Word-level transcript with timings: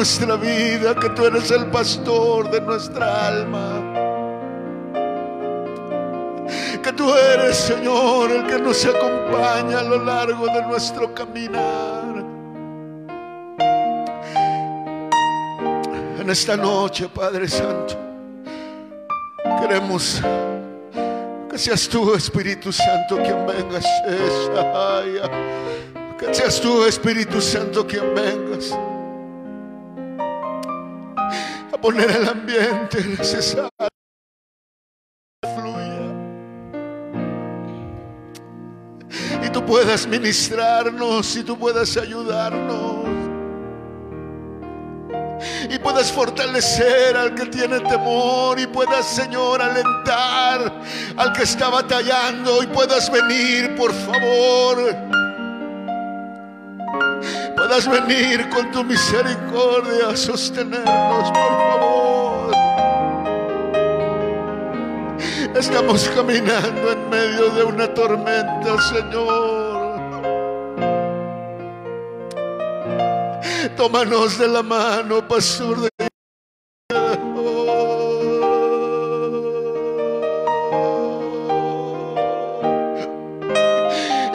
nuestra 0.00 0.36
vida, 0.36 0.94
que 0.94 1.10
tú 1.10 1.26
eres 1.26 1.50
el 1.50 1.66
pastor 1.66 2.50
de 2.50 2.58
nuestra 2.62 3.26
alma. 3.26 3.82
Que 6.82 6.90
tú 6.94 7.14
eres, 7.14 7.54
Señor, 7.54 8.30
el 8.30 8.46
que 8.46 8.58
nos 8.58 8.82
acompaña 8.86 9.80
a 9.80 9.82
lo 9.82 10.02
largo 10.02 10.46
de 10.46 10.62
nuestro 10.62 11.14
caminar. 11.14 12.24
En 16.18 16.30
esta 16.30 16.56
noche, 16.56 17.06
Padre 17.14 17.46
Santo, 17.46 17.94
queremos 19.60 20.22
que 21.50 21.58
seas 21.58 21.86
tú, 21.90 22.14
Espíritu 22.14 22.72
Santo, 22.72 23.16
quien 23.16 23.46
vengas. 23.46 23.84
Que 26.18 26.34
seas 26.34 26.58
tú, 26.58 26.86
Espíritu 26.86 27.38
Santo, 27.38 27.86
quien 27.86 28.14
vengas 28.14 28.74
poner 31.80 32.10
el 32.10 32.28
ambiente 32.28 33.04
necesario. 33.04 33.68
Fluya. 35.42 36.00
Y 39.44 39.50
tú 39.50 39.64
puedas 39.64 40.06
ministrarnos 40.06 41.36
y 41.36 41.42
tú 41.42 41.58
puedas 41.58 41.96
ayudarnos. 41.96 43.08
Y 45.70 45.78
puedas 45.78 46.12
fortalecer 46.12 47.16
al 47.16 47.34
que 47.34 47.46
tiene 47.46 47.80
temor 47.80 48.58
y 48.60 48.66
puedas, 48.66 49.06
Señor, 49.06 49.62
alentar 49.62 50.80
al 51.16 51.32
que 51.32 51.44
está 51.44 51.70
batallando 51.70 52.62
y 52.62 52.66
puedas 52.66 53.10
venir, 53.10 53.74
por 53.76 53.92
favor 53.92 55.19
puedas 57.70 57.88
venir 57.88 58.48
con 58.48 58.68
tu 58.72 58.82
misericordia 58.82 60.08
a 60.08 60.16
sostenernos, 60.16 61.30
por 61.30 61.52
favor. 61.68 62.50
Estamos 65.54 66.08
caminando 66.08 66.90
en 66.90 67.08
medio 67.08 67.48
de 67.50 67.62
una 67.62 67.94
tormenta, 67.94 68.76
Señor. 68.82 70.00
Tómanos 73.76 74.36
de 74.36 74.48
la 74.48 74.64
mano, 74.64 75.28
pastor 75.28 75.82
de 75.82 75.90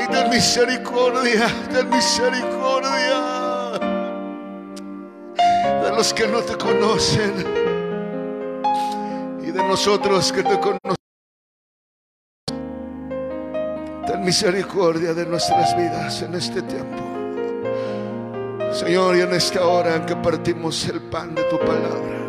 y 0.01 0.07
ten 0.07 0.29
misericordia, 0.29 1.47
de 5.83 5.91
los 5.95 6.13
que 6.13 6.27
no 6.27 6.41
te 6.41 6.57
conocen 6.57 7.33
y 9.41 9.51
de 9.51 9.67
nosotros 9.67 10.31
que 10.31 10.43
te 10.43 10.59
conocemos. 10.59 10.95
Ten 14.07 14.23
misericordia 14.23 15.13
de 15.13 15.25
nuestras 15.25 15.75
vidas 15.77 16.21
en 16.21 16.35
este 16.35 16.61
tiempo. 16.61 17.03
Señor, 18.71 19.15
y 19.15 19.21
en 19.21 19.33
esta 19.33 19.65
hora 19.65 19.95
en 19.95 20.05
que 20.05 20.15
partimos 20.17 20.87
el 20.89 21.01
pan 21.01 21.33
de 21.33 21.43
tu 21.45 21.57
palabra, 21.59 22.19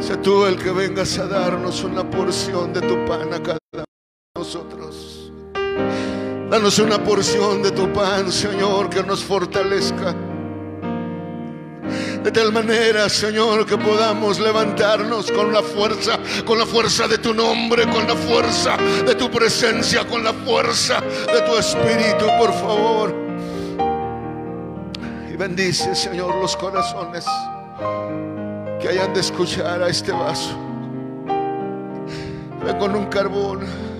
sé 0.00 0.16
tú 0.16 0.46
el 0.46 0.56
que 0.56 0.70
vengas 0.70 1.18
a 1.18 1.26
darnos 1.26 1.84
una 1.84 2.08
porción 2.08 2.72
de 2.72 2.80
tu 2.80 3.04
pan 3.04 3.34
a 3.34 3.42
cada 3.42 3.58
uno 3.72 3.84
de 3.84 4.40
nosotros. 4.40 5.32
Danos 6.54 6.78
una 6.78 7.02
porción 7.02 7.64
de 7.64 7.72
tu 7.72 7.92
pan, 7.92 8.30
Señor, 8.30 8.88
que 8.88 9.02
nos 9.02 9.24
fortalezca. 9.24 10.14
De 12.22 12.30
tal 12.30 12.52
manera, 12.52 13.08
Señor, 13.08 13.66
que 13.66 13.76
podamos 13.76 14.38
levantarnos 14.38 15.32
con 15.32 15.52
la 15.52 15.62
fuerza, 15.62 16.16
con 16.44 16.56
la 16.56 16.64
fuerza 16.64 17.08
de 17.08 17.18
tu 17.18 17.34
nombre, 17.34 17.90
con 17.90 18.06
la 18.06 18.14
fuerza 18.14 18.76
de 19.04 19.16
tu 19.16 19.28
presencia, 19.32 20.06
con 20.06 20.22
la 20.22 20.32
fuerza 20.32 21.00
de 21.00 21.40
tu 21.40 21.56
espíritu, 21.56 22.24
por 22.38 22.52
favor. 22.52 23.12
Y 25.32 25.34
bendice, 25.36 25.92
Señor, 25.96 26.36
los 26.36 26.56
corazones 26.56 27.24
que 28.80 28.90
hayan 28.90 29.12
de 29.12 29.18
escuchar 29.18 29.82
a 29.82 29.88
este 29.88 30.12
vaso. 30.12 30.56
Ven 32.64 32.78
con 32.78 32.94
un 32.94 33.06
carbón. 33.06 33.93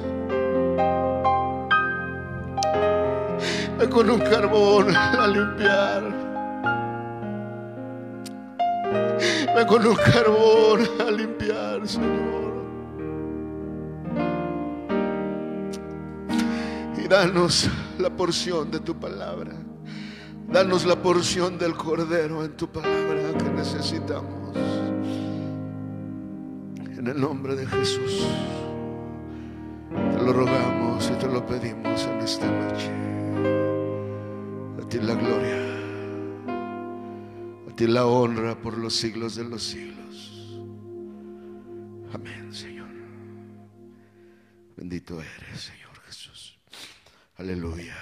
Con 3.91 4.11
un 4.11 4.21
carbón 4.21 4.97
a 4.97 5.27
limpiar. 5.27 6.03
Ven 9.55 9.67
con 9.67 9.87
un 9.87 9.95
carbón 9.95 10.89
a 11.07 11.11
limpiar, 11.11 11.87
Señor. 11.87 12.55
Y 16.97 17.09
danos 17.09 17.69
la 17.99 18.11
porción 18.11 18.71
de 18.71 18.81
tu 18.81 18.95
palabra. 18.99 19.53
Danos 20.49 20.85
la 20.85 20.97
porción 20.97 21.59
del 21.59 21.75
cordero 21.75 22.45
en 22.45 22.57
tu 22.57 22.69
palabra 22.69 23.33
que 23.37 23.51
necesitamos. 23.51 24.57
En 26.97 27.07
el 27.07 27.21
nombre 27.21 27.55
de 27.55 27.67
Jesús. 27.67 28.27
Te 29.91 30.23
lo 30.23 30.33
rogamos 30.33 31.11
y 31.11 31.19
te 31.19 31.27
lo 31.27 31.45
pedimos 31.47 32.05
en 32.05 32.21
esta 32.21 32.47
noche. 32.47 33.04
Ti 34.95 35.01
la 35.01 35.15
gloria. 35.17 35.57
A 37.69 37.75
ti 37.75 37.89
la 37.89 38.07
honra 38.07 38.55
por 38.55 38.79
los 38.79 38.95
siglos 38.95 39.35
de 39.35 39.43
los 39.43 39.65
siglos. 39.65 40.61
Amén, 42.13 42.55
Señor. 42.55 42.87
Bendito 44.77 45.21
eres, 45.21 45.63
Señor 45.63 46.01
Jesús. 46.07 46.57
Aleluya. 47.39 47.97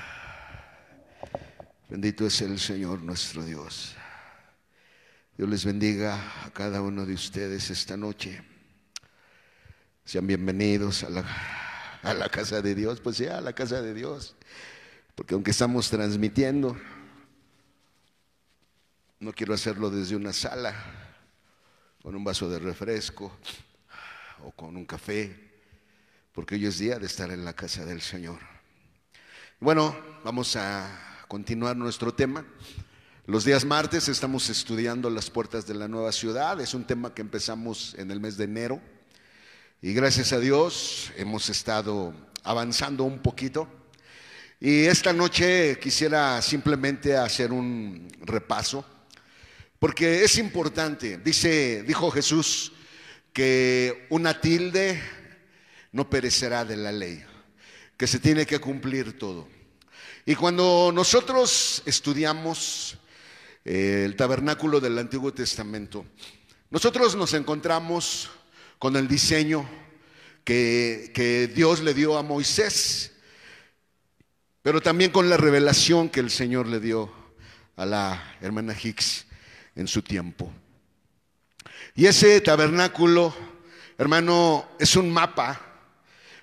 Bendito 1.88 2.26
es 2.26 2.42
el 2.42 2.58
Señor 2.58 3.00
nuestro 3.00 3.42
Dios. 3.42 3.94
Dios 5.38 5.48
les 5.48 5.64
bendiga 5.64 6.44
a 6.44 6.50
cada 6.50 6.82
uno 6.82 7.06
de 7.06 7.14
ustedes 7.14 7.70
esta 7.70 7.96
noche. 7.96 8.42
Sean 10.04 10.26
bienvenidos 10.26 11.04
a 11.04 11.08
la, 11.08 11.24
a 12.02 12.12
la 12.12 12.28
casa 12.28 12.60
de 12.60 12.74
Dios. 12.74 13.00
Pues 13.00 13.16
ya, 13.16 13.38
a 13.38 13.40
la 13.40 13.54
casa 13.54 13.80
de 13.80 13.94
Dios. 13.94 14.36
Porque 15.14 15.34
aunque 15.34 15.50
estamos 15.50 15.90
transmitiendo, 15.90 16.76
no 19.20 19.32
quiero 19.32 19.54
hacerlo 19.54 19.90
desde 19.90 20.16
una 20.16 20.32
sala, 20.32 20.74
con 22.02 22.16
un 22.16 22.24
vaso 22.24 22.48
de 22.48 22.58
refresco 22.58 23.30
o 24.44 24.50
con 24.50 24.76
un 24.76 24.84
café, 24.84 25.52
porque 26.32 26.54
hoy 26.56 26.66
es 26.66 26.78
día 26.78 26.98
de 26.98 27.06
estar 27.06 27.30
en 27.30 27.44
la 27.44 27.52
casa 27.52 27.84
del 27.84 28.00
Señor. 28.00 28.40
Bueno, 29.60 29.96
vamos 30.24 30.56
a 30.56 31.24
continuar 31.28 31.76
nuestro 31.76 32.12
tema. 32.12 32.44
Los 33.26 33.44
días 33.44 33.64
martes 33.64 34.08
estamos 34.08 34.50
estudiando 34.50 35.08
las 35.08 35.30
puertas 35.30 35.66
de 35.66 35.74
la 35.74 35.86
nueva 35.86 36.10
ciudad. 36.10 36.60
Es 36.60 36.74
un 36.74 36.84
tema 36.84 37.14
que 37.14 37.22
empezamos 37.22 37.94
en 37.96 38.10
el 38.10 38.18
mes 38.18 38.36
de 38.36 38.44
enero. 38.44 38.80
Y 39.80 39.92
gracias 39.92 40.32
a 40.32 40.40
Dios 40.40 41.12
hemos 41.16 41.48
estado 41.48 42.12
avanzando 42.42 43.04
un 43.04 43.20
poquito. 43.20 43.68
Y 44.64 44.84
esta 44.84 45.12
noche 45.12 45.76
quisiera 45.80 46.40
simplemente 46.40 47.16
hacer 47.16 47.50
un 47.50 48.06
repaso, 48.20 48.86
porque 49.80 50.22
es 50.22 50.38
importante. 50.38 51.18
Dice, 51.18 51.82
dijo 51.82 52.12
Jesús 52.12 52.70
que 53.32 54.06
una 54.10 54.40
tilde 54.40 55.02
no 55.90 56.08
perecerá 56.08 56.64
de 56.64 56.76
la 56.76 56.92
ley, 56.92 57.24
que 57.96 58.06
se 58.06 58.20
tiene 58.20 58.46
que 58.46 58.60
cumplir 58.60 59.18
todo. 59.18 59.48
Y 60.24 60.36
cuando 60.36 60.92
nosotros 60.94 61.82
estudiamos 61.84 62.98
eh, 63.64 64.04
el 64.04 64.14
tabernáculo 64.14 64.78
del 64.78 64.96
Antiguo 64.96 65.34
Testamento, 65.34 66.06
nosotros 66.70 67.16
nos 67.16 67.34
encontramos 67.34 68.30
con 68.78 68.94
el 68.94 69.08
diseño 69.08 69.68
que, 70.44 71.10
que 71.12 71.48
Dios 71.48 71.80
le 71.80 71.94
dio 71.94 72.16
a 72.16 72.22
Moisés, 72.22 73.11
pero 74.62 74.80
también 74.80 75.10
con 75.10 75.28
la 75.28 75.36
revelación 75.36 76.08
que 76.08 76.20
el 76.20 76.30
Señor 76.30 76.68
le 76.68 76.80
dio 76.80 77.12
a 77.76 77.84
la 77.84 78.36
hermana 78.40 78.76
Hicks 78.80 79.26
en 79.74 79.88
su 79.88 80.02
tiempo. 80.02 80.52
Y 81.94 82.06
ese 82.06 82.40
tabernáculo, 82.40 83.34
hermano, 83.98 84.68
es 84.78 84.96
un 84.96 85.10
mapa, 85.10 85.60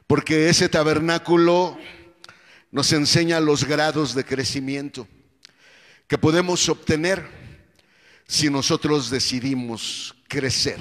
porque 0.06 0.50
ese 0.50 0.68
tabernáculo 0.70 1.78
nos 2.72 2.92
enseña 2.94 3.40
los 3.40 3.64
grados 3.64 4.14
de 4.14 4.26
crecimiento 4.26 5.08
que 6.08 6.18
podemos 6.18 6.68
obtener 6.70 7.26
si 8.28 8.50
nosotros 8.50 9.10
decidimos 9.10 10.16
crecer. 10.28 10.80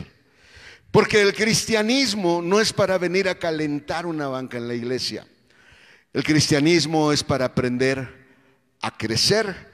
Porque 0.91 1.21
el 1.21 1.35
cristianismo 1.35 2.41
no 2.43 2.61
es 2.61 2.73
para 2.73 2.99
venir 2.99 3.29
a 3.29 3.39
calentar 3.39 4.07
una 4.07 4.29
banca 4.29 4.57
en 4.57 4.69
la 4.69 4.75
iglesia. 4.75 5.27
El 6.13 6.25
cristianismo 6.25 7.13
es 7.13 7.23
para 7.23 7.45
aprender 7.45 8.27
a 8.81 8.97
crecer. 8.97 9.69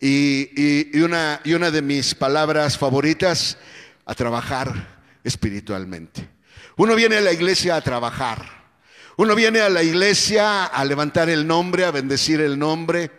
Y, 0.00 1.00
una, 1.00 1.40
de 1.70 1.82
mis 1.82 2.14
palabras 2.14 2.76
favoritas, 2.76 3.58
a 4.04 4.14
trabajar 4.14 4.98
espiritualmente. 5.22 6.28
Uno 6.76 6.94
viene 6.94 7.16
a 7.16 7.20
la 7.20 7.32
iglesia 7.32 7.76
a 7.76 7.80
trabajar. 7.80 8.44
Uno 9.16 9.34
viene 9.34 9.60
a 9.60 9.68
la 9.68 9.82
iglesia 9.82 10.64
a 10.64 10.84
levantar 10.84 11.28
el 11.28 11.46
nombre, 11.46 11.84
a 11.84 11.90
bendecir 11.90 12.40
el 12.40 12.58
nombre, 12.58 13.10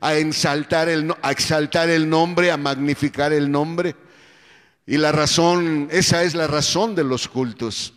a 0.00 0.14
exaltar 0.16 0.88
el 0.88 2.08
nombre, 2.08 2.50
a 2.50 2.56
magnificar 2.56 3.32
el 3.32 3.50
nombre. 3.50 3.96
Y 4.86 4.98
la 4.98 5.12
razón, 5.12 5.88
esa 5.90 6.22
es 6.22 6.34
la 6.34 6.46
razón 6.46 6.94
de 6.94 7.04
los 7.04 7.28
cultos. 7.28 7.95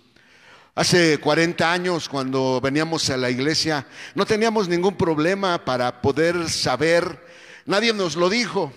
Hace 0.80 1.18
40 1.18 1.74
años, 1.74 2.08
cuando 2.08 2.62
veníamos 2.64 3.10
a 3.10 3.18
la 3.18 3.30
iglesia, 3.30 3.86
no 4.16 4.26
teníamos 4.26 4.70
ningún 4.70 4.96
problema 4.96 5.66
para 5.66 6.02
poder 6.02 6.50
saber, 6.50 7.22
nadie 7.66 7.92
nos 7.92 8.16
lo 8.16 8.30
dijo, 8.30 8.72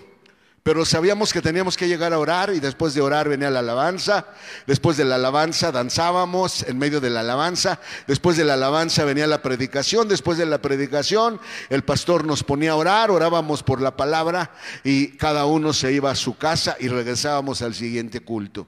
pero 0.63 0.83
sabíamos 0.83 1.31
que 1.31 1.41
teníamos 1.41 1.77
que 1.77 1.87
llegar 1.87 2.11
a 2.11 2.19
orar 2.19 2.53
y 2.53 2.59
después 2.59 2.93
de 2.93 2.99
orar 2.99 3.29
venía 3.29 3.49
la 3.49 3.59
alabanza, 3.59 4.27
después 4.67 4.97
de 4.97 5.05
la 5.05 5.15
alabanza 5.15 5.71
danzábamos 5.71 6.63
en 6.63 6.77
medio 6.77 6.99
de 6.99 7.09
la 7.09 7.21
alabanza, 7.21 7.79
después 8.05 8.35
de 8.35 8.43
la 8.43 8.55
alabanza 8.55 9.05
venía 9.05 9.25
la 9.25 9.41
predicación, 9.41 10.09
después 10.09 10.37
de 10.37 10.45
la 10.45 10.61
predicación 10.61 11.39
el 11.69 11.85
pastor 11.85 12.25
nos 12.25 12.43
ponía 12.43 12.71
a 12.71 12.75
orar, 12.75 13.11
orábamos 13.11 13.63
por 13.63 13.79
la 13.79 13.95
palabra 13.95 14.51
y 14.83 15.15
cada 15.15 15.45
uno 15.45 15.71
se 15.71 15.93
iba 15.93 16.11
a 16.11 16.15
su 16.15 16.35
casa 16.35 16.75
y 16.81 16.89
regresábamos 16.89 17.61
al 17.61 17.73
siguiente 17.73 18.19
culto. 18.19 18.67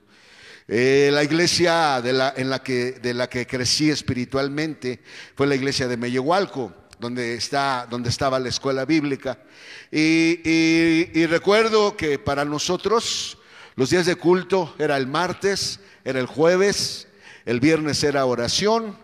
Eh, 0.68 1.12
la 1.14 1.24
iglesia 1.24 2.02
de 2.02 2.12
la, 2.12 2.34
en 2.36 2.50
la 2.50 2.60
que, 2.64 3.48
crecí 3.48 3.92
espiritualmente 3.92 5.00
fue 5.36 5.46
la 5.46 5.56
iglesia 5.56 5.88
de 5.88 5.96
Mellehualco 5.96 6.74
donde, 7.00 7.36
está, 7.36 7.88
donde 7.90 8.10
estaba 8.10 8.40
la 8.40 8.50
escuela 8.50 8.86
bíblica. 8.86 9.38
Y, 9.92 10.40
y 10.44 11.26
recuerdo 11.28 11.96
que 11.96 12.18
para 12.18 12.46
nosotros 12.46 13.38
los 13.76 13.90
días 13.90 14.06
de 14.06 14.16
culto 14.16 14.74
era 14.80 14.98
el 14.98 15.06
martes, 15.06 15.80
era 16.04 16.20
el 16.20 16.26
jueves, 16.26 17.08
el 17.46 17.60
viernes 17.60 18.04
era 18.04 18.26
oración 18.26 18.98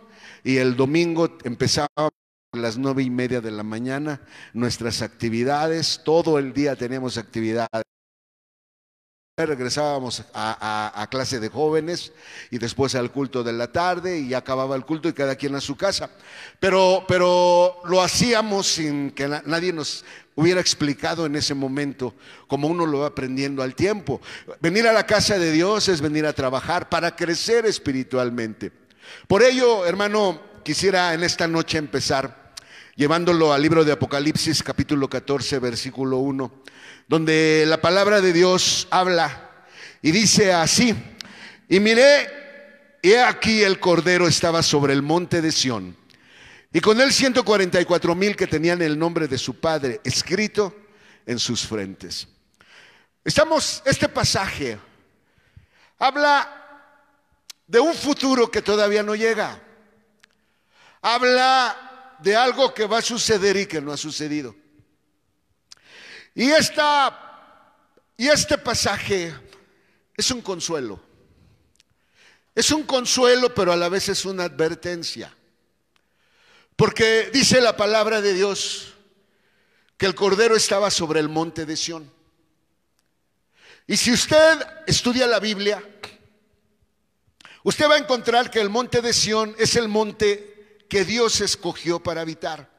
y 0.44 0.58
el 0.58 0.75
domingo 0.75 1.38
empezaba 1.44 1.89
a 1.96 2.10
las 2.53 2.77
nueve 2.77 3.03
y 3.03 3.10
media 3.10 3.39
de 3.39 3.51
la 3.51 3.63
mañana 3.63 4.22
nuestras 4.53 5.01
actividades, 5.01 6.01
todo 6.03 6.39
el 6.39 6.53
día 6.53 6.75
teníamos 6.75 7.18
actividades 7.18 7.84
regresábamos 9.38 10.24
a, 10.34 11.08
clase 11.10 11.40
de 11.40 11.50
jóvenes 11.50 12.12
y 12.50 12.58
después 12.58 12.96
al 12.96 13.12
culto 13.12 13.44
de 13.44 13.54
la 13.54 13.72
tarde 13.72 14.20
y 14.20 14.34
acababa 14.34 14.76
el 14.76 14.86
culto 14.86 15.08
y 15.08 15.14
cada 15.14 15.36
quien 15.36 15.56
a 15.56 15.62
su 15.62 15.76
casa. 15.78 16.10
Pero, 16.60 17.06
pero 17.08 17.82
lo 17.86 18.02
hacíamos 18.02 18.68
sin 18.68 19.12
que 19.12 19.28
na- 19.28 19.42
nadie 19.46 19.72
nos 19.72 20.04
hubiera 20.36 20.60
explicado 20.60 21.26
en 21.26 21.36
ese 21.36 21.54
momento, 21.54 22.14
como 22.48 22.68
uno 22.68 22.86
lo 22.86 23.00
va 23.00 23.08
aprendiendo 23.08 23.64
al 23.64 23.74
tiempo. 23.74 24.22
Venir 24.60 24.88
a 24.88 24.94
la 24.94 25.06
casa 25.06 25.40
de 25.40 25.52
Dios 25.52 25.88
es 25.88 26.02
venir 26.02 26.26
a 26.26 26.34
trabajar 26.34 26.90
para 26.90 27.16
crecer 27.16 27.66
espiritualmente. 27.66 28.72
Por 29.28 29.44
ello, 29.44 29.86
hermano, 29.86 30.42
quisiera 30.64 31.14
en 31.14 31.24
esta 31.24 31.48
noche 31.48 31.78
empezar 31.78 32.54
llevándolo 32.96 33.54
al 33.54 33.62
libro 33.62 33.84
de 33.86 33.94
Apocalipsis 33.94 34.62
capítulo 34.62 35.10
14 35.10 35.60
versículo 35.60 36.18
1, 36.18 36.52
donde 37.12 37.65
la 37.68 37.82
palabra 37.82 38.22
de 38.22 38.32
Dios 38.32 38.88
habla 38.89 39.50
y 40.01 40.12
dice 40.12 40.53
así, 40.53 40.96
y 41.68 41.82
miré, 41.82 42.30
he 43.03 43.20
aquí 43.20 43.63
el 43.63 43.82
Cordero 43.82 44.30
estaba 44.30 44.63
sobre 44.63 44.94
el 44.94 45.01
monte 45.01 45.41
de 45.41 45.51
Sión, 45.51 45.98
y 46.72 46.80
con 46.80 47.01
él 47.01 47.12
144 47.12 48.15
mil 48.15 48.38
que 48.38 48.48
tenían 48.48 48.82
el 48.82 48.98
nombre 48.98 49.27
de 49.27 49.38
su 49.38 49.60
Padre 49.60 50.00
escrito 50.06 50.74
en 51.25 51.38
sus 51.38 51.68
frentes. 51.68 52.30
Estamos, 53.25 53.84
este 53.84 54.08
pasaje 54.08 54.80
habla 56.00 56.88
de 57.68 57.82
un 57.82 57.94
futuro 57.94 58.50
que 58.50 58.62
todavía 58.62 59.03
no 59.03 59.15
llega. 59.15 59.62
Habla 61.01 62.15
de 62.20 62.38
algo 62.38 62.74
que 62.74 62.86
va 62.86 63.00
a 63.00 63.01
suceder 63.01 63.58
y 63.58 63.65
que 63.65 63.82
no 63.82 63.91
ha 63.91 63.98
sucedido. 63.98 64.61
Y, 66.34 66.50
esta, 66.50 67.76
y 68.18 68.28
este 68.28 68.58
pasaje 68.58 69.34
es 70.16 70.32
un 70.32 70.42
consuelo. 70.42 71.00
Es 72.56 72.72
un 72.72 72.84
consuelo, 72.84 73.54
pero 73.54 73.72
a 73.72 73.78
la 73.78 73.90
vez 73.90 74.10
es 74.10 74.26
una 74.26 74.44
advertencia. 74.44 75.34
Porque 76.76 77.30
dice 77.34 77.62
la 77.62 77.76
palabra 77.78 78.22
de 78.22 78.34
Dios 78.34 78.94
que 79.98 80.06
el 80.06 80.16
Cordero 80.16 80.56
estaba 80.56 80.90
sobre 80.90 81.20
el 81.20 81.30
monte 81.30 81.66
de 81.66 81.78
Sión. 81.78 82.12
Y 83.88 83.98
si 83.98 84.12
usted 84.12 84.60
estudia 84.88 85.28
la 85.28 85.40
Biblia, 85.40 85.84
usted 87.64 87.90
va 87.90 87.96
a 87.96 88.00
encontrar 88.00 88.50
que 88.50 88.62
el 88.62 88.70
monte 88.70 89.02
de 89.02 89.14
Sión 89.14 89.56
es 89.60 89.76
el 89.76 89.90
monte 89.90 90.80
que 90.90 91.06
Dios 91.06 91.42
escogió 91.42 92.02
para 92.02 92.22
habitar. 92.22 92.71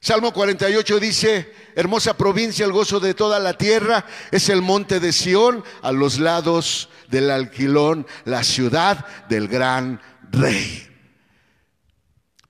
Salmo 0.00 0.32
48 0.32 1.00
dice, 1.00 1.54
hermosa 1.74 2.16
provincia, 2.16 2.64
el 2.64 2.72
gozo 2.72 3.00
de 3.00 3.14
toda 3.14 3.40
la 3.40 3.54
tierra, 3.54 4.04
es 4.30 4.48
el 4.48 4.62
monte 4.62 5.00
de 5.00 5.12
Sión 5.12 5.64
a 5.82 5.90
los 5.90 6.18
lados 6.20 6.88
del 7.08 7.30
alquilón, 7.30 8.06
la 8.24 8.44
ciudad 8.44 9.04
del 9.28 9.48
gran 9.48 10.00
rey. 10.30 10.84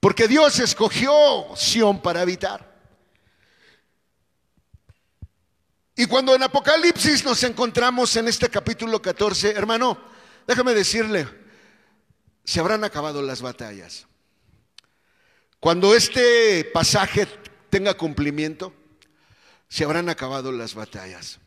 Porque 0.00 0.28
Dios 0.28 0.58
escogió 0.60 1.12
Sión 1.56 2.02
para 2.02 2.20
habitar. 2.20 2.68
Y 5.96 6.06
cuando 6.06 6.34
en 6.34 6.42
Apocalipsis 6.42 7.24
nos 7.24 7.42
encontramos 7.42 8.14
en 8.16 8.28
este 8.28 8.48
capítulo 8.48 9.02
14, 9.02 9.52
hermano, 9.52 9.98
déjame 10.46 10.74
decirle, 10.74 11.26
se 12.44 12.60
habrán 12.60 12.84
acabado 12.84 13.20
las 13.20 13.42
batallas. 13.42 14.07
Cuando 15.60 15.94
este 15.94 16.64
pasaje 16.72 17.26
tenga 17.68 17.94
cumplimiento, 17.94 18.72
se 19.68 19.84
habrán 19.84 20.08
acabado 20.08 20.52
las 20.52 20.74
batallas. 20.74 21.40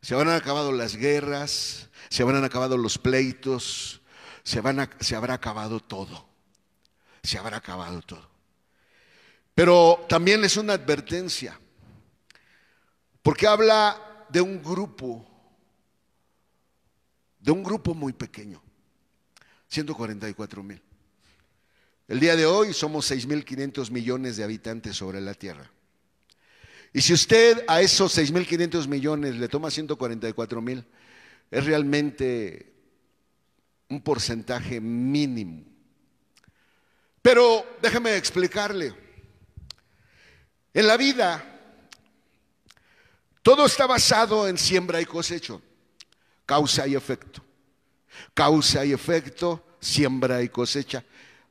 Se 0.00 0.14
habrán 0.14 0.34
acabado 0.34 0.72
las 0.72 0.96
guerras, 0.96 1.88
se 2.08 2.22
habrán 2.22 2.44
acabado 2.44 2.76
los 2.76 2.98
pleitos, 2.98 4.00
se, 4.42 4.58
habrá 4.58 5.34
acabado 5.34 5.80
todo. 5.80 6.28
Se 7.22 7.38
habrá 7.38 7.58
acabado 7.58 8.02
todo. 8.02 8.28
Pero 9.54 10.04
también 10.08 10.44
es 10.44 10.56
una 10.56 10.72
advertencia, 10.72 11.58
porque 13.22 13.46
habla 13.46 14.26
de 14.28 14.40
un 14.40 14.62
grupo, 14.62 15.28
de 17.38 17.50
un 17.52 17.62
grupo 17.62 17.94
muy 17.94 18.12
pequeño, 18.12 18.62
144 19.68 20.62
mil. 20.62 20.82
El 22.08 22.20
día 22.20 22.36
de 22.36 22.46
hoy 22.46 22.72
somos 22.72 23.10
6.500 23.10 23.90
millones 23.90 24.36
de 24.36 24.44
habitantes 24.44 24.96
sobre 24.96 25.20
la 25.20 25.34
Tierra. 25.34 25.70
Y 26.92 27.00
si 27.00 27.12
usted 27.12 27.64
a 27.68 27.80
esos 27.80 28.16
6.500 28.16 28.86
millones 28.86 29.36
le 29.36 29.48
toma 29.48 29.70
144 29.70 30.60
mil, 30.60 30.84
es 31.50 31.64
realmente 31.64 32.72
un 33.88 34.02
porcentaje 34.02 34.80
mínimo. 34.80 35.64
Pero 37.22 37.64
déjeme 37.80 38.16
explicarle, 38.16 38.94
en 40.74 40.86
la 40.86 40.96
vida 40.96 41.48
todo 43.42 43.66
está 43.66 43.86
basado 43.86 44.48
en 44.48 44.58
siembra 44.58 45.00
y 45.00 45.04
cosecho, 45.04 45.62
causa 46.46 46.86
y 46.86 46.94
efecto. 46.94 47.42
Causa 48.34 48.84
y 48.84 48.92
efecto, 48.92 49.64
siembra 49.80 50.42
y 50.42 50.48
cosecha. 50.48 51.04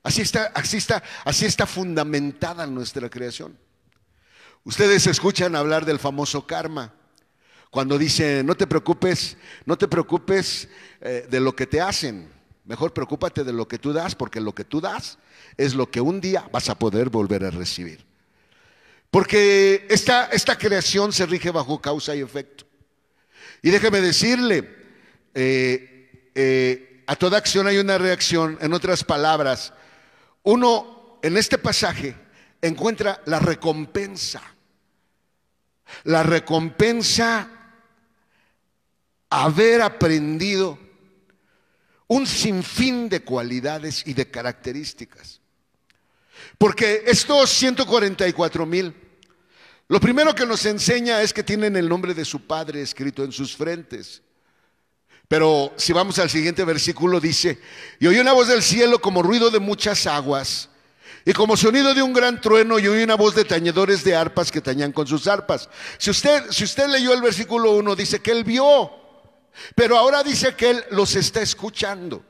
Así 0.03 0.21
está, 0.21 0.45
así 0.55 0.77
está, 0.77 1.03
así 1.25 1.45
está 1.45 1.65
fundamentada 1.65 2.65
nuestra 2.65 3.09
creación. 3.09 3.57
Ustedes 4.63 5.07
escuchan 5.07 5.55
hablar 5.55 5.85
del 5.85 5.99
famoso 5.99 6.45
karma. 6.45 6.93
Cuando 7.69 7.97
dice, 7.97 8.43
no 8.43 8.55
te 8.55 8.67
preocupes, 8.67 9.37
no 9.65 9.77
te 9.77 9.87
preocupes 9.87 10.67
eh, 10.99 11.27
de 11.29 11.39
lo 11.39 11.55
que 11.55 11.67
te 11.67 11.79
hacen. 11.81 12.29
Mejor 12.65 12.93
preocúpate 12.93 13.43
de 13.43 13.53
lo 13.53 13.67
que 13.67 13.79
tú 13.79 13.93
das, 13.93 14.13
porque 14.15 14.41
lo 14.41 14.53
que 14.53 14.65
tú 14.65 14.81
das 14.81 15.17
es 15.57 15.73
lo 15.73 15.89
que 15.89 16.01
un 16.01 16.19
día 16.19 16.47
vas 16.51 16.69
a 16.69 16.77
poder 16.77 17.09
volver 17.09 17.45
a 17.45 17.51
recibir. 17.51 18.05
Porque 19.09 19.85
esta, 19.89 20.25
esta 20.25 20.57
creación 20.57 21.11
se 21.11 21.25
rige 21.25 21.51
bajo 21.51 21.81
causa 21.81 22.15
y 22.15 22.21
efecto. 22.21 22.65
Y 23.61 23.69
déjeme 23.69 24.01
decirle, 24.01 24.69
eh, 25.33 26.29
eh, 26.33 27.03
a 27.07 27.15
toda 27.15 27.37
acción 27.37 27.67
hay 27.67 27.77
una 27.77 27.97
reacción. 27.97 28.57
En 28.61 28.73
otras 28.73 29.03
palabras, 29.03 29.73
uno 30.43 31.19
en 31.21 31.37
este 31.37 31.57
pasaje 31.57 32.15
encuentra 32.61 33.21
la 33.25 33.39
recompensa. 33.39 34.41
La 36.03 36.23
recompensa 36.23 37.49
haber 39.29 39.81
aprendido 39.81 40.77
un 42.07 42.27
sinfín 42.27 43.07
de 43.07 43.21
cualidades 43.21 44.03
y 44.05 44.13
de 44.13 44.29
características. 44.29 45.39
Porque 46.57 47.03
estos 47.05 47.49
144 47.49 48.65
mil, 48.65 48.93
lo 49.87 49.99
primero 49.99 50.35
que 50.35 50.45
nos 50.45 50.65
enseña 50.65 51.21
es 51.21 51.33
que 51.33 51.43
tienen 51.43 51.75
el 51.75 51.87
nombre 51.87 52.13
de 52.13 52.25
su 52.25 52.45
padre 52.45 52.81
escrito 52.81 53.23
en 53.23 53.31
sus 53.31 53.55
frentes. 53.55 54.21
Pero 55.31 55.73
si 55.77 55.93
vamos 55.93 56.19
al 56.19 56.29
siguiente 56.29 56.65
versículo 56.65 57.21
dice, 57.21 57.57
y 57.99 58.07
oí 58.07 58.19
una 58.19 58.33
voz 58.33 58.49
del 58.49 58.61
cielo 58.61 58.99
como 58.99 59.23
ruido 59.23 59.49
de 59.49 59.61
muchas 59.61 60.05
aguas, 60.05 60.67
y 61.23 61.31
como 61.31 61.55
sonido 61.55 61.93
de 61.93 62.01
un 62.01 62.11
gran 62.11 62.41
trueno, 62.41 62.79
y 62.79 62.87
oí 62.87 63.01
una 63.01 63.15
voz 63.15 63.33
de 63.35 63.45
tañedores 63.45 64.03
de 64.03 64.13
arpas 64.13 64.51
que 64.51 64.59
tañan 64.59 64.91
con 64.91 65.07
sus 65.07 65.27
arpas. 65.27 65.69
Si 65.97 66.09
usted, 66.09 66.51
si 66.51 66.65
usted 66.65 66.87
leyó 66.87 67.13
el 67.13 67.21
versículo 67.21 67.71
1, 67.71 67.95
dice 67.95 68.19
que 68.19 68.31
él 68.31 68.43
vio 68.43 69.01
pero 69.75 69.97
ahora 69.97 70.23
dice 70.23 70.55
que 70.55 70.69
Él 70.69 70.85
los 70.91 71.15
está 71.15 71.41
escuchando. 71.41 72.23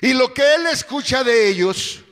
Y 0.00 0.14
lo 0.14 0.32
que 0.32 0.42
Él 0.54 0.66
escucha 0.66 1.24
de 1.24 1.48
ellos 1.48 2.03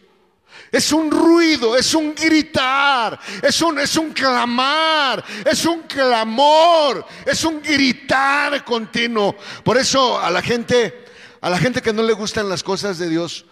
es 0.72 0.90
un 0.90 1.10
ruido, 1.10 1.76
es 1.76 1.94
un 1.94 2.14
gritar, 2.14 3.20
es 3.42 3.60
un, 3.60 3.78
es 3.78 3.94
un 3.96 4.10
clamar, 4.12 5.22
es 5.44 5.66
un 5.66 5.82
clamor, 5.82 7.04
es 7.26 7.44
un 7.44 7.60
gritar 7.60 8.64
continuo. 8.64 9.36
Por 9.62 9.76
eso 9.76 10.18
a 10.18 10.30
la 10.30 10.40
gente, 10.40 11.04
a 11.42 11.50
la 11.50 11.58
gente 11.58 11.82
que 11.82 11.92
no 11.92 12.02
le 12.02 12.14
gustan 12.14 12.48
las 12.48 12.62
cosas 12.62 12.96
de 12.96 13.10
Dios, 13.10 13.44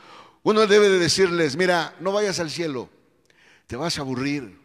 uno 0.42 0.66
debe 0.66 0.88
de 0.88 0.98
decirles, 0.98 1.56
mira, 1.56 1.94
no 2.00 2.12
vayas 2.12 2.40
al 2.40 2.50
cielo, 2.50 2.88
te 3.66 3.76
vas 3.76 3.98
a 3.98 4.00
aburrir. 4.00 4.59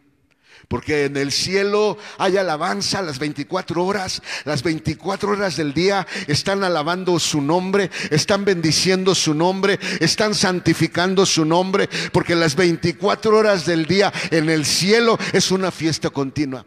Porque 0.68 1.04
en 1.04 1.16
el 1.16 1.30
cielo 1.30 1.96
hay 2.18 2.36
alabanza 2.36 3.00
las 3.00 3.18
24 3.18 3.84
horas, 3.84 4.20
las 4.44 4.62
24 4.62 5.30
horas 5.30 5.56
del 5.56 5.72
día 5.72 6.06
están 6.26 6.64
alabando 6.64 7.18
su 7.20 7.40
nombre, 7.40 7.90
están 8.10 8.44
bendiciendo 8.44 9.14
su 9.14 9.32
nombre, 9.32 9.78
están 10.00 10.34
santificando 10.34 11.24
su 11.24 11.44
nombre, 11.44 11.88
porque 12.12 12.34
las 12.34 12.56
24 12.56 13.36
horas 13.36 13.64
del 13.64 13.86
día 13.86 14.12
en 14.30 14.50
el 14.50 14.64
cielo 14.64 15.16
es 15.32 15.52
una 15.52 15.70
fiesta 15.70 16.10
continua. 16.10 16.66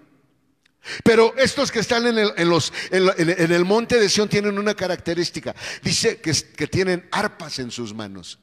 Pero 1.04 1.36
estos 1.38 1.72
que 1.72 1.80
están 1.80 2.08
en 2.08 2.18
el, 2.18 2.32
en 2.38 2.50
los, 2.50 2.72
en, 2.92 3.10
en 3.18 3.52
el 3.52 3.66
monte 3.66 4.00
de 4.00 4.08
Sión 4.08 4.30
tienen 4.30 4.58
una 4.58 4.76
característica. 4.76 5.54
Dice 5.84 6.22
que, 6.22 6.34
que 6.56 6.68
tienen 6.68 7.08
arpas 7.12 7.60
en 7.60 7.70
sus 7.70 7.94
manos 7.94 8.40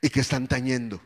y 0.00 0.08
que 0.08 0.20
están 0.20 0.46
tañendo. 0.46 1.02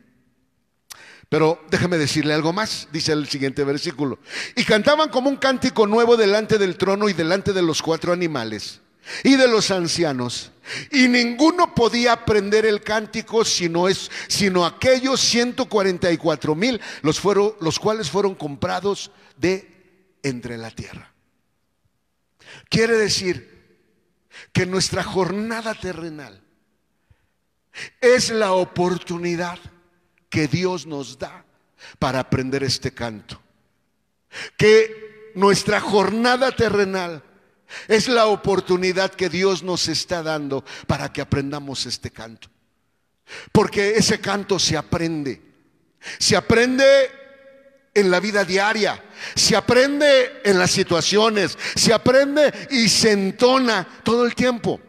Pero 1.29 1.63
déjeme 1.71 1.99
decirle 1.99 2.33
algo 2.33 2.53
más, 2.53 2.89
dice 2.91 3.13
el 3.13 3.29
siguiente 3.29 3.63
versículo. 3.65 4.19
Y 4.57 4.65
cantaban 4.65 5.11
como 5.11 5.29
un 5.29 5.37
cántico 5.37 5.87
nuevo 5.87 6.17
delante 6.17 6.57
del 6.57 6.77
trono 6.77 7.09
y 7.09 7.13
delante 7.13 7.53
de 7.53 7.63
los 7.63 7.83
cuatro 7.83 8.13
animales 8.13 8.81
y 9.23 9.37
de 9.37 9.47
los 9.47 9.71
ancianos. 9.71 10.53
Y 10.91 11.09
ninguno 11.09 11.75
podía 11.75 12.13
aprender 12.13 12.65
el 12.65 12.83
cántico 12.83 13.45
sino, 13.45 13.89
es, 13.89 14.11
sino 14.29 14.65
aquellos 14.65 15.21
144 15.21 16.55
mil, 16.55 16.81
los, 17.03 17.21
fueron, 17.21 17.55
los 17.61 17.79
cuales 17.79 18.11
fueron 18.11 18.35
comprados 18.35 19.11
de 19.37 20.19
entre 20.23 20.57
la 20.57 20.71
tierra. 20.71 21.13
Quiere 22.71 22.97
decir 22.97 23.59
que 24.53 24.65
nuestra 24.65 25.03
jornada 25.03 25.75
terrenal 25.75 26.41
es 28.01 28.31
la 28.31 28.53
oportunidad 28.53 29.59
que 30.29 30.49
Dios 30.49 30.87
nos 30.87 31.19
da 31.19 31.45
para 31.99 32.21
aprender 32.21 32.63
este 32.63 32.93
canto. 32.93 33.41
Que 34.57 35.33
nuestra 35.35 35.81
jornada 35.81 36.53
terrenal 36.53 37.23
es 37.87 38.09
la 38.09 38.27
oportunidad 38.27 39.13
que 39.13 39.29
Dios 39.29 39.63
nos 39.63 39.89
está 39.89 40.23
dando 40.23 40.65
para 40.87 41.13
que 41.13 41.21
aprendamos 41.21 41.87
este 41.87 42.11
canto. 42.11 42.49
Porque 43.53 43.91
ese 43.91 44.21
canto 44.21 44.59
se 44.59 44.77
aprende. 44.77 45.43
Se 46.19 46.37
aprende 46.37 46.85
en 47.95 48.11
la 48.11 48.21
vida 48.21 48.45
diaria, 48.45 49.03
se 49.35 49.57
aprende 49.57 50.41
en 50.45 50.59
las 50.59 50.71
situaciones, 50.71 51.59
se 51.75 51.93
aprende 51.93 52.53
y 52.71 52.89
se 52.89 53.13
entona 53.13 53.87
todo 54.05 54.25
el 54.25 54.35
tiempo. 54.35 54.81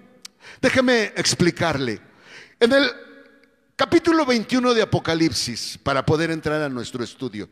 Déjeme 0.62 1.14
explicarle. 1.16 2.00
En 2.60 2.74
el 2.74 2.92
capítulo 3.84 4.26
21 4.26 4.74
de 4.74 4.82
Apocalipsis, 4.82 5.80
para 5.82 6.06
poder 6.06 6.32
entrar 6.32 6.62
a 6.62 6.68
nuestro 6.68 7.02
estudio, 7.02 7.48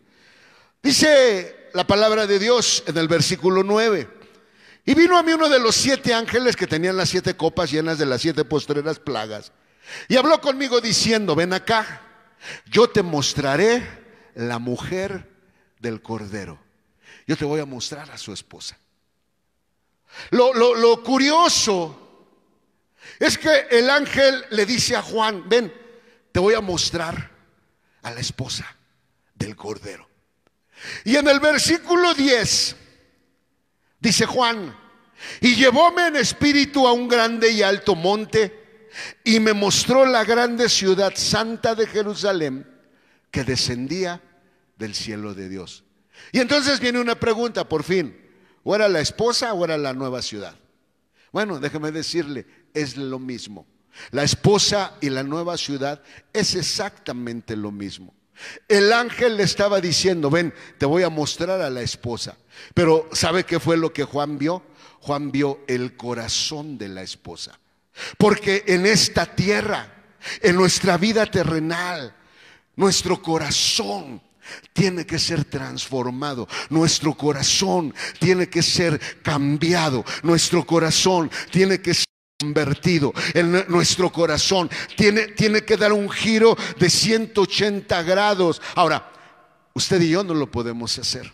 dice 0.83 1.69
la 1.73 1.87
palabra 1.87 2.27
de 2.27 2.37
Dios 2.37 2.83
en 2.85 2.97
el 2.97 3.07
versículo 3.07 3.63
9. 3.63 4.09
Y 4.85 4.93
vino 4.93 5.17
a 5.17 5.23
mí 5.23 5.31
uno 5.31 5.47
de 5.47 5.57
los 5.57 5.73
siete 5.73 6.13
ángeles 6.13 6.57
que 6.57 6.67
tenían 6.67 6.97
las 6.97 7.07
siete 7.07 7.37
copas 7.37 7.71
llenas 7.71 7.97
de 7.97 8.05
las 8.05 8.19
siete 8.21 8.43
postreras 8.43 8.99
plagas. 8.99 9.53
Y 10.09 10.17
habló 10.17 10.41
conmigo 10.41 10.81
diciendo, 10.81 11.33
ven 11.33 11.53
acá, 11.53 12.01
yo 12.65 12.89
te 12.89 13.03
mostraré 13.03 13.81
la 14.35 14.59
mujer 14.59 15.29
del 15.79 16.01
Cordero. 16.01 16.59
Yo 17.25 17.37
te 17.37 17.45
voy 17.45 17.61
a 17.61 17.65
mostrar 17.65 18.11
a 18.11 18.17
su 18.17 18.33
esposa. 18.33 18.77
Lo, 20.31 20.53
lo- 20.53 20.75
lo 20.75 21.01
curioso 21.03 22.27
es 23.17 23.37
que 23.37 23.67
el 23.71 23.89
ángel 23.89 24.43
le 24.49 24.65
dice 24.65 24.93
a 24.97 25.01
Juan, 25.01 25.47
ven, 25.47 25.86
te 26.37 26.41
voy 26.41 26.53
a 26.53 26.61
mostrar 26.61 27.31
a 28.03 28.11
la 28.11 28.19
esposa 28.19 28.63
del 29.33 29.55
Cordero. 29.55 30.07
Y 31.03 31.15
en 31.15 31.27
el 31.27 31.39
versículo 31.39 32.13
10 32.13 32.75
dice 33.99 34.27
Juan, 34.27 34.77
y 35.41 35.55
llevóme 35.55 36.09
en 36.09 36.15
espíritu 36.17 36.87
a 36.87 36.93
un 36.93 37.07
grande 37.07 37.49
y 37.49 37.63
alto 37.63 37.95
monte 37.95 38.87
y 39.23 39.39
me 39.39 39.53
mostró 39.53 40.05
la 40.05 40.23
grande 40.25 40.69
ciudad 40.69 41.11
santa 41.15 41.73
de 41.73 41.87
Jerusalén 41.87 42.69
que 43.31 43.43
descendía 43.43 44.21
del 44.75 44.93
cielo 44.93 45.33
de 45.33 45.49
Dios. 45.49 45.85
Y 46.31 46.37
entonces 46.37 46.79
viene 46.79 46.99
una 46.99 47.19
pregunta, 47.19 47.67
por 47.67 47.83
fin, 47.83 48.15
¿o 48.61 48.75
era 48.75 48.87
la 48.87 48.99
esposa 48.99 49.55
o 49.55 49.65
era 49.65 49.75
la 49.75 49.95
nueva 49.95 50.21
ciudad? 50.21 50.55
Bueno, 51.31 51.59
déjeme 51.59 51.91
decirle, 51.91 52.45
es 52.75 52.95
lo 52.95 53.17
mismo. 53.17 53.65
La 54.11 54.23
esposa 54.23 54.95
y 55.01 55.09
la 55.09 55.23
nueva 55.23 55.57
ciudad 55.57 56.01
es 56.33 56.55
exactamente 56.55 57.55
lo 57.55 57.71
mismo. 57.71 58.13
El 58.67 58.93
ángel 58.93 59.37
le 59.37 59.43
estaba 59.43 59.81
diciendo, 59.81 60.29
ven, 60.29 60.53
te 60.77 60.85
voy 60.85 61.03
a 61.03 61.09
mostrar 61.09 61.61
a 61.61 61.69
la 61.69 61.81
esposa. 61.81 62.37
Pero 62.73 63.09
¿sabe 63.11 63.43
qué 63.43 63.59
fue 63.59 63.77
lo 63.77 63.91
que 63.91 64.03
Juan 64.03 64.37
vio? 64.37 64.63
Juan 65.01 65.31
vio 65.31 65.61
el 65.67 65.95
corazón 65.95 66.77
de 66.77 66.89
la 66.89 67.01
esposa. 67.01 67.59
Porque 68.17 68.63
en 68.67 68.85
esta 68.85 69.25
tierra, 69.25 69.91
en 70.41 70.55
nuestra 70.55 70.97
vida 70.97 71.25
terrenal, 71.25 72.13
nuestro 72.75 73.21
corazón 73.21 74.21
tiene 74.73 75.05
que 75.05 75.19
ser 75.19 75.45
transformado, 75.45 76.47
nuestro 76.69 77.15
corazón 77.15 77.93
tiene 78.19 78.47
que 78.47 78.61
ser 78.61 79.21
cambiado, 79.21 80.05
nuestro 80.23 80.65
corazón 80.65 81.29
tiene 81.51 81.81
que 81.81 81.93
ser 81.93 82.06
convertido, 82.39 83.13
en 83.33 83.51
nue- 83.51 83.67
nuestro 83.67 84.11
corazón 84.11 84.69
tiene, 84.95 85.27
tiene 85.29 85.61
que 85.63 85.75
dar 85.75 85.91
un 85.91 86.09
giro 86.09 86.55
de 86.79 86.89
180 86.89 88.03
grados. 88.03 88.61
Ahora, 88.75 89.11
usted 89.73 89.99
y 90.01 90.09
yo 90.09 90.23
no 90.23 90.33
lo 90.33 90.49
podemos 90.49 90.97
hacer. 90.99 91.33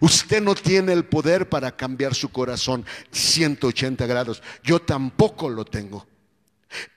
Usted 0.00 0.42
no 0.42 0.54
tiene 0.54 0.92
el 0.92 1.04
poder 1.04 1.48
para 1.48 1.76
cambiar 1.76 2.14
su 2.14 2.30
corazón 2.30 2.84
180 3.12 4.06
grados. 4.06 4.42
Yo 4.62 4.80
tampoco 4.80 5.48
lo 5.48 5.64
tengo. 5.64 6.06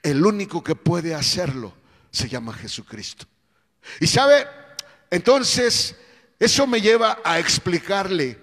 El 0.02 0.24
único 0.24 0.64
que 0.64 0.74
puede 0.74 1.14
hacerlo 1.14 1.74
se 2.10 2.28
llama 2.28 2.52
Jesucristo. 2.54 3.26
Y 4.00 4.06
sabe, 4.06 4.46
entonces, 5.10 5.94
eso 6.38 6.66
me 6.66 6.80
lleva 6.80 7.18
a 7.22 7.38
explicarle 7.38 8.38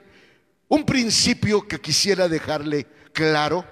un 0.70 0.86
principio 0.86 1.68
que 1.68 1.82
quisiera 1.82 2.30
dejarle 2.30 2.88
claro 3.12 3.66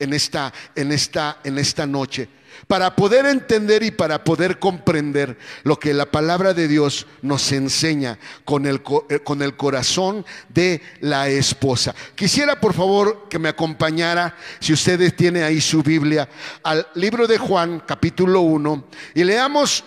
en 0.00 0.12
esta, 0.12 0.52
en 0.74 0.90
esta, 0.90 1.38
en 1.44 1.58
esta 1.58 1.86
noche, 1.86 2.28
para 2.66 2.94
poder 2.94 3.26
entender 3.26 3.82
y 3.82 3.90
para 3.90 4.24
poder 4.24 4.58
comprender 4.58 5.38
lo 5.62 5.78
que 5.78 5.94
la 5.94 6.06
palabra 6.06 6.54
de 6.54 6.68
Dios 6.68 7.06
nos 7.22 7.52
enseña 7.52 8.18
con 8.44 8.66
el, 8.66 8.82
eh, 9.08 9.20
con 9.20 9.42
el 9.42 9.56
corazón 9.56 10.24
de 10.48 10.82
la 11.00 11.28
esposa. 11.28 11.94
Quisiera 12.14 12.60
por 12.60 12.74
favor 12.74 13.28
que 13.28 13.38
me 13.38 13.48
acompañara, 13.48 14.36
si 14.58 14.72
ustedes 14.72 15.14
tienen 15.16 15.42
ahí 15.42 15.60
su 15.60 15.82
Biblia, 15.82 16.28
al 16.62 16.86
libro 16.94 17.26
de 17.26 17.38
Juan, 17.38 17.82
capítulo 17.86 18.40
1, 18.40 18.84
y 19.14 19.24
leamos, 19.24 19.84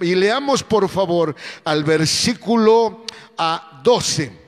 y 0.00 0.14
leamos 0.14 0.62
por 0.62 0.88
favor 0.88 1.34
al 1.64 1.84
versículo 1.84 3.04
a 3.36 3.80
12. 3.82 4.40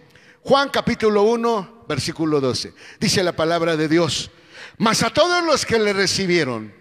Juan 0.42 0.68
capítulo 0.70 1.22
1, 1.22 1.84
versículo 1.88 2.40
12. 2.40 2.72
Dice 2.98 3.22
la 3.22 3.32
palabra 3.32 3.76
de 3.76 3.88
Dios. 3.88 4.30
Mas 4.78 5.02
a 5.02 5.11
todos 5.11 5.44
los 5.44 5.66
que 5.66 5.78
le 5.78 5.92
recibieron, 5.92 6.74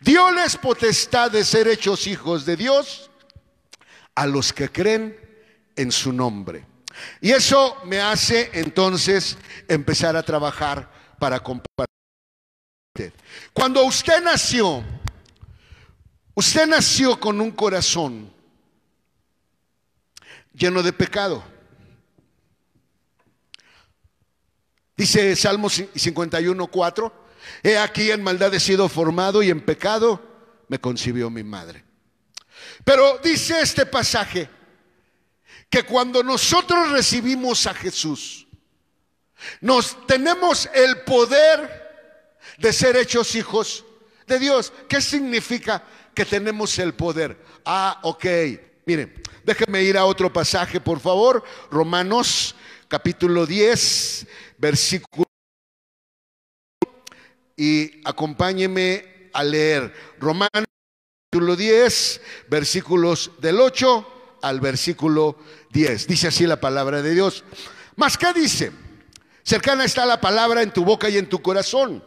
Dios 0.00 0.56
potestad 0.56 1.30
de 1.30 1.44
ser 1.44 1.68
hechos 1.68 2.06
hijos 2.06 2.44
de 2.44 2.56
Dios 2.56 3.10
a 4.14 4.26
los 4.26 4.52
que 4.52 4.70
creen 4.70 5.18
en 5.76 5.92
su 5.92 6.12
nombre. 6.12 6.66
Y 7.20 7.30
eso 7.30 7.76
me 7.84 8.00
hace 8.00 8.50
entonces 8.52 9.36
empezar 9.68 10.16
a 10.16 10.22
trabajar 10.22 10.90
para 11.18 11.40
compartir. 11.40 11.88
Cuando 13.52 13.84
usted 13.84 14.22
nació, 14.22 14.82
usted 16.34 16.66
nació 16.66 17.18
con 17.20 17.40
un 17.40 17.52
corazón 17.52 18.32
lleno 20.52 20.82
de 20.82 20.92
pecado. 20.92 21.44
Dice 24.98 25.36
Salmo 25.36 25.70
51, 25.70 26.66
4, 26.66 27.12
he 27.62 27.78
aquí 27.78 28.10
en 28.10 28.20
maldad 28.20 28.52
he 28.52 28.58
sido 28.58 28.88
formado 28.88 29.44
y 29.44 29.48
en 29.48 29.64
pecado 29.64 30.20
me 30.66 30.80
concibió 30.80 31.30
mi 31.30 31.44
madre. 31.44 31.84
Pero 32.82 33.18
dice 33.22 33.60
este 33.60 33.86
pasaje 33.86 34.50
que 35.70 35.84
cuando 35.84 36.24
nosotros 36.24 36.90
recibimos 36.90 37.64
a 37.68 37.74
Jesús, 37.74 38.48
Nos 39.60 40.04
tenemos 40.08 40.68
el 40.74 41.02
poder 41.02 42.36
de 42.58 42.72
ser 42.72 42.96
hechos 42.96 43.36
hijos 43.36 43.84
de 44.26 44.38
Dios. 44.40 44.72
¿Qué 44.88 45.00
significa 45.00 45.84
que 46.12 46.24
tenemos 46.24 46.76
el 46.80 46.92
poder? 46.92 47.40
Ah, 47.64 48.00
ok. 48.02 48.26
Miren, 48.84 49.22
déjenme 49.44 49.84
ir 49.84 49.96
a 49.96 50.06
otro 50.06 50.32
pasaje, 50.32 50.80
por 50.80 50.98
favor. 50.98 51.44
Romanos 51.70 52.56
capítulo 52.88 53.46
10, 53.46 54.26
versículo. 54.58 55.26
Y 57.56 58.00
acompáñeme 58.06 59.30
a 59.32 59.42
leer. 59.42 59.92
Romanos 60.18 60.66
capítulo 61.30 61.56
10, 61.56 62.20
versículos 62.48 63.32
del 63.38 63.60
8 63.60 64.38
al 64.42 64.60
versículo 64.60 65.38
10. 65.72 66.06
Dice 66.06 66.28
así 66.28 66.46
la 66.46 66.60
palabra 66.60 67.02
de 67.02 67.14
Dios. 67.14 67.44
Mas, 67.96 68.16
¿qué 68.16 68.32
dice? 68.32 68.72
Cercana 69.42 69.84
está 69.84 70.04
la 70.06 70.20
palabra 70.20 70.62
en 70.62 70.72
tu 70.72 70.84
boca 70.84 71.08
y 71.08 71.18
en 71.18 71.28
tu 71.28 71.40
corazón. 71.40 72.04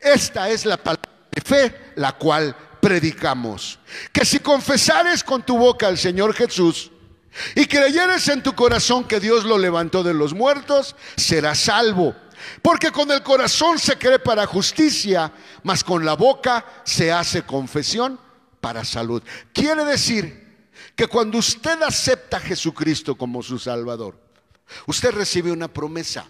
Esta 0.00 0.48
es 0.48 0.64
la 0.64 0.76
palabra 0.76 1.28
de 1.30 1.40
fe, 1.40 1.92
la 1.96 2.12
cual 2.12 2.56
predicamos. 2.80 3.78
Que 4.12 4.24
si 4.24 4.38
confesares 4.38 5.22
con 5.22 5.44
tu 5.44 5.58
boca 5.58 5.86
al 5.86 5.98
Señor 5.98 6.34
Jesús 6.34 6.90
y 7.54 7.66
creyeres 7.66 8.28
en 8.28 8.42
tu 8.42 8.54
corazón 8.54 9.04
que 9.04 9.20
Dios 9.20 9.44
lo 9.44 9.58
levantó 9.58 10.02
de 10.02 10.14
los 10.14 10.34
muertos, 10.34 10.96
serás 11.16 11.58
salvo. 11.58 12.14
Porque 12.62 12.90
con 12.90 13.10
el 13.10 13.22
corazón 13.22 13.78
se 13.78 13.98
cree 13.98 14.18
para 14.18 14.46
justicia, 14.46 15.32
mas 15.62 15.82
con 15.82 16.04
la 16.04 16.14
boca 16.14 16.64
se 16.84 17.12
hace 17.12 17.42
confesión 17.42 18.18
para 18.60 18.84
salud. 18.84 19.22
Quiere 19.52 19.84
decir 19.84 20.68
que 20.94 21.06
cuando 21.06 21.38
usted 21.38 21.82
acepta 21.82 22.38
a 22.38 22.40
Jesucristo 22.40 23.16
como 23.16 23.42
su 23.42 23.58
Salvador, 23.58 24.18
usted 24.86 25.10
recibe 25.12 25.50
una 25.50 25.68
promesa. 25.68 26.26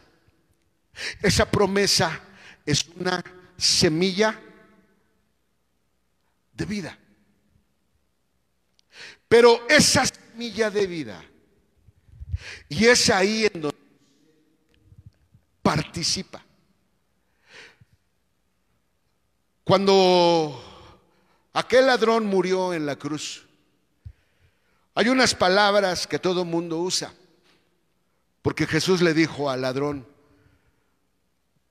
Esa 1.22 1.50
promesa 1.50 2.20
es 2.66 2.86
una 2.96 3.22
semilla 3.56 4.38
de 6.52 6.64
vida. 6.64 6.98
Pero 9.28 9.66
esa 9.68 10.04
semilla 10.38 10.70
de 10.70 10.86
vida, 10.86 11.24
y 12.68 12.86
es 12.86 13.10
ahí 13.10 13.50
en 13.52 13.60
donde 13.60 13.76
participa. 15.60 16.40
Cuando 19.64 20.62
aquel 21.54 21.86
ladrón 21.86 22.26
murió 22.26 22.72
en 22.72 22.86
la 22.86 22.94
cruz, 22.94 23.46
hay 24.94 25.08
unas 25.08 25.34
palabras 25.34 26.06
que 26.06 26.20
todo 26.20 26.44
mundo 26.44 26.78
usa, 26.78 27.12
porque 28.40 28.64
Jesús 28.64 29.02
le 29.02 29.14
dijo 29.14 29.50
al 29.50 29.62
ladrón, 29.62 30.06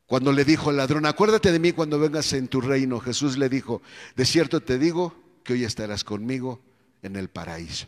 cuando 0.08 0.34
le 0.34 0.44
dijo 0.44 0.72
al 0.72 0.78
ladrón, 0.78 1.06
acuérdate 1.06 1.54
de 1.54 1.60
mí 1.60 1.72
cuando 1.72 2.00
vengas 2.00 2.34
en 2.34 2.50
tu 2.50 2.60
reino, 2.60 3.00
Jesús 3.00 3.38
le 3.38 3.48
dijo, 3.48 3.82
de 4.18 4.26
cierto 4.26 4.60
te 4.60 4.78
digo 4.78 5.16
que 5.46 5.54
hoy 5.54 5.64
estarás 5.64 6.04
conmigo 6.04 6.60
en 7.02 7.16
el 7.16 7.30
paraíso. 7.30 7.88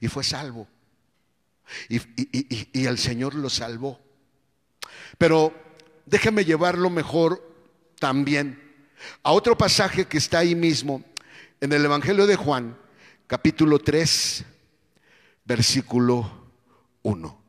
Y 0.00 0.08
fue 0.08 0.24
salvo. 0.24 0.68
Y, 1.88 2.86
el 2.86 2.98
Señor 2.98 3.34
lo 3.34 3.50
salvó. 3.50 4.00
Pero 5.18 5.52
déjame 6.06 6.44
llevarlo 6.44 6.90
mejor 6.90 7.42
también 7.98 8.62
a 9.22 9.32
otro 9.32 9.56
pasaje 9.56 10.06
que 10.06 10.18
está 10.18 10.40
ahí 10.40 10.54
mismo, 10.54 11.04
en 11.60 11.72
el 11.72 11.84
Evangelio 11.84 12.26
de 12.26 12.36
Juan, 12.36 12.76
capítulo 13.26 13.78
3, 13.78 14.44
versículo 15.44 16.50
1. 17.02 17.42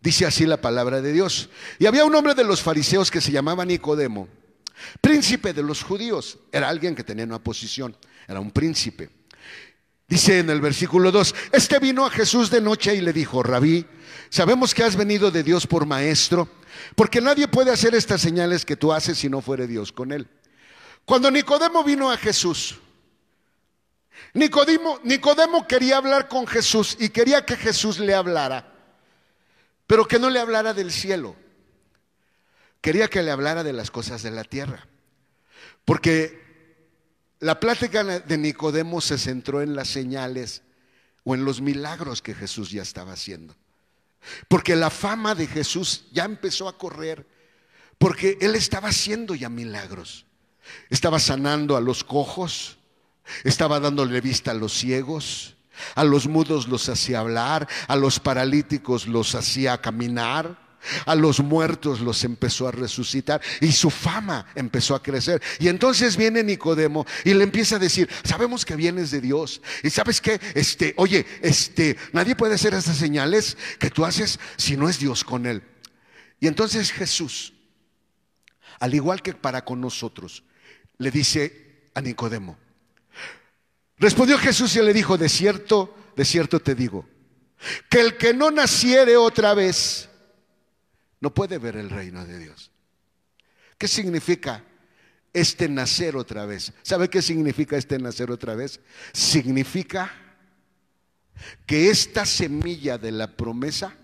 Dice 0.00 0.26
así 0.26 0.46
la 0.46 0.60
palabra 0.60 1.00
de 1.00 1.12
Dios. 1.12 1.50
Y 1.78 1.86
había 1.86 2.04
un 2.04 2.14
hombre 2.14 2.34
de 2.34 2.44
los 2.44 2.62
fariseos 2.62 3.10
que 3.10 3.20
se 3.20 3.32
llamaba 3.32 3.64
Nicodemo, 3.64 4.28
príncipe 5.00 5.52
de 5.52 5.62
los 5.62 5.82
judíos. 5.82 6.38
Era 6.50 6.68
alguien 6.68 6.94
que 6.94 7.04
tenía 7.04 7.24
una 7.24 7.42
posición, 7.42 7.96
era 8.26 8.40
un 8.40 8.50
príncipe. 8.50 9.10
Dice 10.08 10.40
en 10.40 10.50
el 10.50 10.60
versículo 10.60 11.10
2, 11.10 11.34
este 11.52 11.78
vino 11.78 12.04
a 12.04 12.10
Jesús 12.10 12.50
de 12.50 12.60
noche 12.60 12.94
y 12.94 13.00
le 13.00 13.12
dijo, 13.12 13.42
rabí, 13.42 13.86
sabemos 14.28 14.74
que 14.74 14.84
has 14.84 14.96
venido 14.96 15.30
de 15.30 15.42
Dios 15.42 15.66
por 15.66 15.86
maestro, 15.86 16.48
porque 16.94 17.20
nadie 17.20 17.48
puede 17.48 17.70
hacer 17.70 17.94
estas 17.94 18.20
señales 18.20 18.64
que 18.64 18.76
tú 18.76 18.92
haces 18.92 19.18
si 19.18 19.28
no 19.28 19.40
fuere 19.40 19.66
Dios 19.66 19.92
con 19.92 20.12
él. 20.12 20.28
Cuando 21.04 21.30
Nicodemo 21.30 21.82
vino 21.82 22.10
a 22.10 22.16
Jesús, 22.16 22.78
Nicodemo, 24.34 25.00
Nicodemo 25.04 25.66
quería 25.66 25.96
hablar 25.96 26.28
con 26.28 26.46
Jesús 26.46 26.96
y 27.00 27.08
quería 27.08 27.44
que 27.44 27.56
Jesús 27.56 27.98
le 27.98 28.14
hablara 28.14 28.72
pero 29.92 30.08
que 30.08 30.18
no 30.18 30.30
le 30.30 30.40
hablara 30.40 30.72
del 30.72 30.90
cielo. 30.90 31.36
Quería 32.80 33.08
que 33.08 33.22
le 33.22 33.30
hablara 33.30 33.62
de 33.62 33.74
las 33.74 33.90
cosas 33.90 34.22
de 34.22 34.30
la 34.30 34.42
tierra. 34.42 34.86
Porque 35.84 36.41
la 37.42 37.58
plática 37.58 38.04
de 38.04 38.38
Nicodemo 38.38 39.00
se 39.00 39.18
centró 39.18 39.62
en 39.62 39.74
las 39.74 39.88
señales 39.88 40.62
o 41.24 41.34
en 41.34 41.44
los 41.44 41.60
milagros 41.60 42.22
que 42.22 42.36
Jesús 42.36 42.70
ya 42.70 42.82
estaba 42.82 43.14
haciendo. 43.14 43.56
Porque 44.46 44.76
la 44.76 44.90
fama 44.90 45.34
de 45.34 45.48
Jesús 45.48 46.04
ya 46.12 46.24
empezó 46.24 46.68
a 46.68 46.78
correr. 46.78 47.26
Porque 47.98 48.38
Él 48.40 48.54
estaba 48.54 48.90
haciendo 48.90 49.34
ya 49.34 49.48
milagros. 49.48 50.24
Estaba 50.88 51.18
sanando 51.18 51.76
a 51.76 51.80
los 51.80 52.04
cojos. 52.04 52.78
Estaba 53.42 53.80
dándole 53.80 54.20
vista 54.20 54.52
a 54.52 54.54
los 54.54 54.72
ciegos. 54.72 55.56
A 55.96 56.04
los 56.04 56.28
mudos 56.28 56.68
los 56.68 56.88
hacía 56.88 57.18
hablar, 57.18 57.66
a 57.88 57.96
los 57.96 58.20
paralíticos 58.20 59.08
los 59.08 59.34
hacía 59.34 59.80
caminar, 59.80 60.61
a 61.06 61.14
los 61.14 61.40
muertos 61.40 62.00
los 62.00 62.24
empezó 62.24 62.68
a 62.68 62.72
resucitar 62.72 63.40
y 63.60 63.72
su 63.72 63.90
fama 63.90 64.46
empezó 64.54 64.94
a 64.94 65.02
crecer. 65.02 65.42
Y 65.58 65.68
entonces 65.68 66.16
viene 66.16 66.42
Nicodemo 66.42 67.06
y 67.24 67.34
le 67.34 67.44
empieza 67.44 67.76
a 67.76 67.78
decir, 67.78 68.08
sabemos 68.24 68.64
que 68.64 68.76
vienes 68.76 69.10
de 69.10 69.20
Dios. 69.20 69.60
Y 69.82 69.90
sabes 69.90 70.20
que, 70.20 70.40
este, 70.54 70.94
oye, 70.96 71.26
este, 71.40 71.96
nadie 72.12 72.36
puede 72.36 72.54
hacer 72.54 72.74
esas 72.74 72.96
señales 72.96 73.56
que 73.78 73.90
tú 73.90 74.04
haces 74.04 74.38
si 74.56 74.76
no 74.76 74.88
es 74.88 74.98
Dios 74.98 75.24
con 75.24 75.46
él. 75.46 75.62
Y 76.40 76.46
entonces 76.46 76.90
Jesús, 76.92 77.52
al 78.80 78.94
igual 78.94 79.22
que 79.22 79.34
para 79.34 79.64
con 79.64 79.80
nosotros, 79.80 80.44
le 80.98 81.10
dice 81.10 81.90
a 81.94 82.00
Nicodemo, 82.00 82.58
Respondió 84.02 84.36
Jesús 84.36 84.74
y 84.74 84.82
le 84.82 84.92
dijo, 84.92 85.16
de 85.16 85.28
cierto, 85.28 85.94
de 86.16 86.24
cierto 86.24 86.58
te 86.58 86.74
digo, 86.74 87.08
que 87.88 88.00
el 88.00 88.16
que 88.16 88.34
no 88.34 88.50
naciere 88.50 89.16
otra 89.16 89.54
vez 89.54 90.08
no 91.22 91.32
puede 91.32 91.58
ver 91.58 91.76
el 91.76 91.88
reino 91.88 92.26
de 92.26 92.36
Dios. 92.36 92.72
¿Qué 93.78 93.86
significa 93.86 94.64
este 95.32 95.68
nacer 95.68 96.16
otra 96.16 96.46
vez? 96.46 96.72
¿Sabe 96.82 97.08
qué 97.08 97.22
significa 97.22 97.76
este 97.76 97.96
nacer 98.00 98.32
otra 98.32 98.56
vez? 98.56 98.80
Significa 99.12 100.12
que 101.64 101.90
esta 101.90 102.26
semilla 102.26 102.98
de 102.98 103.12
la 103.12 103.36
promesa 103.36 103.94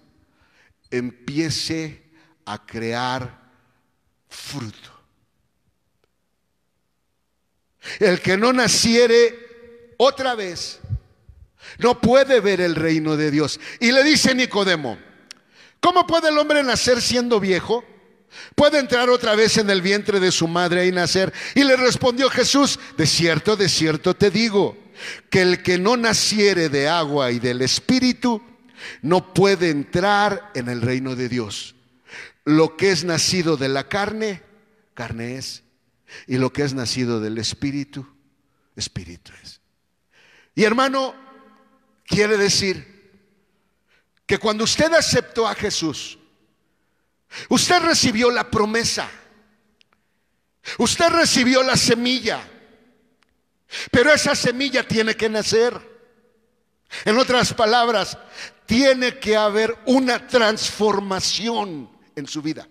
empiece 0.92 2.04
a 2.44 2.64
crear 2.64 3.50
fruto. 4.28 4.92
El 7.98 8.20
que 8.20 8.36
no 8.36 8.52
naciere 8.52 9.96
otra 9.96 10.36
vez, 10.36 10.78
no 11.78 12.00
puede 12.00 12.38
ver 12.38 12.60
el 12.60 12.76
reino 12.76 13.16
de 13.16 13.32
Dios. 13.32 13.58
Y 13.80 13.90
le 13.90 14.04
dice 14.04 14.36
Nicodemo, 14.36 15.07
¿cómo 15.80 16.06
puede 16.06 16.28
el 16.28 16.38
hombre 16.38 16.62
nacer 16.62 17.00
siendo 17.00 17.40
viejo? 17.40 17.84
¿Puede 18.54 18.78
entrar 18.78 19.08
otra 19.08 19.34
vez 19.34 19.56
en 19.56 19.70
el 19.70 19.82
vientre 19.82 20.20
de 20.20 20.32
su 20.32 20.48
madre 20.48 20.86
y 20.86 20.92
nacer? 20.92 21.32
Y 21.54 21.64
le 21.64 21.76
respondió 21.76 22.28
Jesús, 22.28 22.78
de 22.96 23.06
cierto, 23.06 23.56
de 23.56 23.68
cierto 23.68 24.14
te 24.14 24.30
digo, 24.30 24.76
que 25.30 25.42
el 25.42 25.62
que 25.62 25.78
no 25.78 25.96
naciere 25.96 26.68
de 26.68 26.88
agua 26.88 27.30
y 27.30 27.38
del 27.38 27.62
Espíritu, 27.62 28.42
no 29.02 29.32
puede 29.34 29.70
entrar 29.70 30.50
en 30.54 30.68
el 30.68 30.82
reino 30.82 31.16
de 31.16 31.28
Dios. 31.28 31.74
Lo 32.44 32.76
que 32.76 32.90
es 32.90 33.04
nacido 33.04 33.56
de 33.56 33.68
la 33.68 33.88
carne, 33.88 34.42
carne 34.94 35.36
es. 35.36 35.62
Y 36.26 36.38
lo 36.38 36.52
que 36.52 36.62
es 36.62 36.74
nacido 36.74 37.20
del 37.20 37.38
Espíritu, 37.38 38.06
Espíritu 38.76 39.32
es. 39.42 39.60
Y 40.54 40.64
hermano, 40.64 41.14
quiere 42.06 42.36
decir 42.36 42.97
que 44.28 44.38
cuando 44.38 44.64
usted 44.64 44.92
aceptó 44.92 45.48
a 45.48 45.54
Jesús, 45.54 46.18
usted 47.48 47.80
recibió 47.80 48.30
la 48.30 48.50
promesa, 48.50 49.08
usted 50.76 51.08
recibió 51.08 51.62
la 51.62 51.78
semilla, 51.78 52.46
pero 53.90 54.12
esa 54.12 54.34
semilla 54.34 54.86
tiene 54.86 55.16
que 55.16 55.30
nacer. 55.30 55.80
En 57.06 57.18
otras 57.18 57.54
palabras, 57.54 58.18
tiene 58.66 59.18
que 59.18 59.34
haber 59.34 59.78
una 59.86 60.26
transformación 60.26 61.90
en 62.14 62.26
su 62.26 62.42
vida. 62.42 62.68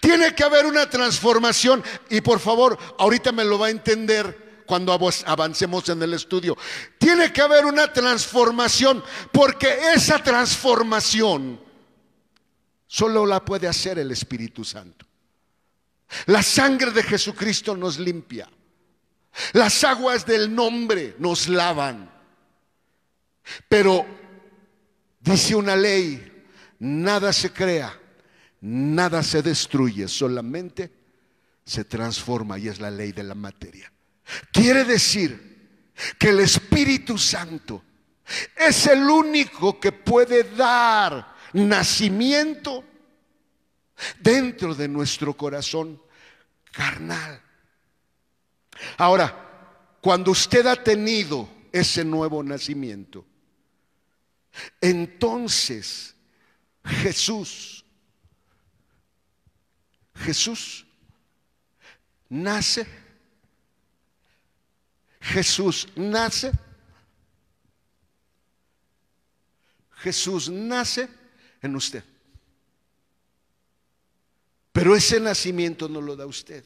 Tiene 0.00 0.34
que 0.34 0.42
haber 0.42 0.66
una 0.66 0.90
transformación 0.90 1.84
y 2.08 2.22
por 2.22 2.40
favor, 2.40 2.76
ahorita 2.98 3.30
me 3.30 3.44
lo 3.44 3.56
va 3.56 3.68
a 3.68 3.70
entender 3.70 4.49
cuando 4.70 4.92
avancemos 5.26 5.88
en 5.88 6.00
el 6.00 6.14
estudio. 6.14 6.56
Tiene 6.96 7.32
que 7.32 7.42
haber 7.42 7.64
una 7.64 7.92
transformación, 7.92 9.02
porque 9.32 9.66
esa 9.96 10.22
transformación 10.22 11.60
solo 12.86 13.26
la 13.26 13.44
puede 13.44 13.66
hacer 13.66 13.98
el 13.98 14.12
Espíritu 14.12 14.64
Santo. 14.64 15.04
La 16.26 16.40
sangre 16.40 16.92
de 16.92 17.02
Jesucristo 17.02 17.76
nos 17.76 17.98
limpia. 17.98 18.48
Las 19.54 19.82
aguas 19.82 20.24
del 20.24 20.54
nombre 20.54 21.16
nos 21.18 21.48
lavan. 21.48 22.08
Pero 23.68 24.06
dice 25.18 25.56
una 25.56 25.74
ley, 25.74 26.44
nada 26.78 27.32
se 27.32 27.52
crea, 27.52 27.92
nada 28.60 29.24
se 29.24 29.42
destruye, 29.42 30.06
solamente 30.06 30.92
se 31.64 31.82
transforma 31.82 32.56
y 32.56 32.68
es 32.68 32.78
la 32.78 32.92
ley 32.92 33.10
de 33.10 33.24
la 33.24 33.34
materia. 33.34 33.92
Quiere 34.52 34.84
decir 34.84 35.92
que 36.18 36.28
el 36.28 36.40
Espíritu 36.40 37.18
Santo 37.18 37.82
es 38.56 38.86
el 38.86 39.02
único 39.02 39.78
que 39.80 39.92
puede 39.92 40.44
dar 40.44 41.34
nacimiento 41.52 42.84
dentro 44.20 44.74
de 44.74 44.88
nuestro 44.88 45.36
corazón 45.36 46.00
carnal. 46.72 47.42
Ahora, 48.96 49.96
cuando 50.00 50.30
usted 50.30 50.66
ha 50.66 50.76
tenido 50.76 51.48
ese 51.72 52.04
nuevo 52.04 52.42
nacimiento, 52.42 53.26
entonces 54.80 56.14
Jesús, 56.84 57.84
Jesús 60.14 60.86
nace, 62.28 62.86
Jesús 65.20 65.88
nace, 65.96 66.52
Jesús 69.96 70.48
nace 70.48 71.08
en 71.60 71.76
usted. 71.76 72.02
Pero 74.72 74.96
ese 74.96 75.20
nacimiento 75.20 75.88
no 75.88 76.00
lo 76.00 76.16
da 76.16 76.26
usted. 76.26 76.64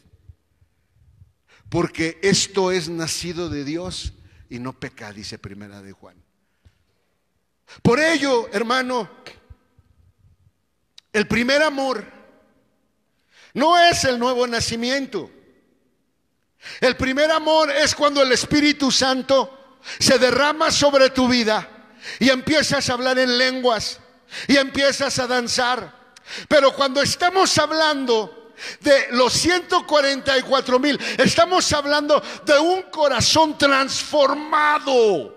Porque 1.68 2.18
esto 2.22 2.70
es 2.70 2.88
nacido 2.88 3.48
de 3.48 3.64
Dios 3.64 4.12
y 4.48 4.60
no 4.60 4.72
peca, 4.78 5.12
dice 5.12 5.38
primera 5.38 5.82
de 5.82 5.92
Juan. 5.92 6.22
Por 7.82 7.98
ello, 7.98 8.48
hermano, 8.52 9.10
el 11.12 11.26
primer 11.26 11.62
amor 11.62 12.04
no 13.54 13.78
es 13.78 14.04
el 14.04 14.18
nuevo 14.18 14.46
nacimiento. 14.46 15.30
El 16.80 16.96
primer 16.96 17.30
amor 17.30 17.70
es 17.70 17.94
cuando 17.94 18.22
el 18.22 18.32
Espíritu 18.32 18.90
Santo 18.90 19.78
se 19.98 20.18
derrama 20.18 20.70
sobre 20.70 21.10
tu 21.10 21.28
vida 21.28 21.68
y 22.18 22.30
empiezas 22.30 22.88
a 22.88 22.94
hablar 22.94 23.18
en 23.18 23.36
lenguas 23.38 24.00
y 24.48 24.56
empiezas 24.56 25.18
a 25.18 25.26
danzar. 25.26 26.04
Pero 26.48 26.74
cuando 26.74 27.02
estamos 27.02 27.56
hablando 27.58 28.52
de 28.80 29.08
los 29.10 29.32
144 29.34 30.78
mil, 30.78 30.98
estamos 31.18 31.72
hablando 31.72 32.22
de 32.44 32.58
un 32.58 32.82
corazón 32.82 33.58
transformado. 33.58 35.34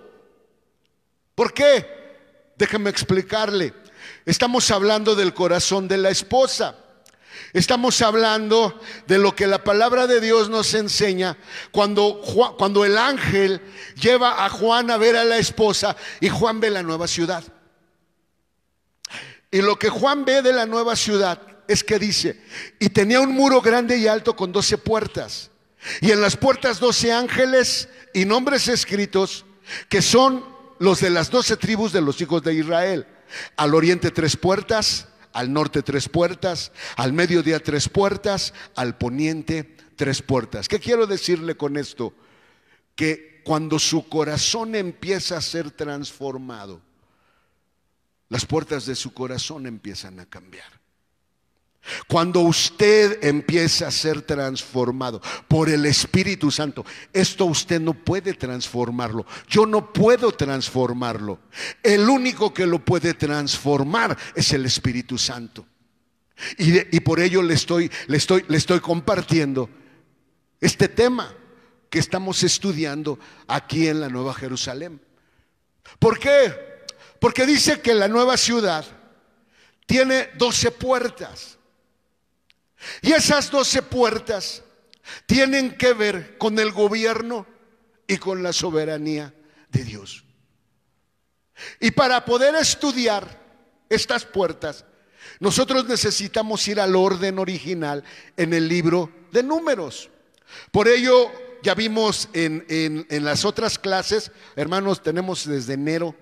¿Por 1.36 1.54
qué? 1.54 2.54
Déjeme 2.56 2.90
explicarle. 2.90 3.74
Estamos 4.26 4.72
hablando 4.72 5.16
del 5.16 5.34
corazón 5.34 5.88
de 5.88 5.98
la 5.98 6.10
esposa. 6.10 6.76
Estamos 7.58 8.04
hablando 8.04 8.80
de 9.08 9.18
lo 9.18 9.36
que 9.36 9.48
la 9.48 9.64
palabra 9.64 10.06
de 10.06 10.22
Dios 10.22 10.48
nos 10.48 10.76
enseña 10.76 11.36
cuando, 11.72 12.22
cuando 12.56 12.86
el 12.86 12.96
ángel 12.96 13.60
lleva 14.00 14.46
a 14.46 14.50
Juan 14.50 14.92
a 14.92 14.98
ver 14.98 15.18
a 15.18 15.24
la 15.24 15.40
esposa 15.40 15.98
y 16.20 16.30
Juan 16.30 16.60
ve 16.60 16.70
la 16.70 16.84
nueva 16.84 17.08
ciudad. 17.08 17.44
Y 19.50 19.64
lo 19.64 19.80
que 19.80 19.90
Juan 19.90 20.24
ve 20.24 20.44
de 20.44 20.54
la 20.54 20.68
nueva 20.68 20.96
ciudad 20.96 21.42
es 21.68 21.84
que 21.84 21.98
dice, 21.98 22.40
y 22.78 22.90
tenía 22.90 23.22
un 23.22 23.32
muro 23.32 23.60
grande 23.60 23.98
y 23.98 24.06
alto 24.06 24.36
con 24.36 24.52
doce 24.52 24.78
puertas, 24.78 25.50
y 26.00 26.12
en 26.12 26.22
las 26.22 26.38
puertas 26.38 26.80
doce 26.80 27.12
ángeles 27.12 27.90
y 28.14 28.26
nombres 28.26 28.68
escritos 28.68 29.46
que 29.90 30.04
son 30.04 30.46
los 30.78 31.00
de 31.00 31.10
las 31.10 31.32
doce 31.32 31.58
tribus 31.58 31.92
de 31.92 32.02
los 32.02 32.22
hijos 32.22 32.44
de 32.44 32.54
Israel. 32.54 33.08
Al 33.56 33.74
oriente 33.74 34.12
tres 34.12 34.38
puertas, 34.38 35.08
al 35.38 35.54
norte 35.54 35.84
tres 35.84 36.10
puertas, 36.10 36.72
al 36.96 37.14
mediodía 37.14 37.60
tres 37.60 37.90
puertas, 37.90 38.56
al 38.76 38.98
poniente 38.98 39.76
tres 39.96 40.24
puertas. 40.24 40.68
¿Qué 40.68 40.80
quiero 40.80 41.06
decirle 41.06 41.56
con 41.56 41.78
esto? 41.78 42.12
Que 42.96 43.44
cuando 43.46 43.78
su 43.78 44.10
corazón 44.10 44.74
empieza 44.74 45.38
a 45.38 45.42
ser 45.42 45.70
transformado, 45.70 46.82
las 48.30 48.48
puertas 48.48 48.88
de 48.88 48.96
su 48.96 49.14
corazón 49.14 49.68
empiezan 49.68 50.20
a 50.20 50.26
cambiar. 50.26 50.77
Cuando 52.08 52.42
usted 52.42 53.24
empieza 53.24 53.88
a 53.88 53.92
ser 53.92 54.22
transformado 54.22 55.22
por 55.48 55.70
el 55.70 55.86
Espíritu 55.86 56.52
Santo, 56.52 56.86
esto 57.14 57.46
usted 57.46 57.80
no 57.80 57.94
puede 57.94 58.34
transformarlo. 58.34 59.26
Yo 59.48 59.66
no 59.66 59.92
puedo 59.94 60.32
transformarlo. 60.32 61.40
El 61.84 62.10
único 62.10 62.54
que 62.54 62.66
lo 62.66 62.84
puede 62.84 63.14
transformar 63.14 64.18
es 64.36 64.52
el 64.54 64.66
Espíritu 64.66 65.18
Santo. 65.18 65.66
Y, 66.58 67.00
por 67.00 67.20
ello 67.20 67.42
le 67.42 67.56
estoy, 67.56 67.92
le, 68.08 68.18
estoy, 68.18 68.46
le 68.48 68.58
estoy 68.58 68.80
compartiendo 68.80 69.70
este 70.62 70.88
tema 70.88 71.34
que 71.90 72.00
estamos 72.00 72.44
estudiando 72.44 73.18
aquí 73.48 73.88
en 73.88 74.02
la 74.02 74.10
Nueva 74.10 74.34
Jerusalén. 74.34 75.02
¿Por 76.00 76.20
qué? 76.20 76.54
Porque 77.20 77.46
dice 77.46 77.82
que 77.82 77.94
la 77.94 78.08
nueva 78.08 78.38
ciudad 78.38 78.86
tiene 79.86 80.30
doce 80.38 80.72
puertas. 80.72 81.57
Y 83.02 83.12
esas 83.12 83.50
doce 83.50 83.82
puertas 83.82 84.64
tienen 85.26 85.78
que 85.78 85.94
ver 85.94 86.38
con 86.38 86.60
el 86.60 86.72
gobierno 86.72 87.48
y 88.08 88.18
con 88.18 88.44
la 88.44 88.54
soberanía 88.54 89.34
de 89.70 89.84
Dios. 89.84 90.24
Y 91.80 91.92
para 91.92 92.24
poder 92.26 92.56
estudiar 92.56 93.42
estas 93.90 94.26
puertas, 94.26 94.86
nosotros 95.40 95.88
necesitamos 95.88 96.68
ir 96.68 96.80
al 96.80 96.96
orden 96.96 97.40
original 97.40 98.04
en 98.36 98.54
el 98.54 98.68
libro 98.68 99.12
de 99.32 99.44
números. 99.44 100.10
Por 100.72 100.88
ello, 100.88 101.32
ya 101.64 101.74
vimos 101.74 102.30
en, 102.34 102.66
en 102.70 103.26
las 103.26 103.44
otras 103.44 103.78
clases, 103.80 104.32
hermanos, 104.56 105.02
tenemos 105.02 105.46
desde 105.46 105.74
enero 105.74 106.16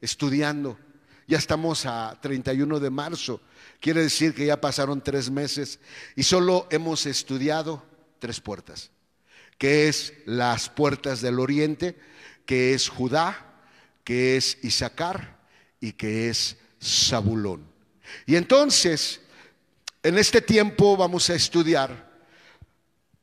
estudiando. 0.00 0.78
Ya 1.26 1.38
estamos 1.38 1.86
a 1.86 2.18
31 2.20 2.80
de 2.80 2.90
marzo. 2.90 3.40
Quiere 3.82 4.02
decir 4.02 4.32
que 4.32 4.46
ya 4.46 4.60
pasaron 4.60 5.02
tres 5.02 5.30
meses 5.30 5.80
y 6.16 6.22
solo 6.22 6.68
hemos 6.70 7.04
estudiado 7.04 7.84
tres 8.20 8.40
puertas, 8.40 8.90
que 9.58 9.88
es 9.88 10.14
las 10.24 10.70
puertas 10.70 11.20
del 11.20 11.40
oriente, 11.40 11.98
que 12.46 12.72
es 12.72 12.88
Judá, 12.88 13.60
que 14.04 14.38
es 14.38 14.56
Isaacar 14.62 15.38
y 15.80 15.92
que 15.92 16.30
es 16.30 16.56
Zabulón. 16.82 17.66
Y 18.24 18.36
entonces, 18.36 19.20
en 20.02 20.16
este 20.16 20.40
tiempo 20.40 20.96
vamos 20.96 21.28
a 21.28 21.34
estudiar 21.34 22.10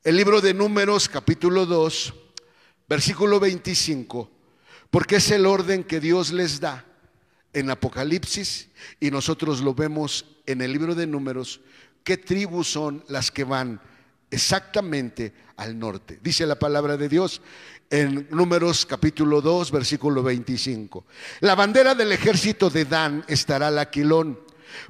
el 0.04 0.16
libro 0.16 0.40
de 0.40 0.54
Números 0.54 1.08
capítulo 1.08 1.64
2, 1.64 2.14
versículo 2.86 3.40
25 3.40 4.30
porque 4.90 5.16
es 5.16 5.30
el 5.30 5.46
orden 5.46 5.84
que 5.84 6.00
Dios 6.00 6.32
les 6.32 6.60
da 6.60 6.84
en 7.52 7.70
Apocalipsis 7.70 8.68
y 8.98 9.10
nosotros 9.10 9.60
lo 9.60 9.74
vemos 9.74 10.24
en 10.50 10.62
el 10.62 10.72
libro 10.72 10.94
de 10.94 11.06
números, 11.06 11.60
qué 12.04 12.16
tribus 12.16 12.68
son 12.68 13.04
las 13.08 13.30
que 13.30 13.44
van 13.44 13.80
exactamente 14.30 15.32
al 15.56 15.78
norte. 15.78 16.18
Dice 16.22 16.46
la 16.46 16.58
palabra 16.58 16.96
de 16.96 17.08
Dios 17.08 17.42
en 17.90 18.28
números 18.30 18.86
capítulo 18.86 19.40
2, 19.40 19.70
versículo 19.70 20.22
25. 20.22 21.04
La 21.40 21.54
bandera 21.54 21.94
del 21.94 22.12
ejército 22.12 22.70
de 22.70 22.84
Dan 22.84 23.24
estará 23.26 23.68
al 23.68 23.78
aquilón 23.78 24.38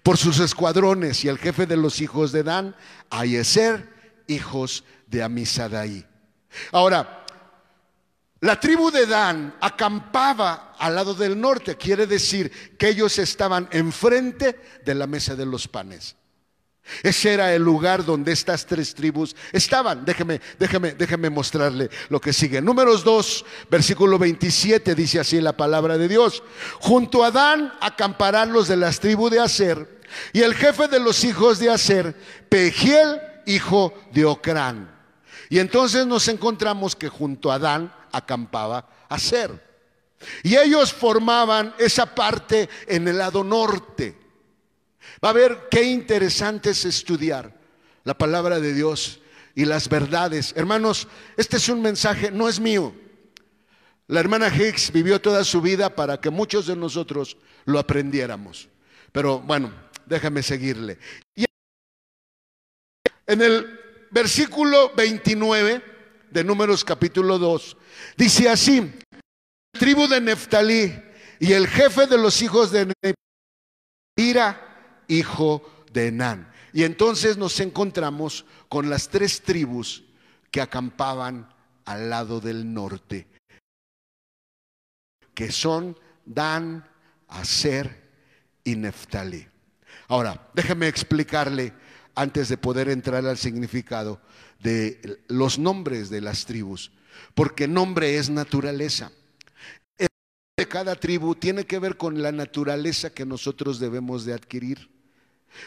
por 0.02 0.18
sus 0.18 0.38
escuadrones 0.40 1.24
y 1.24 1.28
el 1.28 1.38
jefe 1.38 1.66
de 1.66 1.76
los 1.76 2.00
hijos 2.00 2.32
de 2.32 2.42
Dan, 2.42 2.76
Ayeser, 3.08 3.88
hijos 4.26 4.84
de 5.06 5.22
Amisadaí. 5.22 6.04
Ahora, 6.72 7.19
la 8.40 8.58
tribu 8.58 8.90
de 8.90 9.06
Dan 9.06 9.54
acampaba 9.60 10.74
al 10.78 10.94
lado 10.94 11.14
del 11.14 11.38
norte, 11.38 11.76
quiere 11.76 12.06
decir 12.06 12.50
que 12.78 12.88
ellos 12.88 13.18
estaban 13.18 13.68
enfrente 13.70 14.58
de 14.84 14.94
la 14.94 15.06
mesa 15.06 15.36
de 15.36 15.44
los 15.44 15.68
panes. 15.68 16.16
Ese 17.02 17.32
era 17.32 17.54
el 17.54 17.62
lugar 17.62 18.04
donde 18.04 18.32
estas 18.32 18.66
tres 18.66 18.94
tribus 18.94 19.36
estaban. 19.52 20.04
Déjeme, 20.04 20.40
déjeme, 20.58 20.92
déjeme 20.92 21.30
mostrarle 21.30 21.90
lo 22.08 22.20
que 22.20 22.32
sigue. 22.32 22.60
Números 22.60 23.04
2, 23.04 23.44
versículo 23.70 24.18
27 24.18 24.94
dice 24.94 25.20
así 25.20 25.40
la 25.40 25.56
palabra 25.56 25.98
de 25.98 26.08
Dios. 26.08 26.42
Junto 26.80 27.22
a 27.22 27.30
Dan 27.30 27.72
acamparán 27.80 28.52
los 28.52 28.68
de 28.68 28.76
las 28.76 29.00
tribus 29.00 29.30
de 29.30 29.40
Aser 29.40 30.00
y 30.32 30.40
el 30.40 30.54
jefe 30.54 30.88
de 30.88 30.98
los 30.98 31.22
hijos 31.24 31.58
de 31.58 31.70
Aser, 31.70 32.14
Pegiel, 32.48 33.20
hijo 33.46 33.94
de 34.12 34.24
Ocrán. 34.24 34.99
Y 35.50 35.58
entonces 35.58 36.06
nos 36.06 36.28
encontramos 36.28 36.94
que 36.94 37.08
junto 37.08 37.50
a 37.50 37.58
Dan 37.58 37.92
acampaba 38.12 38.88
a 39.08 39.18
ser. 39.18 39.68
Y 40.44 40.56
ellos 40.56 40.92
formaban 40.92 41.74
esa 41.76 42.14
parte 42.14 42.68
en 42.86 43.08
el 43.08 43.18
lado 43.18 43.42
norte. 43.42 44.16
Va 45.22 45.30
a 45.30 45.34
ver 45.34 45.66
qué 45.68 45.82
interesante 45.82 46.70
es 46.70 46.84
estudiar 46.84 47.52
la 48.04 48.16
palabra 48.16 48.60
de 48.60 48.72
Dios 48.72 49.18
y 49.56 49.64
las 49.64 49.88
verdades. 49.88 50.52
Hermanos, 50.56 51.08
este 51.36 51.56
es 51.56 51.68
un 51.68 51.82
mensaje, 51.82 52.30
no 52.30 52.48
es 52.48 52.60
mío. 52.60 52.94
La 54.06 54.20
hermana 54.20 54.54
Hicks 54.54 54.92
vivió 54.92 55.20
toda 55.20 55.42
su 55.42 55.60
vida 55.60 55.96
para 55.96 56.20
que 56.20 56.30
muchos 56.30 56.68
de 56.68 56.76
nosotros 56.76 57.36
lo 57.64 57.80
aprendiéramos. 57.80 58.68
Pero 59.10 59.40
bueno, 59.40 59.72
déjame 60.06 60.44
seguirle. 60.44 60.98
En 63.26 63.42
el 63.42 63.79
versículo 64.10 64.92
29 64.94 65.82
de 66.30 66.44
Números 66.44 66.84
capítulo 66.84 67.38
2, 67.38 67.76
dice 68.16 68.48
así, 68.48 68.92
tribu 69.72 70.06
de 70.06 70.20
Neftalí 70.20 70.92
y 71.38 71.52
el 71.52 71.66
jefe 71.66 72.06
de 72.06 72.18
los 72.18 72.42
hijos 72.42 72.70
de 72.70 72.92
Ira, 74.16 75.04
hijo 75.08 75.84
de 75.92 76.08
Enán. 76.08 76.52
Y 76.72 76.84
entonces 76.84 77.36
nos 77.36 77.58
encontramos 77.60 78.44
con 78.68 78.90
las 78.90 79.08
tres 79.08 79.42
tribus 79.42 80.04
que 80.50 80.60
acampaban 80.60 81.52
al 81.84 82.10
lado 82.10 82.40
del 82.40 82.72
norte, 82.72 83.26
que 85.34 85.50
son 85.50 85.98
Dan, 86.24 86.88
Aser 87.28 88.10
y 88.62 88.76
Neftalí. 88.76 89.46
Ahora, 90.08 90.50
déjeme 90.54 90.88
explicarle, 90.88 91.72
antes 92.20 92.50
de 92.50 92.58
poder 92.58 92.90
entrar 92.90 93.24
al 93.24 93.38
significado, 93.38 94.20
de 94.62 95.22
los 95.28 95.58
nombres 95.58 96.10
de 96.10 96.20
las 96.20 96.44
tribus, 96.44 96.92
porque 97.34 97.66
nombre 97.66 98.18
es 98.18 98.28
naturaleza. 98.28 99.10
El 99.96 100.08
de 100.58 100.68
cada 100.68 100.96
tribu 100.96 101.34
tiene 101.34 101.64
que 101.64 101.78
ver 101.78 101.96
con 101.96 102.20
la 102.20 102.30
naturaleza 102.30 103.08
que 103.08 103.24
nosotros 103.24 103.80
debemos 103.80 104.26
de 104.26 104.34
adquirir. 104.34 104.90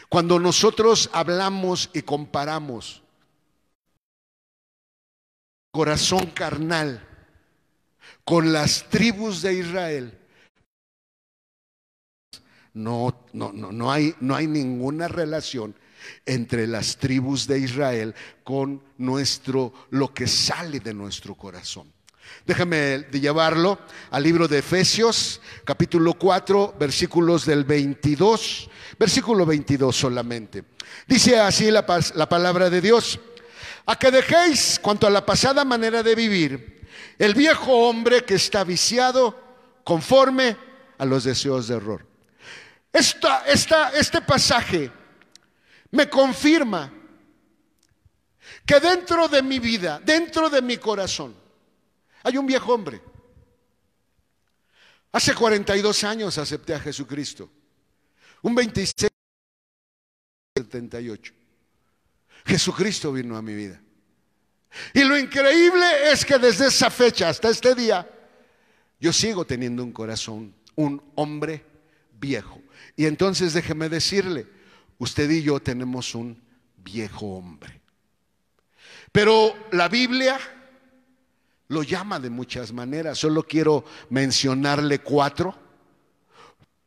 Cuando 0.08 0.38
nosotros 0.38 1.10
hablamos 1.12 1.90
y 1.92 2.02
comparamos 2.02 3.02
corazón 5.72 6.26
carnal 6.26 7.04
con 8.24 8.52
las 8.52 8.88
tribus 8.90 9.42
de 9.42 9.54
Israel, 9.54 10.18
no, 12.74 13.24
no, 13.32 13.52
no, 13.52 13.72
no, 13.72 13.90
hay, 13.90 14.14
no 14.20 14.36
hay 14.36 14.46
ninguna 14.46 15.08
relación 15.08 15.74
entre 16.26 16.66
las 16.66 16.96
tribus 16.96 17.46
de 17.46 17.58
Israel 17.58 18.14
con 18.42 18.82
nuestro, 18.98 19.72
lo 19.90 20.12
que 20.12 20.26
sale 20.26 20.80
de 20.80 20.94
nuestro 20.94 21.34
corazón. 21.34 21.92
Déjame 22.46 23.06
llevarlo 23.12 23.78
al 24.10 24.22
libro 24.22 24.48
de 24.48 24.58
Efesios, 24.58 25.40
capítulo 25.64 26.14
4, 26.14 26.74
versículos 26.78 27.46
del 27.46 27.64
22, 27.64 28.70
versículo 28.98 29.46
22 29.46 29.94
solamente. 29.94 30.64
Dice 31.06 31.38
así 31.38 31.70
la, 31.70 31.84
la 32.14 32.28
palabra 32.28 32.70
de 32.70 32.80
Dios, 32.80 33.18
a 33.86 33.98
que 33.98 34.10
dejéis 34.10 34.78
cuanto 34.80 35.06
a 35.06 35.10
la 35.10 35.24
pasada 35.24 35.64
manera 35.64 36.02
de 36.02 36.14
vivir, 36.14 36.86
el 37.18 37.34
viejo 37.34 37.72
hombre 37.88 38.24
que 38.24 38.34
está 38.34 38.64
viciado 38.64 39.38
conforme 39.84 40.56
a 40.98 41.04
los 41.04 41.24
deseos 41.24 41.68
de 41.68 41.76
error. 41.76 42.06
Esta, 42.92 43.44
esta, 43.46 43.90
este 43.90 44.20
pasaje 44.20 44.90
me 45.94 46.10
confirma 46.10 46.92
que 48.66 48.80
dentro 48.80 49.28
de 49.28 49.42
mi 49.42 49.60
vida, 49.60 50.00
dentro 50.04 50.50
de 50.50 50.60
mi 50.60 50.76
corazón, 50.76 51.34
hay 52.24 52.36
un 52.36 52.46
viejo 52.46 52.74
hombre. 52.74 53.00
Hace 55.12 55.34
42 55.34 56.02
años 56.04 56.36
acepté 56.36 56.74
a 56.74 56.80
Jesucristo. 56.80 57.48
Un 58.42 58.56
26 58.56 59.10
78. 60.56 61.32
Jesucristo 62.44 63.12
vino 63.12 63.36
a 63.36 63.42
mi 63.42 63.54
vida. 63.54 63.80
Y 64.92 65.04
lo 65.04 65.16
increíble 65.16 66.10
es 66.10 66.24
que 66.24 66.38
desde 66.38 66.66
esa 66.66 66.90
fecha 66.90 67.28
hasta 67.28 67.50
este 67.50 67.74
día, 67.76 68.08
yo 68.98 69.12
sigo 69.12 69.44
teniendo 69.44 69.84
un 69.84 69.92
corazón, 69.92 70.54
un 70.74 71.00
hombre 71.14 71.64
viejo. 72.18 72.60
Y 72.96 73.06
entonces 73.06 73.52
déjeme 73.52 73.88
decirle, 73.88 74.53
usted 74.98 75.30
y 75.30 75.42
yo 75.42 75.60
tenemos 75.60 76.14
un 76.14 76.40
viejo 76.76 77.36
hombre. 77.36 77.80
Pero 79.12 79.54
la 79.72 79.88
Biblia 79.88 80.38
lo 81.68 81.82
llama 81.82 82.20
de 82.20 82.30
muchas 82.30 82.72
maneras. 82.72 83.18
Solo 83.18 83.44
quiero 83.44 83.84
mencionarle 84.10 84.98
cuatro, 85.00 85.56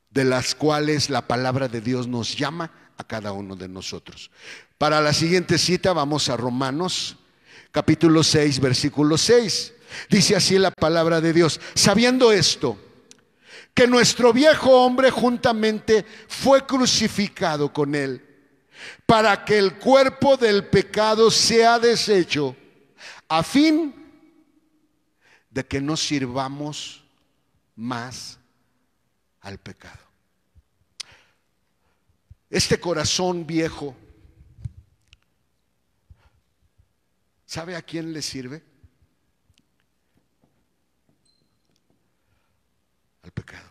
de 0.10 0.26
las 0.26 0.56
cuales 0.56 1.10
la 1.10 1.28
palabra 1.28 1.68
de 1.68 1.82
Dios 1.82 2.08
nos 2.08 2.36
llama 2.36 2.72
a 2.98 3.04
cada 3.04 3.32
uno 3.32 3.56
de 3.56 3.68
nosotros. 3.68 4.32
Para 4.78 5.02
la 5.02 5.14
siguiente 5.14 5.58
cita 5.58 5.94
vamos 5.94 6.30
a 6.30 6.38
Romanos 6.38 7.18
capítulo 7.72 8.24
6, 8.24 8.60
versículo 8.60 9.18
6. 9.18 9.74
Dice 10.10 10.36
así 10.36 10.58
la 10.58 10.72
palabra 10.72 11.22
de 11.22 11.34
Dios. 11.34 11.60
Sabiendo 11.76 12.32
esto, 12.32 12.78
que 13.78 13.86
nuestro 13.86 14.34
viejo 14.34 14.72
hombre 14.84 15.12
juntamente 15.12 16.04
fue 16.28 16.66
crucificado 16.66 17.72
con 17.72 17.94
él, 17.94 18.26
para 19.06 19.46
que 19.46 19.60
el 19.60 19.78
cuerpo 19.78 20.36
del 20.36 20.66
pecado 20.66 21.30
sea 21.30 21.78
deshecho, 21.78 22.56
a 23.28 23.44
fin 23.44 23.94
de 25.52 25.64
que 25.64 25.80
no 25.80 25.96
sirvamos 25.96 27.04
más 27.76 28.40
al 29.42 29.60
pecado. 29.60 30.02
Este 32.50 32.80
corazón 32.80 33.46
viejo, 33.46 33.96
¿sabe 37.46 37.76
a 37.76 37.84
quién 37.84 38.12
le 38.12 38.24
sirve? 38.24 38.64
Al 43.22 43.32
pecado. 43.32 43.67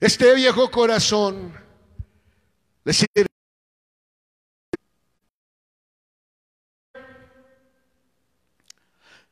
Este 0.00 0.34
viejo 0.34 0.70
corazón 0.70 1.52
le 2.84 2.92
sirve. 2.92 3.26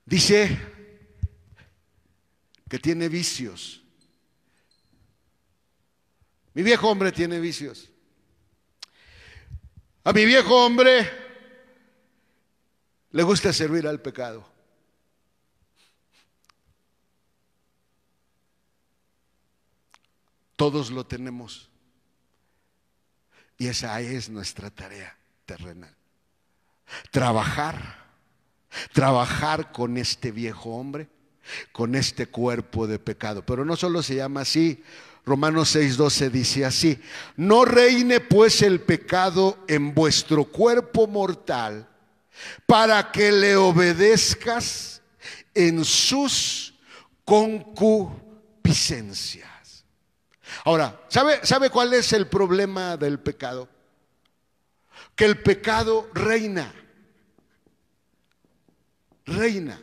Dice 0.04 0.58
que 2.68 2.78
tiene 2.78 3.08
vicios. 3.08 3.82
Mi 6.54 6.62
viejo 6.62 6.88
hombre 6.88 7.12
tiene 7.12 7.38
vicios. 7.38 7.90
A 10.04 10.12
mi 10.12 10.24
viejo 10.24 10.64
hombre 10.64 11.10
le 13.10 13.22
gusta 13.22 13.52
servir 13.52 13.86
al 13.86 14.00
pecado. 14.00 14.55
Todos 20.56 20.90
lo 20.90 21.06
tenemos. 21.06 21.70
Y 23.58 23.68
esa 23.68 24.00
es 24.00 24.28
nuestra 24.28 24.70
tarea 24.70 25.16
terrenal. 25.44 25.94
Trabajar, 27.10 28.06
trabajar 28.92 29.72
con 29.72 29.96
este 29.96 30.30
viejo 30.30 30.70
hombre, 30.70 31.08
con 31.72 31.94
este 31.94 32.26
cuerpo 32.26 32.86
de 32.86 32.98
pecado. 32.98 33.44
Pero 33.44 33.64
no 33.64 33.76
solo 33.76 34.02
se 34.02 34.16
llama 34.16 34.42
así. 34.42 34.82
Romanos 35.24 35.74
6:12 35.74 36.30
dice 36.30 36.64
así, 36.64 37.00
no 37.36 37.64
reine 37.64 38.20
pues 38.20 38.62
el 38.62 38.80
pecado 38.80 39.58
en 39.66 39.92
vuestro 39.92 40.44
cuerpo 40.44 41.08
mortal 41.08 41.88
para 42.64 43.10
que 43.10 43.32
le 43.32 43.56
obedezcas 43.56 45.02
en 45.52 45.84
sus 45.84 46.74
concupiscencias. 47.24 49.55
Ahora, 50.64 51.00
¿sabe, 51.08 51.40
¿sabe 51.44 51.70
cuál 51.70 51.92
es 51.94 52.12
el 52.12 52.26
problema 52.28 52.96
del 52.96 53.18
pecado? 53.20 53.68
Que 55.14 55.24
el 55.24 55.42
pecado 55.42 56.10
reina. 56.14 56.72
Reina. 59.24 59.80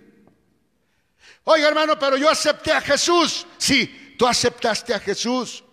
Oiga 1.46 1.68
hermano, 1.68 2.00
pero 2.00 2.18
yo 2.18 2.30
acepté 2.30 2.72
a 2.72 2.82
Jesús. 2.82 3.46
Sí, 3.58 4.16
tú 4.18 4.26
aceptaste 4.28 4.94
a 4.94 5.00
Jesús. 5.00 5.64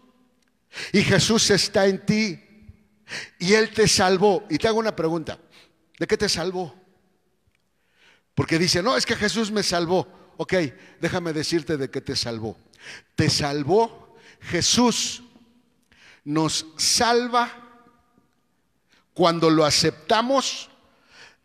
Y 0.93 1.03
Jesús 1.03 1.51
está 1.51 1.87
en 1.87 2.05
ti. 2.05 2.41
Y 3.39 3.55
Él 3.55 3.73
te 3.73 3.87
salvó. 3.87 4.47
Y 4.51 4.59
te 4.59 4.69
hago 4.69 4.79
una 4.79 4.95
pregunta. 4.95 5.39
¿De 5.99 6.07
qué 6.07 6.17
te 6.17 6.29
salvó? 6.29 6.75
Porque 8.35 8.59
dice, 8.59 8.83
no, 8.83 8.97
es 8.97 9.05
que 9.05 9.17
Jesús 9.17 9.51
me 9.51 9.63
salvó. 9.63 10.09
Ok, 10.37 10.55
déjame 11.01 11.33
decirte 11.33 11.77
de 11.77 11.91
qué 11.91 12.01
te 12.01 12.17
salvó. 12.17 12.57
Te 13.15 13.29
salvó 13.29 14.10
Jesús 14.41 15.23
nos 16.25 16.67
salva 16.77 17.51
cuando 19.15 19.51
lo 19.51 19.65
aceptamos 19.65 20.71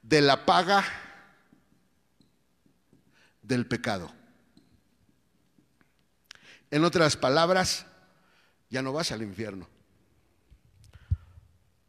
de 0.01 0.21
la 0.21 0.45
paga 0.45 0.83
del 3.41 3.67
pecado. 3.67 4.11
En 6.71 6.83
otras 6.83 7.15
palabras, 7.15 7.85
ya 8.69 8.81
no 8.81 8.93
vas 8.93 9.11
al 9.11 9.21
infierno. 9.21 9.69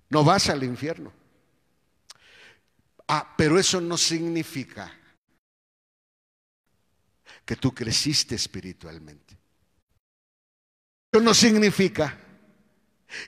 no 0.09 0.22
vas 0.22 0.48
al 0.48 0.62
infierno. 0.62 1.12
Ah, 3.09 3.34
pero 3.36 3.59
eso 3.59 3.80
no 3.80 3.96
significa 3.98 4.92
que 7.44 7.57
tú 7.57 7.74
creciste 7.74 8.34
espiritualmente. 8.34 9.36
Eso 11.16 11.24
no 11.24 11.32
significa 11.32 12.14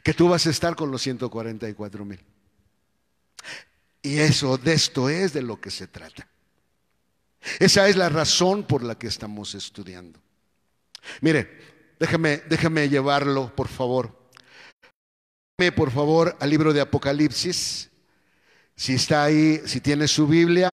que 0.02 0.12
tú 0.12 0.28
vas 0.28 0.46
a 0.46 0.50
estar 0.50 0.76
con 0.76 0.90
los 0.90 1.00
144 1.00 2.04
mil. 2.04 2.20
Y 4.02 4.18
eso, 4.18 4.58
de 4.58 4.74
esto 4.74 5.08
es 5.08 5.32
de 5.32 5.40
lo 5.40 5.58
que 5.58 5.70
se 5.70 5.86
trata. 5.86 6.28
Esa 7.58 7.88
es 7.88 7.96
la 7.96 8.10
razón 8.10 8.64
por 8.64 8.82
la 8.82 8.98
que 8.98 9.06
estamos 9.06 9.54
estudiando. 9.54 10.20
Mire, 11.22 11.96
déjame, 11.98 12.42
déjame 12.46 12.90
llevarlo, 12.90 13.56
por 13.56 13.68
favor. 13.68 14.14
Por 15.74 15.90
favor, 15.90 16.36
al 16.40 16.50
libro 16.50 16.74
de 16.74 16.82
Apocalipsis. 16.82 17.88
Si 18.76 18.92
está 18.96 19.24
ahí, 19.24 19.62
si 19.64 19.80
tiene 19.80 20.06
su 20.06 20.26
Biblia. 20.26 20.68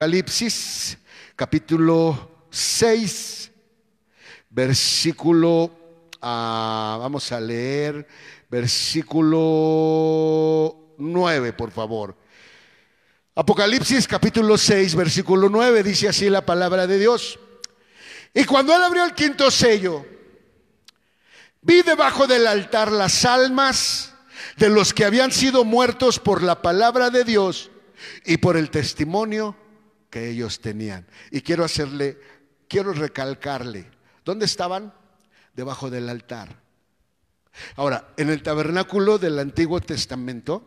Apocalipsis, 0.00 0.98
capítulo 1.36 2.48
6, 2.50 3.51
versículo, 4.52 5.70
ah, 6.20 6.98
vamos 7.00 7.32
a 7.32 7.40
leer, 7.40 8.06
versículo 8.50 9.34
9, 10.98 11.54
por 11.54 11.70
favor. 11.70 12.14
Apocalipsis 13.34 14.06
capítulo 14.06 14.58
6, 14.58 14.94
versículo 14.94 15.48
9, 15.48 15.82
dice 15.82 16.08
así 16.08 16.28
la 16.28 16.44
palabra 16.44 16.86
de 16.86 16.98
Dios. 16.98 17.38
Y 18.34 18.44
cuando 18.44 18.76
él 18.76 18.82
abrió 18.82 19.06
el 19.06 19.14
quinto 19.14 19.50
sello, 19.50 20.04
vi 21.62 21.80
debajo 21.80 22.26
del 22.26 22.46
altar 22.46 22.92
las 22.92 23.24
almas 23.24 24.12
de 24.58 24.68
los 24.68 24.92
que 24.92 25.06
habían 25.06 25.32
sido 25.32 25.64
muertos 25.64 26.18
por 26.18 26.42
la 26.42 26.60
palabra 26.60 27.08
de 27.08 27.24
Dios 27.24 27.70
y 28.26 28.36
por 28.36 28.58
el 28.58 28.68
testimonio 28.68 29.56
que 30.10 30.28
ellos 30.28 30.60
tenían. 30.60 31.06
Y 31.30 31.40
quiero 31.40 31.64
hacerle, 31.64 32.18
quiero 32.68 32.92
recalcarle, 32.92 33.90
¿dónde 34.24 34.46
estaban? 34.46 34.92
Debajo 35.54 35.90
del 35.90 36.08
altar. 36.08 36.62
Ahora, 37.76 38.12
en 38.16 38.30
el 38.30 38.42
tabernáculo 38.42 39.18
del 39.18 39.38
Antiguo 39.38 39.80
Testamento, 39.80 40.66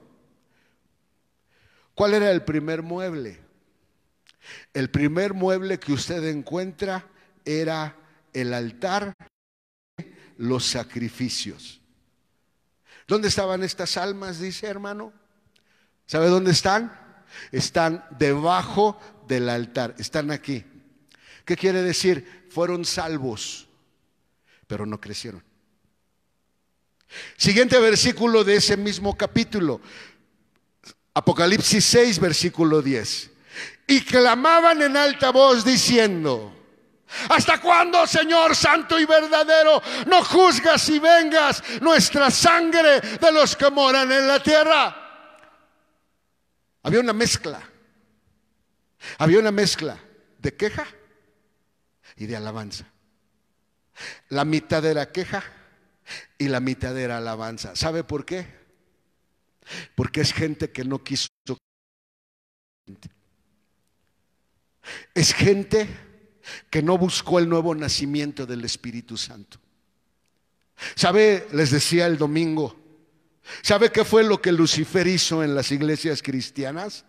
¿cuál 1.94 2.14
era 2.14 2.32
el 2.32 2.44
primer 2.44 2.84
mueble? 2.84 3.40
El 4.74 4.90
primer 4.90 5.34
mueble 5.34 5.80
que 5.80 5.94
usted 5.94 6.24
encuentra 6.26 7.08
era 7.44 7.96
el 8.34 8.54
altar, 8.54 9.16
los 10.38 10.66
sacrificios. 10.66 11.82
¿Dónde 13.08 13.28
estaban 13.28 13.64
estas 13.64 13.98
almas? 13.98 14.40
Dice 14.40 14.68
hermano. 14.68 15.14
¿Sabe 16.06 16.28
dónde 16.28 16.52
están? 16.52 16.96
Están 17.52 18.06
debajo 18.18 19.00
del 19.28 19.50
altar, 19.50 19.96
están 19.98 20.32
aquí. 20.32 20.64
¿Qué 21.46 21.56
quiere 21.56 21.82
decir? 21.82 22.45
Fueron 22.56 22.86
salvos, 22.86 23.68
pero 24.66 24.86
no 24.86 25.02
crecieron. 25.02 25.44
Siguiente 27.36 27.78
versículo 27.80 28.46
de 28.46 28.56
ese 28.56 28.78
mismo 28.78 29.18
capítulo, 29.18 29.82
Apocalipsis 31.14 31.84
6, 31.84 32.18
versículo 32.18 32.82
10. 32.82 33.30
Y 33.88 34.00
clamaban 34.06 34.82
en 34.82 34.96
alta 34.96 35.32
voz 35.32 35.66
diciendo, 35.66 36.56
¿Hasta 37.28 37.60
cuándo, 37.60 38.08
Señor 38.08 38.56
Santo 38.56 38.98
y 38.98 39.04
verdadero, 39.04 39.84
no 40.08 40.24
juzgas 40.24 40.88
y 40.88 41.00
vengas 41.00 41.62
nuestra 41.82 42.32
sangre 42.32 43.02
de 43.02 43.32
los 43.34 43.54
que 43.58 43.70
moran 43.70 44.10
en 44.14 44.26
la 44.30 44.42
tierra? 44.42 44.96
Había 46.84 47.02
una 47.02 47.12
mezcla. 47.12 47.62
Había 49.18 49.40
una 49.40 49.52
mezcla 49.52 50.00
de 50.40 50.56
queja 50.56 50.88
y 52.16 52.26
de 52.26 52.36
alabanza. 52.36 52.86
La 54.30 54.46
mitad 54.46 54.86
era 54.86 55.12
queja 55.12 55.44
y 56.38 56.48
la 56.48 56.60
mitad 56.60 56.98
era 56.98 57.18
alabanza. 57.18 57.76
¿Sabe 57.76 58.04
por 58.04 58.26
qué? 58.26 58.48
Porque 59.96 60.22
es 60.22 60.34
gente 60.34 60.72
que 60.72 60.84
no 60.84 61.04
quiso. 61.04 61.30
Es 65.14 65.34
gente 65.34 65.88
que 66.70 66.84
no 66.84 66.98
buscó 66.98 67.40
el 67.40 67.50
nuevo 67.50 67.74
nacimiento 67.74 68.46
del 68.46 68.64
Espíritu 68.66 69.18
Santo. 69.18 69.60
¿Sabe? 70.96 71.48
Les 71.54 71.72
decía 71.72 72.06
el 72.06 72.18
domingo. 72.18 72.78
¿Sabe 73.62 73.92
qué 73.92 74.04
fue 74.04 74.24
lo 74.24 74.42
que 74.42 74.52
Lucifer 74.52 75.08
hizo 75.08 75.44
en 75.44 75.56
las 75.56 75.72
iglesias 75.72 76.22
cristianas? 76.22 77.06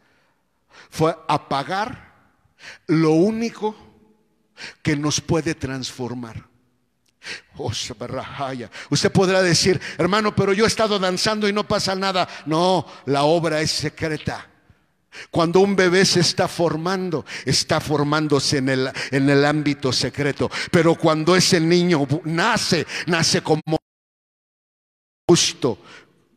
Fue 0.91 1.17
apagar 1.29 2.15
lo 2.87 3.13
único 3.13 3.86
que 4.83 4.97
nos 4.97 5.21
puede 5.21 5.55
transformar. 5.55 6.45
Oh, 7.57 7.73
Usted 8.91 9.13
podrá 9.13 9.43
decir, 9.43 9.81
hermano, 9.99 10.35
pero 10.35 10.53
yo 10.53 10.65
he 10.65 10.69
estado 10.69 10.99
danzando 10.99 11.49
y 11.49 11.53
no 11.53 11.67
pasa 11.67 11.95
nada. 11.95 12.29
No, 12.47 12.87
la 13.07 13.25
obra 13.25 13.61
es 13.61 13.71
secreta. 13.71 14.49
Cuando 15.31 15.61
un 15.61 15.75
bebé 15.75 16.05
se 16.05 16.21
está 16.21 16.47
formando, 16.47 17.25
está 17.45 17.81
formándose 17.81 18.59
en 18.59 18.69
el, 18.69 18.91
en 19.11 19.31
el 19.31 19.45
ámbito 19.45 19.93
secreto. 19.93 20.51
Pero 20.71 20.95
cuando 20.95 21.35
ese 21.35 21.59
niño 21.59 22.07
nace, 22.25 22.87
nace 23.07 23.41
como 23.41 23.79
justo 25.29 25.79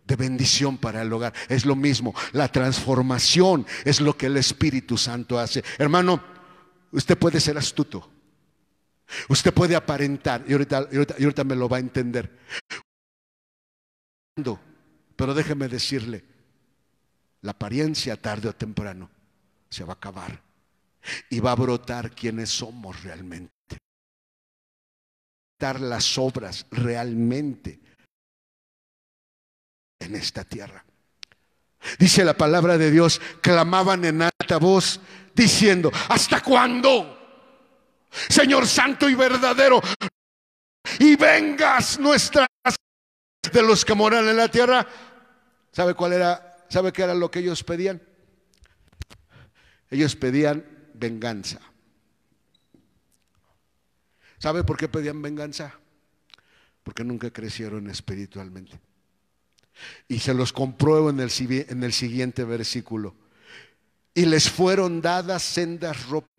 de 0.06 0.16
bendición 0.16 0.78
para 0.78 1.02
el 1.02 1.14
hogar. 1.14 1.34
Es 1.50 1.66
lo 1.66 1.76
mismo. 1.76 2.16
La 2.32 2.48
transformación 2.48 3.68
es 3.86 4.02
lo 4.02 4.18
que 4.18 4.26
el 4.26 4.38
Espíritu 4.38 4.98
Santo 4.98 5.38
hace. 5.38 5.64
Hermano, 5.78 6.24
usted 6.92 7.18
puede 7.18 7.40
ser 7.40 7.58
astuto. 7.58 8.10
Usted 9.28 9.54
puede 9.54 9.76
aparentar, 9.76 10.44
y 10.48 10.54
ahorita, 10.54 10.88
y 10.92 11.24
ahorita 11.24 11.44
me 11.44 11.56
lo 11.56 11.68
va 11.68 11.78
a 11.78 11.80
entender. 11.80 12.38
Pero 15.16 15.34
déjeme 15.34 15.68
decirle, 15.68 16.24
la 17.42 17.52
apariencia 17.52 18.16
tarde 18.16 18.50
o 18.50 18.56
temprano 18.56 19.10
se 19.70 19.84
va 19.84 19.94
a 19.94 19.96
acabar 19.96 20.42
y 21.30 21.40
va 21.40 21.52
a 21.52 21.56
brotar 21.56 22.12
quienes 22.12 22.50
somos 22.50 23.04
realmente. 23.04 23.52
Dar 25.58 25.82
las 25.82 26.18
obras 26.18 26.66
realmente 26.72 27.80
en 30.00 30.16
esta 30.16 30.44
tierra. 30.44 30.86
Dice 31.98 32.26
la 32.26 32.36
palabra 32.36 32.78
de 32.78 32.92
Dios, 32.92 33.22
clamaban 33.42 34.06
en 34.06 34.22
alta 34.22 34.58
voz 34.58 35.00
diciendo, 35.34 35.92
¿hasta 36.10 36.42
cuándo? 36.42 37.18
Señor 38.30 38.68
santo 38.68 39.08
y 39.08 39.16
verdadero, 39.16 39.82
y 41.00 41.16
vengas 41.16 42.00
nuestras 42.00 42.48
de 43.52 43.62
los 43.62 43.86
que 43.86 43.94
moran 43.94 44.28
en 44.28 44.38
la 44.38 44.48
tierra. 44.50 44.86
¿Sabe 45.72 45.94
cuál 45.94 46.14
era 46.14 46.50
¿Sabe 46.70 46.94
qué 46.94 47.02
era 47.02 47.16
lo 47.16 47.30
que 47.32 47.40
ellos 47.40 47.64
pedían? 47.64 48.02
Ellos 49.90 50.16
pedían 50.16 50.64
venganza. 50.94 51.60
¿Sabe 54.38 54.64
por 54.64 54.78
qué 54.78 54.88
pedían 54.88 55.22
venganza? 55.22 55.74
Porque 56.84 57.04
nunca 57.04 57.32
crecieron 57.32 57.90
espiritualmente. 57.90 58.80
Y 60.08 60.20
se 60.20 60.34
los 60.34 60.54
compruebo 60.54 61.10
en 61.10 61.20
el, 61.20 61.32
en 61.70 61.84
el 61.84 61.94
siguiente 61.94 62.44
versículo. 62.44 63.16
Y 64.14 64.26
les 64.26 64.50
fueron 64.50 65.02
dadas 65.02 65.44
sendas 65.44 66.08
ropas. 66.08 66.30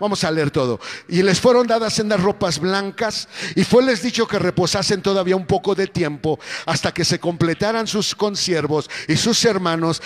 Vamos 0.00 0.24
a 0.24 0.30
leer 0.30 0.50
todo. 0.50 0.80
Y 1.08 1.22
les 1.22 1.40
fueron 1.40 1.66
dadas 1.66 1.94
sendas 1.94 2.20
ropas 2.20 2.58
blancas 2.58 3.28
y 3.54 3.64
fue 3.64 3.84
les 3.84 4.02
dicho 4.02 4.26
que 4.26 4.38
reposasen 4.38 5.02
todavía 5.02 5.36
un 5.36 5.46
poco 5.46 5.74
de 5.74 5.86
tiempo 5.86 6.38
hasta 6.66 6.92
que 6.92 7.04
se 7.04 7.20
completaran 7.20 7.86
sus 7.86 8.14
consiervos 8.14 8.90
y 9.08 9.16
sus 9.16 9.44
hermanos 9.44 10.02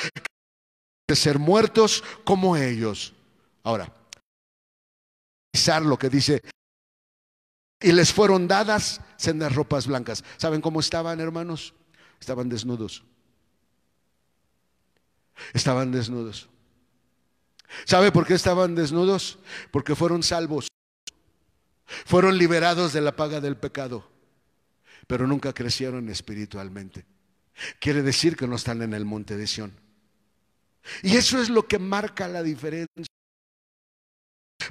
de 1.09 1.17
ser 1.17 1.39
muertos 1.39 2.03
como 2.25 2.57
ellos. 2.57 3.14
Ahora, 3.62 3.93
lo 5.83 5.99
que 5.99 6.09
dice 6.09 6.43
y 7.81 7.93
les 7.93 8.12
fueron 8.12 8.49
dadas 8.49 9.01
sendas 9.16 9.55
ropas 9.55 9.87
blancas. 9.87 10.24
¿Saben 10.37 10.61
cómo 10.61 10.81
estaban, 10.81 11.20
hermanos? 11.20 11.74
Estaban 12.20 12.49
desnudos. 12.49 13.05
Estaban 15.53 15.93
desnudos. 15.93 16.49
¿Sabe 17.85 18.12
por 18.12 18.27
qué 18.27 18.35
estaban 18.35 18.74
desnudos? 18.74 19.39
Porque 19.70 19.95
fueron 19.95 20.22
salvos. 20.22 20.68
Fueron 21.87 22.39
liberados 22.39 22.93
de 22.93 23.01
la 23.01 23.14
paga 23.14 23.41
del 23.41 23.57
pecado, 23.57 24.11
pero 25.07 25.27
nunca 25.27 25.53
crecieron 25.53 26.09
espiritualmente. 26.09 27.05
Quiere 27.79 28.03
decir 28.03 28.37
que 28.37 28.47
no 28.47 28.57
están 28.57 28.83
en 28.83 28.93
el 28.93 29.05
monte 29.05 29.37
de 29.37 29.47
Sión. 29.47 29.72
Y 31.03 31.16
eso 31.16 31.41
es 31.41 31.49
lo 31.49 31.66
que 31.66 31.79
marca 31.79 32.29
la 32.29 32.43
diferencia. 32.43 33.07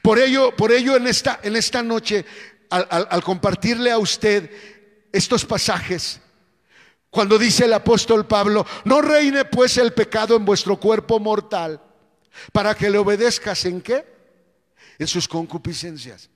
Por 0.01 0.19
ello, 0.19 0.55
por 0.55 0.71
ello 0.71 0.95
en 0.95 1.07
esta, 1.07 1.39
en 1.41 1.55
esta 1.55 1.81
noche, 1.81 2.25
al, 2.69 3.23
compartirle 3.23 3.91
a 3.91 3.97
usted 3.97 4.51
estos 5.11 5.45
pasajes 5.45 6.19
cuando 7.15 7.37
dice 7.37 7.63
el 7.63 7.73
apóstol 7.73 8.27
Pablo, 8.27 8.65
no 8.83 9.01
reine 9.01 9.45
pues 9.45 9.77
el 9.77 9.93
pecado 9.93 10.35
en 10.35 10.43
vuestro 10.43 10.77
cuerpo 10.77 11.17
mortal, 11.17 11.81
para 12.51 12.75
que 12.75 12.89
le 12.89 12.97
obedezcas 12.97 13.63
en 13.63 13.79
qué? 13.79 14.05
En 14.99 15.07
sus 15.07 15.25
concupiscencias. 15.25 16.29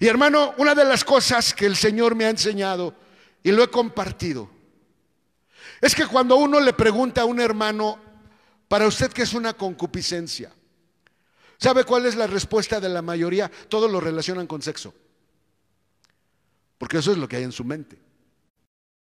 Y 0.00 0.06
hermano, 0.06 0.52
una 0.58 0.74
de 0.74 0.84
las 0.84 1.02
cosas 1.02 1.54
que 1.54 1.64
el 1.64 1.76
Señor 1.76 2.14
me 2.14 2.26
ha 2.26 2.28
enseñado 2.28 2.94
y 3.42 3.52
lo 3.52 3.62
he 3.62 3.70
compartido, 3.70 4.50
es 5.80 5.94
que 5.94 6.06
cuando 6.06 6.36
uno 6.36 6.60
le 6.60 6.74
pregunta 6.74 7.22
a 7.22 7.24
un 7.24 7.40
hermano, 7.40 7.98
para 8.68 8.86
usted 8.86 9.10
qué 9.12 9.22
es 9.22 9.32
una 9.32 9.54
concupiscencia, 9.54 10.52
¿sabe 11.58 11.84
cuál 11.84 12.06
es 12.06 12.16
la 12.16 12.26
respuesta 12.26 12.80
de 12.80 12.88
la 12.88 13.02
mayoría? 13.02 13.50
Todos 13.68 13.90
lo 13.90 14.00
relacionan 14.00 14.46
con 14.46 14.62
sexo, 14.62 14.94
porque 16.78 16.98
eso 16.98 17.12
es 17.12 17.18
lo 17.18 17.28
que 17.28 17.36
hay 17.36 17.44
en 17.44 17.52
su 17.52 17.64
mente. 17.64 17.98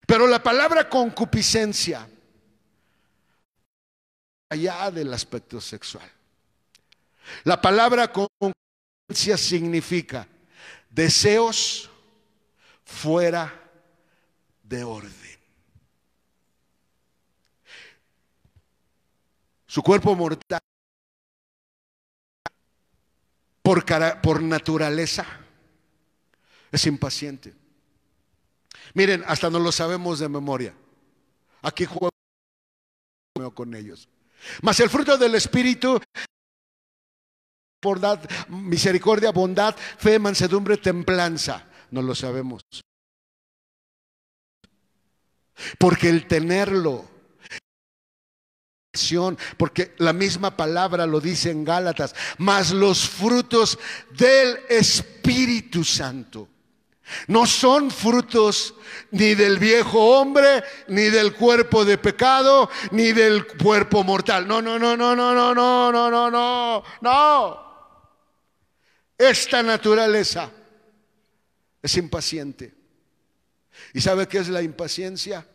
Pero 0.05 0.27
la 0.27 0.41
palabra 0.41 0.87
concupiscencia, 0.89 2.07
allá 4.49 4.91
del 4.91 5.13
aspecto 5.13 5.59
sexual. 5.59 6.09
La 7.43 7.59
palabra 7.59 8.11
concupiscencia 8.11 9.37
significa 9.37 10.27
deseos 10.89 11.89
fuera 12.83 13.51
de 14.63 14.83
orden. 14.83 15.39
Su 19.65 19.83
cuerpo 19.83 20.15
mortal, 20.15 20.61
por, 23.65 24.43
naturaleza, 24.43 25.25
es 26.71 26.85
impaciente. 26.85 27.53
Miren, 28.93 29.23
hasta 29.27 29.49
no 29.49 29.57
lo 29.57 29.71
sabemos 29.71 30.19
de 30.19 30.29
memoria. 30.29 30.75
Aquí 31.63 31.85
juego 31.85 32.11
con 33.55 33.73
ellos. 33.73 34.07
Mas 34.61 34.79
el 34.79 34.89
fruto 34.89 35.17
del 35.17 35.33
Espíritu, 35.33 35.99
bondad, 37.81 38.19
misericordia, 38.49 39.31
bondad, 39.31 39.75
fe, 39.75 40.19
mansedumbre, 40.19 40.77
templanza. 40.77 41.67
No 41.89 42.03
lo 42.03 42.13
sabemos. 42.13 42.61
Porque 45.79 46.09
el 46.09 46.27
tenerlo, 46.27 47.09
porque 49.57 49.93
la 49.97 50.13
misma 50.13 50.55
palabra 50.55 51.05
lo 51.05 51.19
dice 51.19 51.51
en 51.51 51.63
Gálatas, 51.63 52.15
más 52.37 52.71
los 52.71 53.07
frutos 53.07 53.77
del 54.11 54.59
Espíritu 54.69 55.83
Santo. 55.83 56.49
No 57.27 57.45
son 57.45 57.91
frutos 57.91 58.73
ni 59.11 59.35
del 59.35 59.59
viejo 59.59 60.19
hombre, 60.19 60.63
ni 60.87 61.03
del 61.03 61.35
cuerpo 61.35 61.85
de 61.85 61.97
pecado, 61.97 62.69
ni 62.91 63.11
del 63.11 63.45
cuerpo 63.45 64.03
mortal. 64.03 64.47
No, 64.47 64.61
no, 64.61 64.79
no, 64.79 64.97
no, 64.97 65.15
no, 65.15 65.33
no, 65.33 65.53
no, 65.53 65.91
no, 65.91 66.11
no, 66.11 66.31
no, 66.31 66.83
no. 67.01 67.65
Esta 69.17 69.61
naturaleza 69.61 70.51
es 71.81 71.95
impaciente. 71.97 72.73
¿Y 73.93 74.01
sabe 74.01 74.27
qué 74.27 74.39
es 74.39 74.49
la 74.49 74.61
impaciencia? 74.61 75.47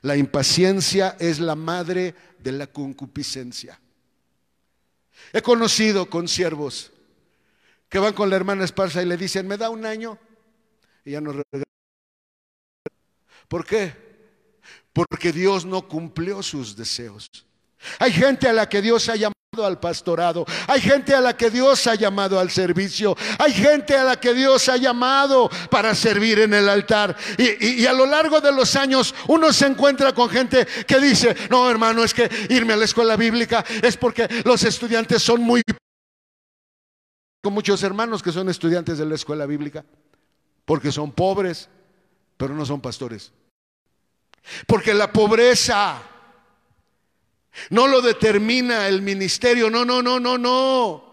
La 0.00 0.16
impaciencia 0.16 1.16
es 1.18 1.38
la 1.38 1.54
madre 1.54 2.14
de 2.42 2.52
la 2.52 2.66
concupiscencia. 2.66 3.78
He 5.32 5.42
conocido 5.42 6.08
con 6.08 6.28
siervos 6.28 6.90
que 7.88 7.98
van 7.98 8.14
con 8.14 8.30
la 8.30 8.36
hermana 8.36 8.64
Esparza 8.64 9.02
y 9.02 9.06
le 9.06 9.16
dicen, 9.16 9.46
¿me 9.46 9.56
da 9.56 9.70
un 9.70 9.84
año? 9.84 10.18
y 11.04 11.12
ya 11.12 11.20
no 11.20 11.32
regresa. 11.32 11.64
¿Por 13.48 13.66
qué? 13.66 13.92
Porque 14.92 15.32
Dios 15.32 15.64
no 15.64 15.86
cumplió 15.88 16.42
sus 16.42 16.76
deseos. 16.76 17.28
Hay 17.98 18.12
gente 18.12 18.48
a 18.48 18.52
la 18.52 18.68
que 18.68 18.80
Dios 18.80 19.08
ha 19.08 19.16
llamado 19.16 19.32
al 19.60 19.78
pastorado, 19.78 20.46
hay 20.66 20.80
gente 20.80 21.14
a 21.14 21.20
la 21.20 21.36
que 21.36 21.50
Dios 21.50 21.86
ha 21.86 21.94
llamado 21.94 22.40
al 22.40 22.50
servicio, 22.50 23.14
hay 23.38 23.52
gente 23.52 23.94
a 23.94 24.02
la 24.02 24.18
que 24.18 24.32
Dios 24.32 24.66
ha 24.70 24.78
llamado 24.78 25.50
para 25.68 25.94
servir 25.94 26.38
en 26.38 26.54
el 26.54 26.70
altar. 26.70 27.14
Y, 27.36 27.84
a 27.84 27.92
lo 27.92 28.06
largo 28.06 28.40
de 28.40 28.50
los 28.50 28.74
años 28.76 29.14
uno 29.28 29.52
se 29.52 29.66
encuentra 29.66 30.14
con 30.14 30.30
gente 30.30 30.66
que 30.86 30.98
dice, 30.98 31.36
no 31.50 31.68
hermano, 31.68 32.02
es 32.02 32.14
que 32.14 32.30
irme 32.48 32.72
a 32.72 32.76
la 32.76 32.86
escuela 32.86 33.14
bíblica 33.14 33.62
es 33.82 33.98
porque 33.98 34.26
los 34.46 34.64
estudiantes 34.64 35.22
son 35.22 35.42
muy... 35.42 35.60
Con 37.42 37.52
muchos 37.52 37.82
hermanos 37.82 38.22
que 38.22 38.32
son 38.32 38.48
estudiantes 38.48 38.96
de 38.96 39.04
la 39.04 39.16
escuela 39.16 39.44
bíblica 39.44 39.84
porque 40.64 40.90
son 40.90 41.12
pobres, 41.12 41.68
pero 42.38 42.54
no 42.54 42.64
son 42.64 42.80
pastores. 42.80 43.32
Porque 44.66 44.94
la 44.94 45.12
pobreza 45.12 46.00
no 47.70 47.86
lo 47.86 48.00
determina 48.00 48.88
el 48.88 49.02
ministerio, 49.02 49.70
no, 49.70 49.84
no, 49.84 50.02
no, 50.02 50.18
no, 50.18 50.38
no. 50.38 51.12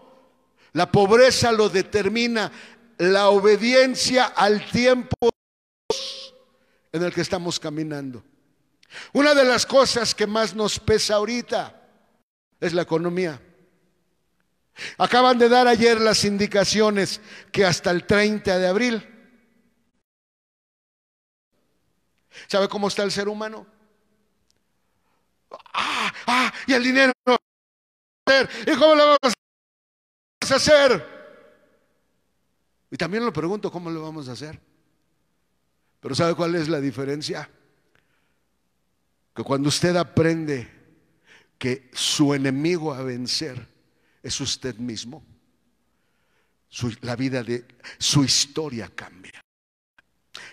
La 0.72 0.90
pobreza 0.90 1.52
lo 1.52 1.68
determina 1.68 2.50
la 2.98 3.28
obediencia 3.28 4.26
al 4.26 4.64
tiempo 4.70 5.30
en 6.92 7.02
el 7.02 7.12
que 7.12 7.20
estamos 7.20 7.58
caminando. 7.58 8.22
Una 9.12 9.34
de 9.34 9.44
las 9.44 9.66
cosas 9.66 10.14
que 10.14 10.26
más 10.26 10.54
nos 10.54 10.78
pesa 10.78 11.16
ahorita 11.16 11.88
es 12.60 12.72
la 12.72 12.82
economía. 12.82 13.40
Acaban 14.98 15.38
de 15.38 15.48
dar 15.48 15.68
ayer 15.68 16.00
las 16.00 16.24
indicaciones 16.24 17.20
que 17.52 17.64
hasta 17.64 17.90
el 17.90 18.06
30 18.06 18.58
de 18.58 18.66
abril 18.66 19.10
¿Sabe 22.46 22.68
cómo 22.68 22.88
está 22.88 23.02
el 23.02 23.12
ser 23.12 23.28
humano? 23.28 23.66
Ah, 25.74 26.12
ah, 26.26 26.52
y 26.66 26.72
el 26.72 26.82
dinero. 26.82 27.12
¿Y 28.66 28.76
cómo 28.76 28.94
lo 28.94 29.06
vamos 29.06 29.34
a 30.50 30.54
hacer? 30.54 31.20
Y 32.90 32.96
también 32.96 33.24
lo 33.24 33.32
pregunto, 33.32 33.70
¿cómo 33.70 33.90
lo 33.90 34.02
vamos 34.02 34.28
a 34.28 34.32
hacer? 34.32 34.60
Pero 36.00 36.14
¿sabe 36.14 36.34
cuál 36.34 36.54
es 36.54 36.68
la 36.68 36.80
diferencia? 36.80 37.48
Que 39.34 39.42
cuando 39.42 39.68
usted 39.68 39.94
aprende 39.96 40.68
que 41.58 41.90
su 41.92 42.34
enemigo 42.34 42.92
a 42.92 43.02
vencer 43.02 43.68
es 44.22 44.40
usted 44.40 44.76
mismo, 44.76 45.24
la 47.02 47.16
vida 47.16 47.42
de 47.42 47.66
su 47.98 48.24
historia 48.24 48.90
cambia. 48.94 49.40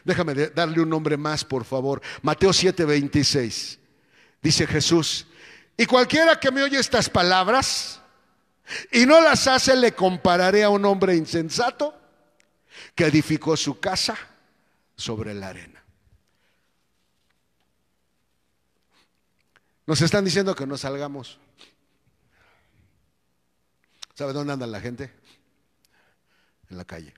Déjame 0.03 0.33
darle 0.33 0.81
un 0.81 0.89
nombre 0.89 1.17
más, 1.17 1.43
por 1.43 1.63
favor. 1.63 2.01
Mateo 2.21 2.51
7:26. 2.51 3.79
Dice 4.47 4.65
Jesús, 4.65 5.27
y 5.75 5.85
cualquiera 5.85 6.39
que 6.39 6.51
me 6.51 6.63
oye 6.63 6.79
estas 6.79 7.09
palabras 7.09 7.99
y 8.93 9.05
no 9.05 9.19
las 9.19 9.45
hace, 9.45 9.75
le 9.75 9.91
compararé 9.91 10.63
a 10.63 10.69
un 10.69 10.85
hombre 10.85 11.17
insensato 11.17 11.93
que 12.95 13.07
edificó 13.07 13.57
su 13.57 13.77
casa 13.81 14.17
sobre 14.95 15.33
la 15.33 15.49
arena. 15.49 15.83
Nos 19.85 19.99
están 19.99 20.23
diciendo 20.23 20.55
que 20.55 20.65
no 20.65 20.77
salgamos. 20.77 21.37
¿Sabe 24.13 24.31
dónde 24.31 24.53
anda 24.53 24.65
la 24.65 24.79
gente? 24.79 25.13
En 26.69 26.77
la 26.77 26.85
calle. 26.85 27.13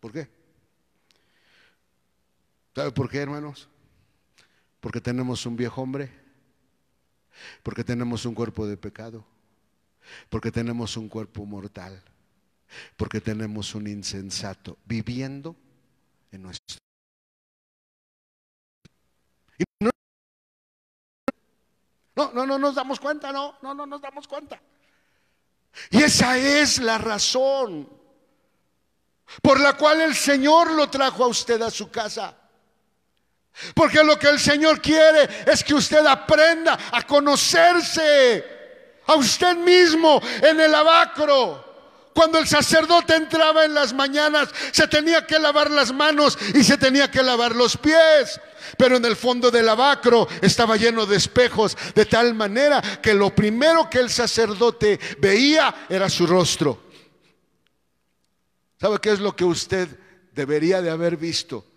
¿Por 0.00 0.10
qué? 0.10 0.28
¿Sabe 2.74 2.90
por 2.90 3.08
qué, 3.08 3.18
hermanos? 3.18 3.68
Porque 4.82 5.00
tenemos 5.00 5.46
un 5.46 5.54
viejo 5.54 5.80
hombre, 5.80 6.10
porque 7.62 7.84
tenemos 7.84 8.26
un 8.26 8.34
cuerpo 8.34 8.66
de 8.66 8.76
pecado, 8.76 9.24
porque 10.28 10.50
tenemos 10.50 10.96
un 10.96 11.08
cuerpo 11.08 11.46
mortal, 11.46 12.02
porque 12.96 13.20
tenemos 13.20 13.76
un 13.76 13.86
insensato 13.86 14.76
viviendo 14.84 15.54
en 16.32 16.42
nuestro... 16.42 16.78
No, 22.16 22.32
no, 22.32 22.44
no 22.44 22.58
nos 22.58 22.74
damos 22.74 22.98
cuenta, 22.98 23.30
no, 23.30 23.58
no, 23.62 23.74
no 23.74 23.86
nos 23.86 24.02
damos 24.02 24.26
cuenta. 24.26 24.60
Y 25.90 26.02
esa 26.02 26.36
es 26.36 26.80
la 26.80 26.98
razón 26.98 27.88
por 29.40 29.60
la 29.60 29.76
cual 29.76 30.00
el 30.00 30.16
Señor 30.16 30.72
lo 30.72 30.90
trajo 30.90 31.22
a 31.22 31.28
usted 31.28 31.62
a 31.62 31.70
su 31.70 31.88
casa. 31.88 32.41
Porque 33.74 34.02
lo 34.02 34.18
que 34.18 34.28
el 34.28 34.40
Señor 34.40 34.80
quiere 34.80 35.28
es 35.46 35.62
que 35.62 35.74
usted 35.74 36.04
aprenda 36.06 36.78
a 36.90 37.02
conocerse 37.06 38.44
a 39.06 39.14
usted 39.14 39.56
mismo 39.56 40.20
en 40.42 40.60
el 40.60 40.74
abacro. 40.74 41.70
Cuando 42.14 42.38
el 42.38 42.46
sacerdote 42.46 43.14
entraba 43.14 43.64
en 43.64 43.72
las 43.72 43.94
mañanas, 43.94 44.50
se 44.70 44.86
tenía 44.86 45.26
que 45.26 45.38
lavar 45.38 45.70
las 45.70 45.92
manos 45.92 46.36
y 46.54 46.62
se 46.62 46.76
tenía 46.76 47.10
que 47.10 47.22
lavar 47.22 47.54
los 47.54 47.76
pies. 47.76 48.40
Pero 48.76 48.96
en 48.96 49.04
el 49.04 49.16
fondo 49.16 49.50
del 49.50 49.68
abacro 49.68 50.28
estaba 50.42 50.76
lleno 50.76 51.06
de 51.06 51.16
espejos, 51.16 51.76
de 51.94 52.04
tal 52.04 52.34
manera 52.34 52.82
que 53.00 53.14
lo 53.14 53.34
primero 53.34 53.88
que 53.88 53.98
el 53.98 54.10
sacerdote 54.10 55.00
veía 55.18 55.86
era 55.88 56.10
su 56.10 56.26
rostro. 56.26 56.82
¿Sabe 58.78 58.98
qué 59.00 59.12
es 59.12 59.20
lo 59.20 59.34
que 59.34 59.44
usted 59.44 59.88
debería 60.32 60.82
de 60.82 60.90
haber 60.90 61.16
visto 61.16 61.71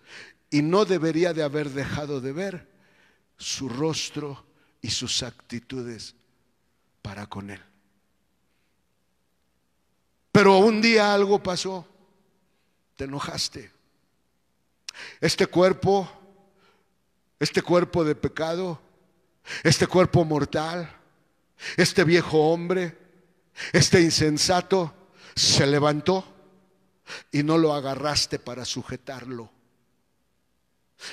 y 0.56 0.62
no 0.62 0.86
debería 0.86 1.34
de 1.34 1.44
haber 1.44 1.70
dejado 1.70 2.22
de 2.22 2.32
ver 2.32 2.66
su 3.38 3.68
rostro 3.68 4.46
y 4.82 4.90
sus 4.90 5.22
actitudes 5.22 6.16
para 7.02 7.28
con 7.28 7.50
él. 7.50 7.62
Pero 10.32 10.60
un 10.60 10.82
día 10.82 11.14
algo 11.14 11.44
pasó, 11.44 11.86
te 12.96 13.04
enojaste. 13.04 13.70
Este 15.20 15.46
cuerpo, 15.48 16.10
este 17.38 17.62
cuerpo 17.62 18.06
de 18.06 18.16
pecado, 18.16 18.80
este 19.62 19.88
cuerpo 19.88 20.24
mortal, 20.24 20.90
este 21.76 22.06
viejo 22.06 22.50
hombre, 22.54 22.98
este 23.74 24.00
insensato, 24.00 25.10
se 25.36 25.68
levantó 25.68 26.24
y 27.30 27.44
no 27.44 27.58
lo 27.58 27.74
agarraste 27.74 28.40
para 28.40 28.64
sujetarlo. 28.64 29.52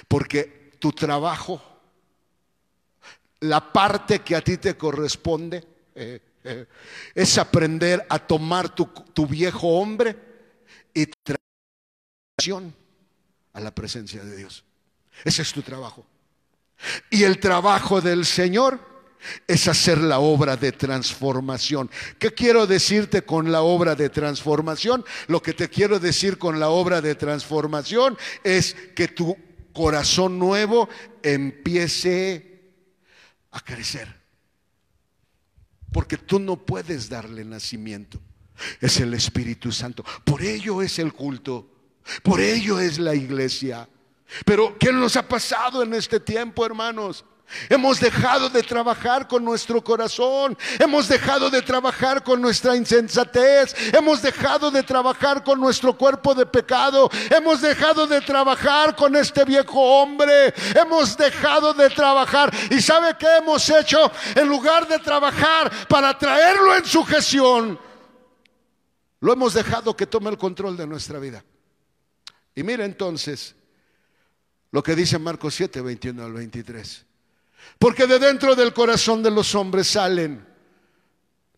Porque 0.08 0.72
tu 0.78 0.92
trabajo, 0.92 1.62
la 3.40 3.72
parte 3.72 4.20
que 4.20 4.36
a 4.36 4.40
ti 4.40 4.56
te 4.58 4.76
corresponde, 4.76 5.64
eh, 5.94 6.20
eh, 6.44 6.66
es 7.14 7.38
aprender 7.38 8.04
a 8.08 8.18
tomar 8.18 8.74
tu, 8.74 8.86
tu 8.86 9.26
viejo 9.26 9.68
hombre 9.78 10.16
y 10.92 11.06
traer 11.06 11.40
a 13.52 13.60
la 13.60 13.74
presencia 13.74 14.24
de 14.24 14.36
Dios. 14.36 14.64
Ese 15.24 15.42
es 15.42 15.52
tu 15.52 15.62
trabajo. 15.62 16.04
Y 17.10 17.22
el 17.22 17.38
trabajo 17.38 18.00
del 18.00 18.24
Señor 18.26 18.80
es 19.46 19.68
hacer 19.68 19.98
la 19.98 20.18
obra 20.18 20.56
de 20.56 20.72
transformación. 20.72 21.90
¿Qué 22.18 22.32
quiero 22.32 22.66
decirte 22.66 23.22
con 23.22 23.52
la 23.52 23.62
obra 23.62 23.94
de 23.94 24.08
transformación? 24.08 25.04
Lo 25.28 25.40
que 25.40 25.52
te 25.52 25.68
quiero 25.68 26.00
decir 26.00 26.38
con 26.38 26.58
la 26.58 26.70
obra 26.70 27.00
de 27.00 27.14
transformación 27.14 28.18
es 28.42 28.74
que 28.96 29.08
tu 29.08 29.36
corazón 29.72 30.38
nuevo 30.38 30.88
empiece 31.22 32.72
a 33.50 33.60
crecer. 33.60 34.22
Porque 35.92 36.16
tú 36.16 36.38
no 36.38 36.56
puedes 36.56 37.08
darle 37.08 37.44
nacimiento. 37.44 38.20
Es 38.80 38.98
el 39.00 39.14
Espíritu 39.14 39.72
Santo. 39.72 40.04
Por 40.24 40.42
ello 40.42 40.82
es 40.82 40.98
el 40.98 41.12
culto. 41.12 41.68
Por 42.22 42.40
ello 42.40 42.80
es 42.80 42.98
la 42.98 43.14
iglesia. 43.14 43.88
Pero 44.44 44.78
¿qué 44.78 44.92
nos 44.92 45.16
ha 45.16 45.28
pasado 45.28 45.82
en 45.82 45.94
este 45.94 46.18
tiempo, 46.18 46.64
hermanos? 46.64 47.24
Hemos 47.68 48.00
dejado 48.00 48.48
de 48.48 48.62
trabajar 48.62 49.28
con 49.28 49.44
nuestro 49.44 49.82
corazón, 49.82 50.56
hemos 50.78 51.08
dejado 51.08 51.50
de 51.50 51.62
trabajar 51.62 52.22
con 52.22 52.40
nuestra 52.40 52.76
insensatez, 52.76 53.74
hemos 53.92 54.22
dejado 54.22 54.70
de 54.70 54.82
trabajar 54.82 55.44
con 55.44 55.60
nuestro 55.60 55.96
cuerpo 55.96 56.34
de 56.34 56.46
pecado, 56.46 57.10
hemos 57.30 57.60
dejado 57.60 58.06
de 58.06 58.20
trabajar 58.20 58.96
con 58.96 59.16
este 59.16 59.44
viejo 59.44 59.80
hombre, 59.80 60.54
hemos 60.74 61.16
dejado 61.16 61.74
de 61.74 61.90
trabajar. 61.90 62.52
¿Y 62.70 62.80
sabe 62.80 63.16
qué 63.18 63.36
hemos 63.38 63.68
hecho? 63.70 64.10
En 64.34 64.48
lugar 64.48 64.88
de 64.88 64.98
trabajar 64.98 65.70
para 65.88 66.16
traerlo 66.18 66.76
en 66.76 66.84
sujeción, 66.84 67.78
lo 69.20 69.32
hemos 69.32 69.54
dejado 69.54 69.96
que 69.96 70.06
tome 70.06 70.30
el 70.30 70.38
control 70.38 70.76
de 70.76 70.86
nuestra 70.86 71.18
vida. 71.18 71.44
Y 72.54 72.62
mira 72.62 72.84
entonces 72.84 73.54
lo 74.70 74.82
que 74.82 74.96
dice 74.96 75.18
Marcos 75.18 75.54
7, 75.54 75.80
21 75.80 76.24
al 76.24 76.32
23. 76.32 77.06
Porque 77.82 78.06
de 78.06 78.20
dentro 78.20 78.54
del 78.54 78.72
corazón 78.72 79.24
de 79.24 79.30
los 79.32 79.56
hombres 79.56 79.88
salen 79.88 80.46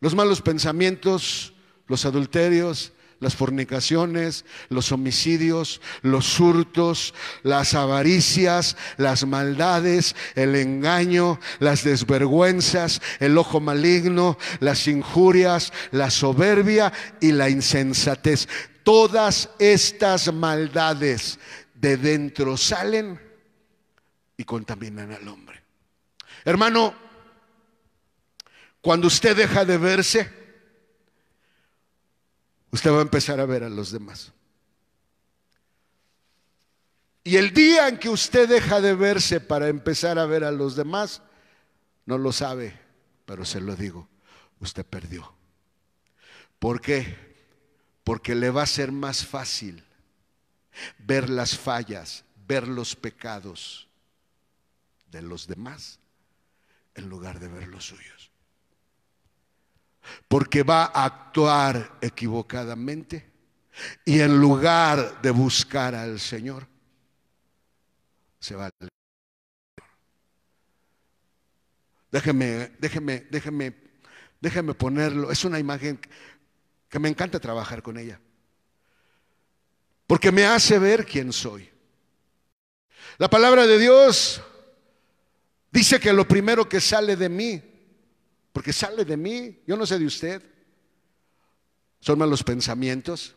los 0.00 0.14
malos 0.14 0.40
pensamientos, 0.40 1.52
los 1.86 2.06
adulterios, 2.06 2.94
las 3.20 3.36
fornicaciones, 3.36 4.46
los 4.70 4.90
homicidios, 4.90 5.82
los 6.00 6.40
hurtos, 6.40 7.12
las 7.42 7.74
avaricias, 7.74 8.74
las 8.96 9.26
maldades, 9.26 10.16
el 10.34 10.54
engaño, 10.54 11.40
las 11.58 11.84
desvergüenzas, 11.84 13.02
el 13.20 13.36
ojo 13.36 13.60
maligno, 13.60 14.38
las 14.60 14.88
injurias, 14.88 15.74
la 15.90 16.10
soberbia 16.10 16.90
y 17.20 17.32
la 17.32 17.50
insensatez. 17.50 18.48
Todas 18.82 19.50
estas 19.58 20.32
maldades 20.32 21.38
de 21.74 21.98
dentro 21.98 22.56
salen 22.56 23.20
y 24.38 24.44
contaminan 24.44 25.12
al 25.12 25.28
hombre. 25.28 25.53
Hermano, 26.44 26.94
cuando 28.82 29.06
usted 29.06 29.34
deja 29.34 29.64
de 29.64 29.78
verse, 29.78 30.30
usted 32.70 32.90
va 32.90 32.98
a 32.98 33.02
empezar 33.02 33.40
a 33.40 33.46
ver 33.46 33.64
a 33.64 33.70
los 33.70 33.90
demás. 33.90 34.32
Y 37.22 37.36
el 37.36 37.54
día 37.54 37.88
en 37.88 37.98
que 37.98 38.10
usted 38.10 38.46
deja 38.46 38.82
de 38.82 38.94
verse 38.94 39.40
para 39.40 39.68
empezar 39.68 40.18
a 40.18 40.26
ver 40.26 40.44
a 40.44 40.50
los 40.50 40.76
demás, 40.76 41.22
no 42.04 42.18
lo 42.18 42.30
sabe, 42.30 42.78
pero 43.24 43.46
se 43.46 43.62
lo 43.62 43.74
digo, 43.74 44.06
usted 44.60 44.84
perdió. 44.84 45.34
¿Por 46.58 46.82
qué? 46.82 47.16
Porque 48.04 48.34
le 48.34 48.50
va 48.50 48.64
a 48.64 48.66
ser 48.66 48.92
más 48.92 49.24
fácil 49.24 49.82
ver 50.98 51.30
las 51.30 51.56
fallas, 51.56 52.26
ver 52.46 52.68
los 52.68 52.94
pecados 52.94 53.88
de 55.10 55.22
los 55.22 55.46
demás 55.46 56.00
en 56.94 57.08
lugar 57.08 57.38
de 57.40 57.48
ver 57.48 57.68
los 57.68 57.86
suyos. 57.86 58.30
Porque 60.28 60.62
va 60.62 60.84
a 60.86 61.04
actuar 61.04 61.98
equivocadamente 62.00 63.30
y 64.04 64.20
en 64.20 64.40
lugar 64.40 65.20
de 65.22 65.30
buscar 65.30 65.94
al 65.94 66.20
Señor, 66.20 66.66
se 68.38 68.54
va 68.54 68.66
al 68.66 68.88
Déjeme, 72.14 72.70
déjeme, 72.78 73.26
déjeme, 73.28 73.74
déjeme 74.40 74.74
ponerlo. 74.74 75.32
Es 75.32 75.44
una 75.44 75.58
imagen 75.58 75.98
que 76.88 76.98
me 77.00 77.08
encanta 77.08 77.40
trabajar 77.40 77.82
con 77.82 77.98
ella. 77.98 78.20
Porque 80.06 80.30
me 80.30 80.44
hace 80.44 80.78
ver 80.78 81.06
quién 81.06 81.32
soy. 81.32 81.68
La 83.18 83.28
palabra 83.28 83.66
de 83.66 83.80
Dios 83.80 84.40
Dice 85.74 85.98
que 85.98 86.12
lo 86.12 86.28
primero 86.28 86.68
que 86.68 86.80
sale 86.80 87.16
de 87.16 87.28
mí, 87.28 87.60
porque 88.52 88.72
sale 88.72 89.04
de 89.04 89.16
mí, 89.16 89.58
yo 89.66 89.76
no 89.76 89.84
sé 89.84 89.98
de 89.98 90.06
usted, 90.06 90.40
son 91.98 92.16
malos 92.16 92.44
pensamientos, 92.44 93.34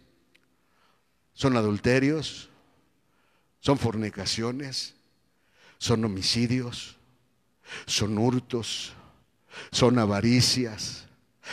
son 1.33 1.57
adulterios, 1.57 2.51
son 3.59 3.79
fornicaciones, 3.79 4.93
son 5.79 6.05
homicidios, 6.05 6.97
son 7.87 8.15
hurtos, 8.19 8.93
son 9.71 9.97
avaricias, 9.97 11.07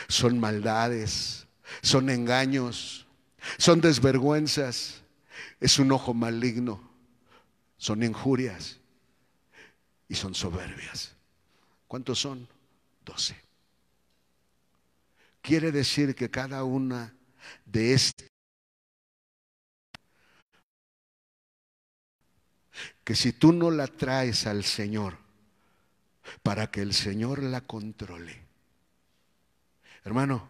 son 0.07 0.39
maldades, 0.39 1.47
son 1.81 2.11
engaños, 2.11 3.07
son 3.57 3.81
desvergüenzas, 3.81 5.01
es 5.61 5.79
un 5.79 5.93
ojo 5.93 6.13
maligno, 6.13 6.79
son 7.79 8.03
injurias 8.03 8.81
son 10.15 10.35
soberbias. 10.35 11.15
¿Cuántos 11.89 12.19
son? 12.21 12.49
Doce. 13.05 13.37
Quiere 15.41 15.71
decir 15.73 16.15
que 16.15 16.31
cada 16.31 16.65
una 16.65 17.15
de 17.67 17.93
estas 17.93 18.29
que 23.05 23.15
si 23.15 23.33
tú 23.33 23.53
no 23.53 23.71
la 23.71 23.87
traes 23.87 24.47
al 24.47 24.65
Señor 24.65 25.19
para 26.43 26.71
que 26.71 26.81
el 26.81 26.95
Señor 26.95 27.43
la 27.43 27.61
controle, 27.61 28.41
hermano, 30.05 30.49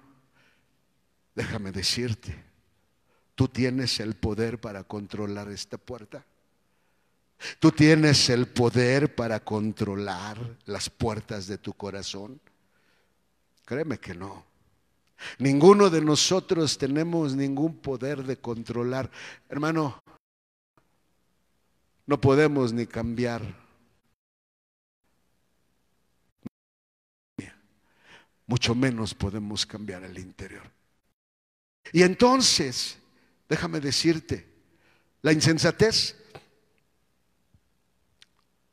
déjame 1.34 1.72
decirte, 1.72 2.42
tú 3.34 3.48
tienes 3.48 3.98
el 3.98 4.14
poder 4.14 4.60
para 4.60 4.84
controlar 4.84 5.50
esta 5.50 5.76
puerta. 5.76 6.24
Tú 7.58 7.72
tienes 7.72 8.30
el 8.30 8.46
poder 8.46 9.14
para 9.14 9.40
controlar 9.40 10.38
las 10.66 10.88
puertas 10.88 11.46
de 11.46 11.58
tu 11.58 11.72
corazón. 11.74 12.40
Créeme 13.64 13.98
que 13.98 14.14
no. 14.14 14.44
Ninguno 15.38 15.90
de 15.90 16.00
nosotros 16.00 16.76
tenemos 16.78 17.34
ningún 17.34 17.76
poder 17.76 18.22
de 18.24 18.36
controlar. 18.36 19.10
Hermano, 19.48 20.02
no 22.06 22.20
podemos 22.20 22.72
ni 22.72 22.86
cambiar. 22.86 23.42
Mucho 28.46 28.74
menos 28.74 29.14
podemos 29.14 29.64
cambiar 29.64 30.04
el 30.04 30.18
interior. 30.18 30.70
Y 31.92 32.02
entonces, 32.02 32.98
déjame 33.48 33.80
decirte, 33.80 34.46
la 35.22 35.32
insensatez 35.32 36.16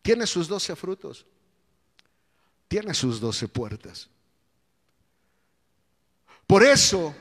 tiene 0.01 0.25
sus 0.27 0.47
doce 0.47 0.75
frutos. 0.75 1.25
Tiene 2.67 2.93
sus 2.93 3.19
doce 3.19 3.47
puertas. 3.47 4.09
Por 6.47 6.63
eso, 6.63 7.13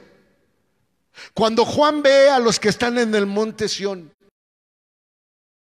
cuando 1.35 1.65
Juan 1.65 2.03
ve 2.03 2.31
a 2.31 2.39
los 2.39 2.59
que 2.59 2.69
están 2.69 2.99
en 2.99 3.15
el 3.15 3.27
monte 3.27 3.69
Sión 3.69 4.13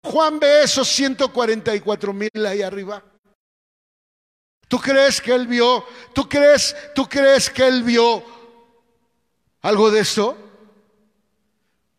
Juan 0.03 0.41
ve 0.41 0.65
esos 0.65 0.89
144 0.89 2.13
mil 2.13 2.47
ahí 2.47 2.63
arriba. 2.63 3.03
¿Tú 4.69 4.79
crees 4.79 5.21
que 5.21 5.33
él 5.33 5.47
vio? 5.47 5.85
¿Tú 6.15 6.29
crees, 6.29 6.75
tú 6.95 7.09
crees 7.09 7.49
que 7.51 7.67
él 7.67 7.83
vio 7.83 8.25
algo 9.61 9.91
de 9.91 10.01
eso? 10.01 10.37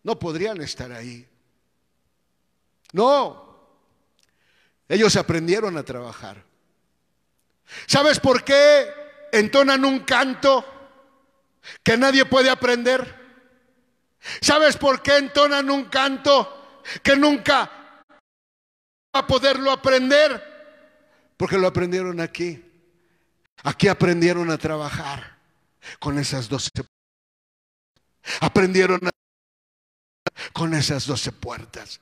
No 0.04 0.20
podrían 0.20 0.60
estar 0.62 0.92
ahí. 0.92 1.26
No. 2.92 3.43
Ellos 4.88 5.16
aprendieron 5.16 5.78
a 5.78 5.84
trabajar. 5.84 6.44
¿Sabes 7.88 8.20
por 8.20 8.44
qué 8.44 8.86
entonan 9.32 9.86
un 9.86 10.00
canto 10.00 10.66
que 11.82 11.98
nadie 11.98 12.26
puede 12.26 12.50
aprender? 12.50 13.22
¿Sabes 14.42 14.78
por 14.78 15.02
qué 15.02 15.18
entonan 15.18 15.70
un 15.70 15.86
canto 15.86 16.82
que 17.02 17.16
nunca 17.16 18.04
va 19.16 19.20
a 19.20 19.28
poderlo 19.28 19.72
aprender? 19.72 20.54
Porque 21.38 21.58
lo 21.58 21.68
aprendieron 21.68 22.20
aquí. 22.20 22.64
Aquí 23.64 23.88
aprendieron 23.88 24.50
a 24.52 24.58
trabajar 24.58 25.38
con 26.00 26.20
esas 26.20 26.50
doce. 26.50 26.70
Aprendieron 28.40 29.08
a 29.08 29.10
con 30.52 30.74
esas 30.74 31.06
doce 31.06 31.32
puertas. 31.32 32.00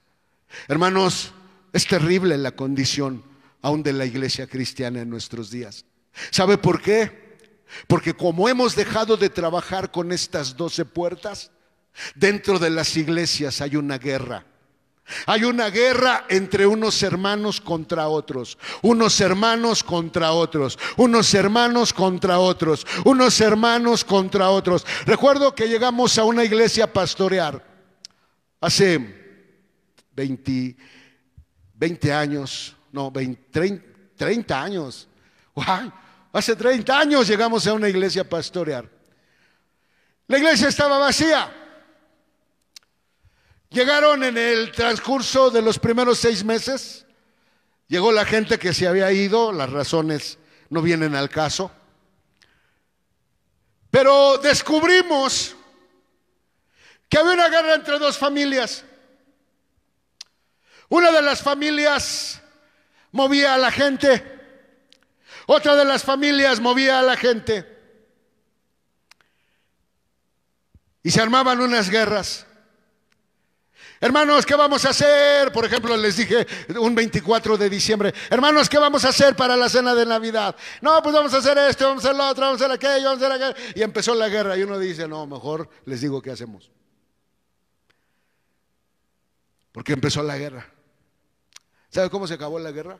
Hermanos, 0.68 1.34
es 1.74 1.88
terrible 1.88 2.38
la 2.38 2.52
condición 2.52 3.24
aún 3.62 3.84
de 3.84 3.94
la 3.94 4.06
iglesia 4.06 4.48
cristiana 4.48 5.02
en 5.02 5.10
nuestros 5.10 5.52
días. 5.52 5.86
¿Sabe 6.32 6.58
por 6.58 6.82
qué? 6.82 7.38
Porque 7.88 8.14
como 8.14 8.50
hemos 8.50 8.76
dejado 8.76 9.18
de 9.18 9.30
trabajar 9.30 9.92
con 9.92 10.12
estas 10.12 10.58
doce 10.58 10.84
puertas, 10.84 11.52
dentro 12.16 12.60
de 12.60 12.70
las 12.70 12.98
iglesias 12.98 13.62
hay 13.62 13.76
una 13.76 13.98
guerra. 13.98 14.46
Hay 15.26 15.44
una 15.44 15.70
guerra 15.70 16.26
entre 16.30 16.66
unos 16.66 17.02
hermanos 17.04 17.60
contra 17.60 18.08
otros, 18.08 18.58
unos 18.82 19.20
hermanos 19.20 19.84
contra 19.84 20.32
otros, 20.32 20.78
unos 20.96 21.34
hermanos 21.34 21.92
contra 21.92 22.40
otros, 22.40 22.86
unos 23.04 23.42
hermanos 23.42 24.06
contra 24.06 24.50
otros. 24.50 24.86
Recuerdo 25.06 25.54
que 25.54 25.68
llegamos 25.68 26.18
a 26.18 26.24
una 26.24 26.46
iglesia 26.46 26.86
a 26.86 26.94
pastorear 26.94 27.66
hace 28.62 29.00
20, 30.16 30.78
20 31.82 32.14
años, 32.14 32.76
no, 32.92 33.10
20, 33.10 33.84
30, 34.16 34.62
años. 34.62 35.08
hace 36.32 36.56
30 36.56 37.00
años 37.00 37.28
llegamos 37.28 37.66
a 37.66 37.74
una 37.74 37.90
iglesia 37.90 38.22
a 38.22 38.26
pastorear. 38.26 38.88
La 40.28 40.38
iglesia 40.38 40.68
estaba 40.68 41.00
vacía. 41.00 41.52
Llegaron 43.72 44.24
en 44.24 44.38
el 44.38 44.72
transcurso 44.72 45.50
de 45.50 45.64
los 45.64 45.80
primeros 45.80 46.20
seis 46.20 46.44
meses, 46.44 47.08
llegó 47.88 48.12
la 48.12 48.26
gente 48.26 48.60
que 48.60 48.76
se 48.76 48.88
había 48.88 49.12
ido, 49.12 49.52
las 49.52 49.72
razones 49.72 50.38
no 50.70 50.84
vienen 50.84 51.16
al 51.16 51.32
caso, 51.32 51.72
pero 53.90 54.38
descubrimos 54.38 55.56
que 57.10 57.18
había 57.18 57.34
una 57.34 57.50
guerra 57.50 57.74
entre 57.74 57.98
dos 57.98 58.20
familias. 58.20 58.86
Una 60.92 61.10
de 61.10 61.22
las 61.22 61.42
familias 61.42 62.42
movía 63.14 63.54
a 63.54 63.58
la 63.58 63.72
gente, 63.72 64.22
otra 65.48 65.78
de 65.78 65.86
las 65.86 66.04
familias 66.04 66.60
movía 66.60 67.00
a 67.00 67.02
la 67.02 67.16
gente. 67.16 67.66
Y 71.02 71.10
se 71.10 71.22
armaban 71.22 71.62
unas 71.62 71.90
guerras. 71.90 72.46
Hermanos, 74.02 74.46
¿qué 74.46 74.54
vamos 74.54 74.84
a 74.84 74.90
hacer? 74.90 75.54
Por 75.54 75.64
ejemplo, 75.64 75.96
les 75.96 76.18
dije 76.18 76.46
un 76.78 76.94
24 76.94 77.56
de 77.56 77.70
diciembre, 77.70 78.14
hermanos, 78.30 78.68
¿qué 78.68 78.78
vamos 78.78 79.06
a 79.06 79.10
hacer 79.10 79.34
para 79.34 79.56
la 79.56 79.70
cena 79.70 79.96
de 79.96 80.06
Navidad? 80.06 80.58
No, 80.82 81.02
pues 81.02 81.16
vamos 81.16 81.34
a 81.34 81.38
hacer 81.38 81.58
esto, 81.58 81.88
vamos 81.88 82.04
a 82.04 82.10
hacer 82.10 82.18
lo 82.18 82.28
otro, 82.28 82.44
vamos 82.48 82.62
a 82.62 82.66
hacer 82.66 82.76
aquello, 82.76 83.06
vamos 83.06 83.24
a 83.24 83.28
hacer 83.28 83.42
aquello. 83.42 83.74
Y 83.76 83.82
empezó 83.82 84.14
la 84.14 84.28
guerra 84.28 84.58
y 84.58 84.64
uno 84.64 84.78
dice, 84.78 85.08
no, 85.08 85.26
mejor 85.26 85.70
les 85.86 86.02
digo 86.02 86.22
qué 86.22 86.32
hacemos. 86.32 86.70
Porque 89.72 89.94
empezó 89.94 90.22
la 90.22 90.38
guerra. 90.38 90.81
¿Sabe 91.92 92.10
cómo 92.10 92.26
se 92.26 92.36
acabó 92.36 92.58
la 92.58 92.72
guerra? 92.72 93.00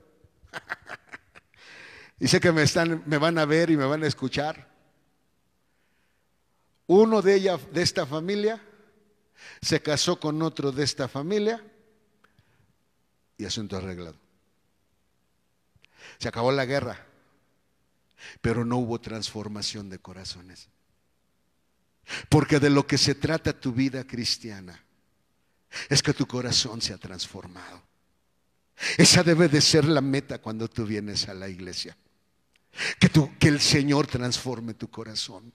y 2.20 2.28
sé 2.28 2.40
que 2.40 2.52
me, 2.52 2.64
están, 2.64 3.04
me 3.06 3.18
van 3.18 3.38
a 3.38 3.46
ver 3.46 3.70
y 3.70 3.78
me 3.78 3.86
van 3.86 4.04
a 4.04 4.08
escuchar. 4.08 4.70
Uno 6.88 7.22
de 7.22 7.36
ella, 7.36 7.58
de 7.58 7.82
esta 7.82 8.06
familia, 8.06 8.62
se 9.62 9.82
casó 9.82 10.20
con 10.20 10.42
otro 10.42 10.74
de 10.74 10.84
esta 10.84 11.08
familia 11.08 11.66
y 13.38 13.46
asunto 13.46 13.78
arreglado. 13.78 14.18
Se 16.18 16.28
acabó 16.28 16.52
la 16.52 16.66
guerra, 16.66 17.08
pero 18.42 18.66
no 18.66 18.78
hubo 18.78 19.00
transformación 19.00 19.90
de 19.90 20.00
corazones. 20.00 20.68
Porque 22.28 22.60
de 22.60 22.70
lo 22.70 22.86
que 22.86 22.98
se 22.98 23.16
trata 23.16 23.58
tu 23.58 23.72
vida 23.72 24.06
cristiana 24.06 24.84
es 25.88 26.04
que 26.04 26.14
tu 26.14 26.28
corazón 26.28 26.82
se 26.82 26.94
ha 26.94 26.98
transformado. 26.98 27.91
Esa 28.98 29.24
debe 29.24 29.48
de 29.48 29.62
ser 29.62 29.86
la 29.86 30.02
meta 30.02 30.40
cuando 30.40 30.68
tú 30.68 30.86
vienes 30.86 31.28
a 31.30 31.34
la 31.34 31.48
iglesia. 31.48 31.98
Que, 33.00 33.10
que 33.40 33.48
el 33.48 33.60
Señor 33.60 34.08
transforme 34.08 34.74
tu 34.74 34.90
corazón. 34.90 35.54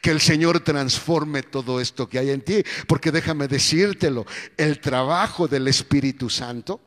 Que 0.00 0.10
el 0.10 0.20
Señor 0.20 0.60
transforme 0.60 1.42
todo 1.42 1.80
esto 1.80 2.08
que 2.08 2.18
hay 2.18 2.30
en 2.30 2.42
ti. 2.42 2.62
Porque 2.86 3.10
déjame 3.10 3.48
decírtelo, 3.48 4.26
el 4.56 4.80
trabajo 4.80 5.48
del 5.48 5.68
Espíritu 5.68 6.30
Santo 6.30 6.80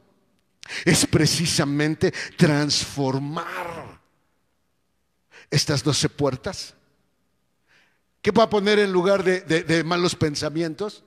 es 0.84 1.06
precisamente 1.06 2.12
transformar 2.38 4.02
estas 5.50 5.84
doce 5.84 6.10
puertas. 6.10 6.74
¿Qué 8.22 8.32
va 8.32 8.44
a 8.44 8.50
poner 8.50 8.80
en 8.80 8.92
lugar 8.92 9.24
de, 9.24 9.84
malos 9.84 10.16
pensamientos? 10.16 11.04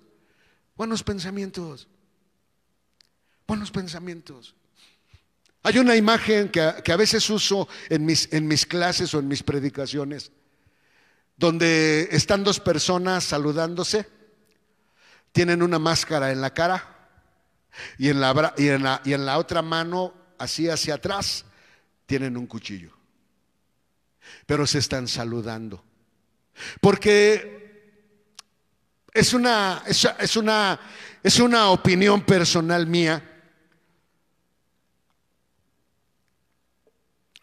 Buenos 0.76 1.02
pensamientos. 1.02 1.88
Buenos 3.48 3.72
pensamientos. 3.72 4.54
Hay 5.64 5.78
una 5.78 5.96
imagen 5.96 6.50
que, 6.50 6.60
a 6.60 6.96
veces 6.96 7.28
uso 7.30 7.66
en 7.88 8.06
mis, 8.06 8.32
en 8.32 8.46
mis 8.46 8.64
clases 8.64 9.12
o 9.14 9.18
en 9.18 9.26
mis 9.26 9.42
predicaciones 9.42 10.30
donde 11.38 12.08
están 12.10 12.42
dos 12.42 12.58
personas 12.58 13.24
saludándose, 13.24 14.06
tienen 15.30 15.62
una 15.62 15.78
máscara 15.78 16.32
en 16.32 16.40
la 16.40 16.52
cara 16.52 16.96
y 17.96 18.08
en 18.08 18.20
la, 18.20 18.54
y 18.58 18.68
en 18.68 18.82
la, 18.82 19.00
y 19.04 19.12
en 19.12 19.24
la 19.24 19.38
otra 19.38 19.62
mano, 19.62 20.12
así 20.36 20.68
hacia 20.68 20.94
atrás, 20.94 21.44
tienen 22.06 22.36
un 22.36 22.46
cuchillo. 22.46 22.90
Pero 24.46 24.66
se 24.66 24.78
están 24.78 25.06
saludando. 25.06 25.84
Porque 26.80 27.58
es 29.12 29.32
una, 29.32 29.84
es, 29.86 30.36
una, 30.36 30.80
es 31.22 31.38
una 31.38 31.70
opinión 31.70 32.22
personal 32.22 32.86
mía. 32.86 33.37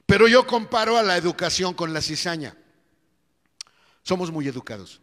Pero 0.05 0.27
yo 0.27 0.45
comparo 0.45 0.97
a 0.97 1.03
la 1.03 1.17
educación 1.17 1.73
con 1.73 1.93
la 1.93 2.01
cizaña. 2.01 2.55
Somos 4.03 4.31
muy 4.31 4.47
educados. 4.47 5.01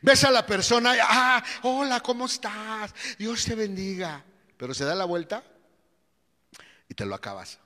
Ves 0.00 0.24
a 0.24 0.30
la 0.30 0.46
persona, 0.46 0.94
ah, 1.02 1.44
hola, 1.62 2.00
¿cómo 2.00 2.26
estás? 2.26 2.94
Dios 3.18 3.44
te 3.44 3.54
bendiga. 3.54 4.24
Pero 4.56 4.74
se 4.74 4.84
da 4.84 4.94
la 4.94 5.04
vuelta 5.04 5.42
y 6.88 6.94
te 6.94 7.04
lo 7.04 7.14
acabas. 7.14 7.58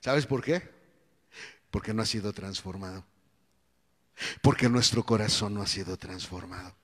¿Sabes 0.00 0.26
por 0.26 0.42
qué? 0.42 0.70
Porque 1.70 1.92
no 1.92 2.02
ha 2.02 2.06
sido 2.06 2.32
transformado. 2.32 3.04
Porque 4.40 4.68
nuestro 4.68 5.04
corazón 5.04 5.54
no 5.54 5.62
ha 5.62 5.66
sido 5.66 5.96
transformado. 5.96 6.76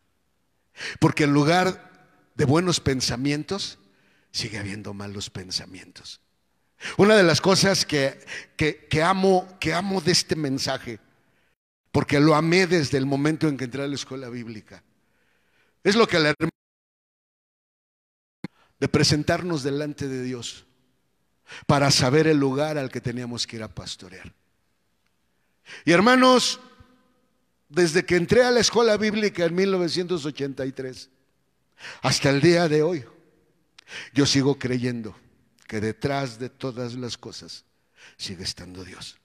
Porque 0.98 1.24
en 1.24 1.32
lugar 1.32 2.08
de 2.34 2.44
buenos 2.44 2.80
pensamientos, 2.80 3.78
sigue 4.32 4.58
habiendo 4.58 4.92
malos 4.92 5.30
pensamientos. 5.30 6.20
Una 6.96 7.14
de 7.14 7.22
las 7.22 7.40
cosas 7.40 7.84
que, 7.84 8.18
que, 8.56 9.02
amo, 9.02 9.46
que 9.60 9.74
amo 9.74 10.00
de 10.00 10.12
este 10.12 10.36
mensaje 10.36 10.98
porque 11.92 12.20
lo 12.20 12.34
amé 12.34 12.66
desde 12.66 12.98
el 12.98 13.06
momento 13.06 13.48
en 13.48 13.56
que 13.56 13.64
entré 13.64 13.82
a 13.82 13.88
la 13.88 13.94
escuela 13.94 14.28
bíblica. 14.28 14.82
Es 15.82 15.96
lo 15.96 16.06
que 16.06 16.18
la 16.18 16.34
de 18.78 18.88
presentarnos 18.88 19.62
delante 19.62 20.08
de 20.08 20.22
Dios 20.22 20.66
para 21.66 21.90
saber 21.90 22.26
el 22.26 22.38
lugar 22.38 22.78
al 22.78 22.90
que 22.90 23.00
teníamos 23.00 23.46
que 23.46 23.56
ir 23.56 23.62
a 23.62 23.68
pastorear. 23.68 24.32
Y 25.84 25.92
hermanos, 25.92 26.60
desde 27.68 28.06
que 28.06 28.16
entré 28.16 28.42
a 28.42 28.50
la 28.50 28.60
escuela 28.60 28.96
bíblica 28.96 29.44
en 29.44 29.54
1983 29.54 31.10
hasta 32.02 32.30
el 32.30 32.40
día 32.40 32.68
de 32.68 32.82
hoy, 32.82 33.04
yo 34.14 34.24
sigo 34.24 34.58
creyendo 34.58 35.14
que 35.70 35.80
detrás 35.80 36.40
de 36.40 36.48
todas 36.48 36.94
las 36.94 37.16
cosas 37.16 37.64
sigue 38.16 38.42
estando 38.42 38.84
Dios. 38.84 39.20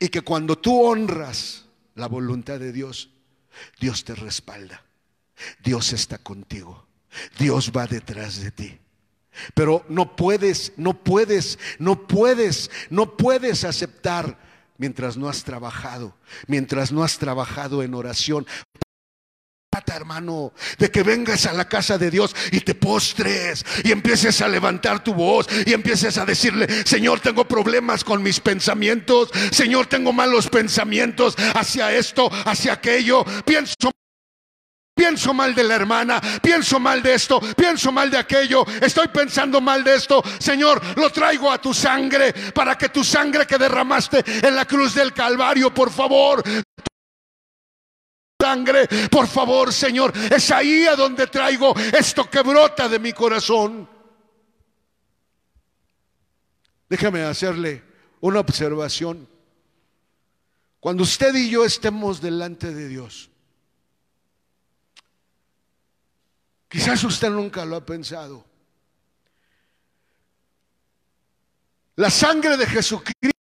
Y 0.00 0.08
que 0.08 0.22
cuando 0.22 0.58
tú 0.58 0.82
honras 0.82 1.66
la 1.94 2.08
voluntad 2.08 2.58
de 2.58 2.72
Dios, 2.72 3.10
Dios 3.78 4.04
te 4.04 4.16
respalda. 4.16 4.82
Dios 5.62 5.92
está 5.92 6.18
contigo. 6.18 6.88
Dios 7.38 7.70
va 7.70 7.86
detrás 7.86 8.40
de 8.40 8.50
ti. 8.50 8.76
Pero 9.54 9.86
no 9.88 10.16
puedes, 10.16 10.72
no 10.76 10.94
puedes, 11.04 11.60
no 11.78 12.08
puedes, 12.08 12.68
no 12.90 13.16
puedes 13.16 13.62
aceptar 13.62 14.40
mientras 14.78 15.16
no 15.16 15.28
has 15.28 15.44
trabajado, 15.44 16.16
mientras 16.48 16.90
no 16.90 17.04
has 17.04 17.18
trabajado 17.18 17.84
en 17.84 17.94
oración. 17.94 18.48
Hermano, 19.94 20.52
de 20.78 20.90
que 20.90 21.02
vengas 21.02 21.46
a 21.46 21.52
la 21.52 21.68
casa 21.68 21.98
de 21.98 22.10
Dios 22.10 22.34
y 22.52 22.60
te 22.60 22.74
postres 22.74 23.64
y 23.84 23.92
empieces 23.92 24.40
a 24.40 24.48
levantar 24.48 25.02
tu 25.02 25.14
voz 25.14 25.46
y 25.64 25.72
empieces 25.72 26.18
a 26.18 26.26
decirle, 26.26 26.66
Señor, 26.84 27.20
tengo 27.20 27.46
problemas 27.46 28.04
con 28.04 28.22
mis 28.22 28.40
pensamientos, 28.40 29.30
Señor, 29.50 29.86
tengo 29.86 30.12
malos 30.12 30.48
pensamientos 30.48 31.34
hacia 31.54 31.92
esto, 31.92 32.30
hacia 32.44 32.74
aquello, 32.74 33.24
pienso 33.44 33.90
Pienso 34.96 35.34
mal 35.34 35.54
de 35.54 35.62
la 35.62 35.74
hermana, 35.74 36.22
pienso 36.40 36.80
mal 36.80 37.02
de 37.02 37.12
esto, 37.12 37.38
pienso 37.54 37.92
mal 37.92 38.10
de 38.10 38.16
aquello, 38.16 38.64
estoy 38.80 39.08
pensando 39.08 39.60
mal 39.60 39.84
de 39.84 39.94
esto. 39.94 40.22
Señor, 40.38 40.80
lo 40.96 41.10
traigo 41.10 41.52
a 41.52 41.60
tu 41.60 41.74
sangre 41.74 42.32
para 42.54 42.78
que 42.78 42.88
tu 42.88 43.04
sangre 43.04 43.46
que 43.46 43.58
derramaste 43.58 44.24
en 44.42 44.56
la 44.56 44.64
cruz 44.64 44.94
del 44.94 45.12
Calvario, 45.12 45.74
por 45.74 45.92
favor, 45.92 46.42
sangre, 48.46 48.86
por 49.10 49.26
favor, 49.26 49.72
Señor, 49.72 50.12
es 50.30 50.50
ahí 50.50 50.86
a 50.86 50.94
donde 50.94 51.26
traigo 51.26 51.74
esto 51.76 52.28
que 52.30 52.42
brota 52.42 52.88
de 52.88 52.98
mi 52.98 53.12
corazón. 53.12 53.88
Déjame 56.88 57.22
hacerle 57.22 57.82
una 58.20 58.40
observación. 58.40 59.28
Cuando 60.78 61.02
usted 61.02 61.34
y 61.34 61.50
yo 61.50 61.64
estemos 61.64 62.20
delante 62.20 62.72
de 62.72 62.88
Dios, 62.88 63.30
Quizás 66.68 67.02
usted 67.04 67.30
nunca 67.30 67.64
lo 67.64 67.76
ha 67.76 67.86
pensado. 67.86 68.44
La 71.94 72.10
sangre 72.10 72.56
de 72.56 72.66
Jesucristo 72.66 73.45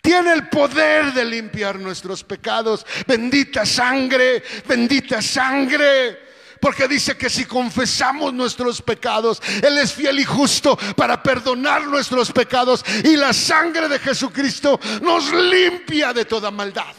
tiene 0.00 0.32
el 0.32 0.48
poder 0.48 1.12
de 1.12 1.24
limpiar 1.24 1.78
nuestros 1.78 2.24
pecados. 2.24 2.86
Bendita 3.06 3.66
sangre, 3.66 4.42
bendita 4.66 5.20
sangre. 5.20 6.30
Porque 6.60 6.86
dice 6.86 7.16
que 7.16 7.30
si 7.30 7.46
confesamos 7.46 8.34
nuestros 8.34 8.82
pecados, 8.82 9.40
Él 9.62 9.78
es 9.78 9.94
fiel 9.94 10.20
y 10.20 10.24
justo 10.24 10.76
para 10.94 11.22
perdonar 11.22 11.86
nuestros 11.86 12.30
pecados. 12.32 12.84
Y 13.04 13.16
la 13.16 13.32
sangre 13.32 13.88
de 13.88 13.98
Jesucristo 13.98 14.78
nos 15.02 15.32
limpia 15.32 16.12
de 16.12 16.26
toda 16.26 16.50
maldad. 16.50 16.94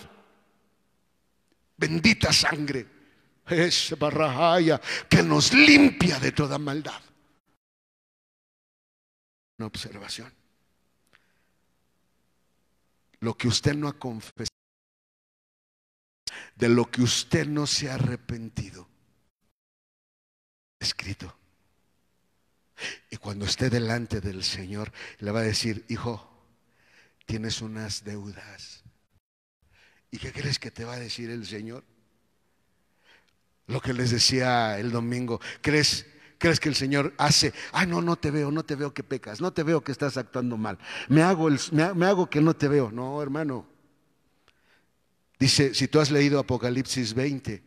Bendita 1.77 2.33
sangre 2.33 2.87
es 3.47 3.93
barrahaya 3.97 4.79
que 5.09 5.21
nos 5.21 5.53
limpia 5.53 6.19
de 6.19 6.31
toda 6.31 6.57
maldad. 6.57 7.01
Una 9.57 9.67
observación. 9.67 10.40
Lo 13.21 13.35
que 13.35 13.47
usted 13.47 13.75
no 13.75 13.87
ha 13.87 13.97
confesado, 13.97 14.47
de 16.55 16.69
lo 16.69 16.89
que 16.91 17.01
usted 17.01 17.47
no 17.47 17.65
se 17.65 17.89
ha 17.89 17.95
arrepentido, 17.95 18.87
escrito. 20.79 21.35
Y 23.09 23.17
cuando 23.17 23.45
esté 23.45 23.69
delante 23.69 24.21
del 24.21 24.43
Señor, 24.43 24.91
le 25.19 25.31
va 25.31 25.39
a 25.39 25.43
decir, 25.43 25.85
hijo, 25.89 26.27
tienes 27.25 27.61
unas 27.61 28.03
deudas. 28.03 28.83
¿Y 30.09 30.17
qué 30.17 30.33
crees 30.33 30.59
que 30.59 30.71
te 30.71 30.83
va 30.83 30.93
a 30.93 30.99
decir 30.99 31.29
el 31.29 31.45
Señor? 31.45 31.83
Lo 33.67 33.81
que 33.81 33.93
les 33.93 34.11
decía 34.11 34.79
el 34.79 34.91
domingo, 34.91 35.39
¿crees, 35.61 36.05
crees 36.41 36.59
que 36.59 36.69
el 36.69 36.75
Señor 36.75 37.13
hace? 37.19 37.53
Ay, 37.71 37.85
no, 37.85 38.01
no 38.01 38.15
te 38.15 38.31
veo, 38.31 38.49
no 38.49 38.65
te 38.65 38.75
veo 38.75 38.91
que 38.95 39.03
pecas, 39.03 39.39
no 39.39 39.53
te 39.53 39.61
veo 39.61 39.83
que 39.83 39.91
estás 39.91 40.17
actuando 40.17 40.57
mal. 40.57 40.79
Me 41.07 41.21
hago, 41.21 41.47
el, 41.47 41.59
me 41.71 42.05
hago 42.07 42.27
que 42.27 42.41
no 42.41 42.55
te 42.55 42.67
veo. 42.67 42.91
No, 42.91 43.21
hermano. 43.21 43.67
Dice, 45.39 45.75
si 45.75 45.87
tú 45.87 45.99
has 45.99 46.09
leído 46.09 46.39
Apocalipsis 46.39 47.13
20, 47.13 47.61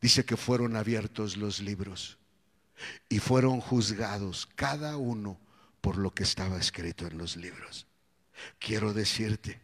dice 0.00 0.24
que 0.24 0.36
fueron 0.36 0.76
abiertos 0.76 1.36
los 1.36 1.58
libros 1.58 2.18
y 3.08 3.18
fueron 3.18 3.60
juzgados 3.60 4.48
cada 4.54 4.96
uno 4.96 5.36
por 5.80 5.98
lo 5.98 6.14
que 6.14 6.22
estaba 6.22 6.56
escrito 6.56 7.08
en 7.08 7.18
los 7.18 7.36
libros. 7.36 7.88
Quiero 8.60 8.92
decirte 8.92 9.60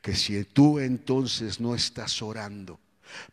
que 0.00 0.14
si 0.14 0.44
tú 0.44 0.78
entonces 0.78 1.58
no 1.58 1.74
estás 1.74 2.22
orando, 2.22 2.78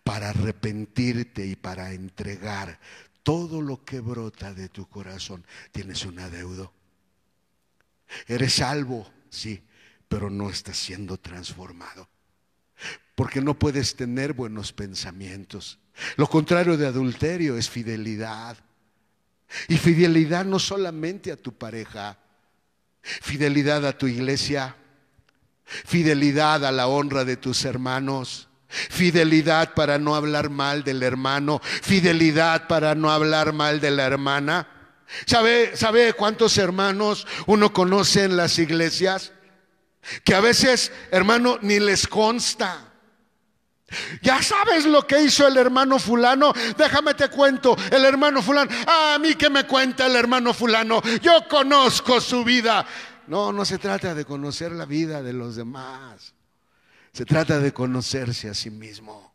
para 0.04 0.30
arrepentirte 0.30 1.46
y 1.46 1.56
para 1.56 1.94
entregar 1.94 2.80
todo 3.28 3.62
lo 3.62 3.84
que 3.84 4.00
brota 4.00 4.54
de 4.54 4.70
tu 4.70 4.88
corazón, 4.88 5.44
tienes 5.74 6.06
un 6.06 6.18
adeudo. 6.18 6.72
Eres 8.26 8.54
salvo, 8.54 9.06
sí, 9.30 9.62
pero 10.08 10.30
no 10.30 10.50
estás 10.50 10.78
siendo 10.78 11.18
transformado. 11.18 12.08
Porque 13.16 13.42
no 13.42 13.60
puedes 13.60 13.98
tener 13.98 14.32
buenos 14.32 14.72
pensamientos. 14.72 15.78
Lo 16.16 16.30
contrario 16.30 16.78
de 16.78 16.88
adulterio 16.88 17.58
es 17.58 17.70
fidelidad. 17.70 18.56
Y 19.68 19.76
fidelidad 19.76 20.46
no 20.46 20.58
solamente 20.58 21.30
a 21.34 21.36
tu 21.36 21.52
pareja, 21.52 22.18
fidelidad 23.02 23.86
a 23.86 23.98
tu 23.98 24.08
iglesia, 24.08 24.74
fidelidad 25.66 26.64
a 26.64 26.72
la 26.72 26.88
honra 26.88 27.26
de 27.26 27.36
tus 27.36 27.66
hermanos, 27.66 28.47
Fidelidad 28.68 29.74
para 29.74 29.98
no 29.98 30.16
hablar 30.16 30.50
mal 30.50 30.84
del 30.84 31.04
hermano. 31.04 31.62
Fidelidad 31.64 32.68
para 32.68 32.96
no 32.96 33.12
hablar 33.12 33.54
mal 33.54 33.80
de 33.80 33.92
la 33.92 34.06
hermana. 34.06 34.68
¿Sabe, 35.26 35.76
¿Sabe 35.76 36.14
cuántos 36.14 36.58
hermanos 36.58 37.26
uno 37.46 37.72
conoce 37.72 38.26
en 38.26 38.36
las 38.36 38.60
iglesias? 38.60 39.32
Que 40.24 40.36
a 40.36 40.42
veces, 40.42 40.92
hermano, 41.12 41.60
ni 41.62 41.80
les 41.80 42.08
consta. 42.08 42.84
Ya 44.22 44.42
sabes 44.42 44.86
lo 44.86 45.08
que 45.08 45.22
hizo 45.22 45.48
el 45.48 45.56
hermano 45.58 45.98
fulano. 45.98 46.54
Déjame 46.78 47.14
te 47.14 47.30
cuento. 47.30 47.78
El 47.90 48.04
hermano 48.04 48.42
fulano. 48.42 48.70
A 48.86 49.18
mí 49.18 49.36
que 49.36 49.50
me 49.50 49.66
cuenta 49.66 50.08
el 50.08 50.16
hermano 50.16 50.54
fulano. 50.54 51.02
Yo 51.22 51.48
conozco 51.48 52.20
su 52.20 52.44
vida. 52.44 52.86
No, 53.28 53.54
no 53.54 53.64
se 53.64 53.78
trata 53.78 54.14
de 54.14 54.26
conocer 54.26 54.74
la 54.74 54.86
vida 54.86 55.22
de 55.22 55.34
los 55.34 55.56
demás. 55.56 56.34
Se 57.18 57.26
trata 57.26 57.58
de 57.58 57.74
conocerse 57.74 58.48
a 58.48 58.54
sí 58.54 58.70
mismo. 58.70 59.34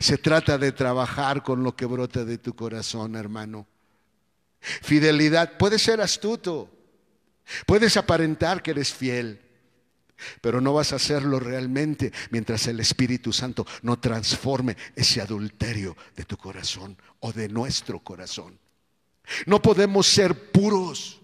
Se 0.00 0.16
trata 0.16 0.56
de 0.56 0.72
trabajar 0.72 1.42
con 1.42 1.62
lo 1.62 1.76
que 1.76 1.84
brota 1.84 2.24
de 2.24 2.38
tu 2.38 2.56
corazón, 2.56 3.16
hermano. 3.16 3.66
Fidelidad, 4.60 5.58
puedes 5.58 5.82
ser 5.82 6.00
astuto, 6.00 6.70
puedes 7.66 7.98
aparentar 7.98 8.62
que 8.62 8.70
eres 8.70 8.94
fiel, 8.94 9.42
pero 10.40 10.62
no 10.62 10.72
vas 10.72 10.94
a 10.94 10.96
hacerlo 10.96 11.38
realmente 11.38 12.14
mientras 12.30 12.66
el 12.68 12.80
Espíritu 12.80 13.30
Santo 13.30 13.66
no 13.82 13.98
transforme 13.98 14.78
ese 14.96 15.20
adulterio 15.20 15.94
de 16.16 16.24
tu 16.24 16.38
corazón 16.38 16.96
o 17.20 17.30
de 17.30 17.46
nuestro 17.50 17.98
corazón. 17.98 18.58
No 19.44 19.60
podemos 19.60 20.06
ser 20.06 20.50
puros. 20.50 21.20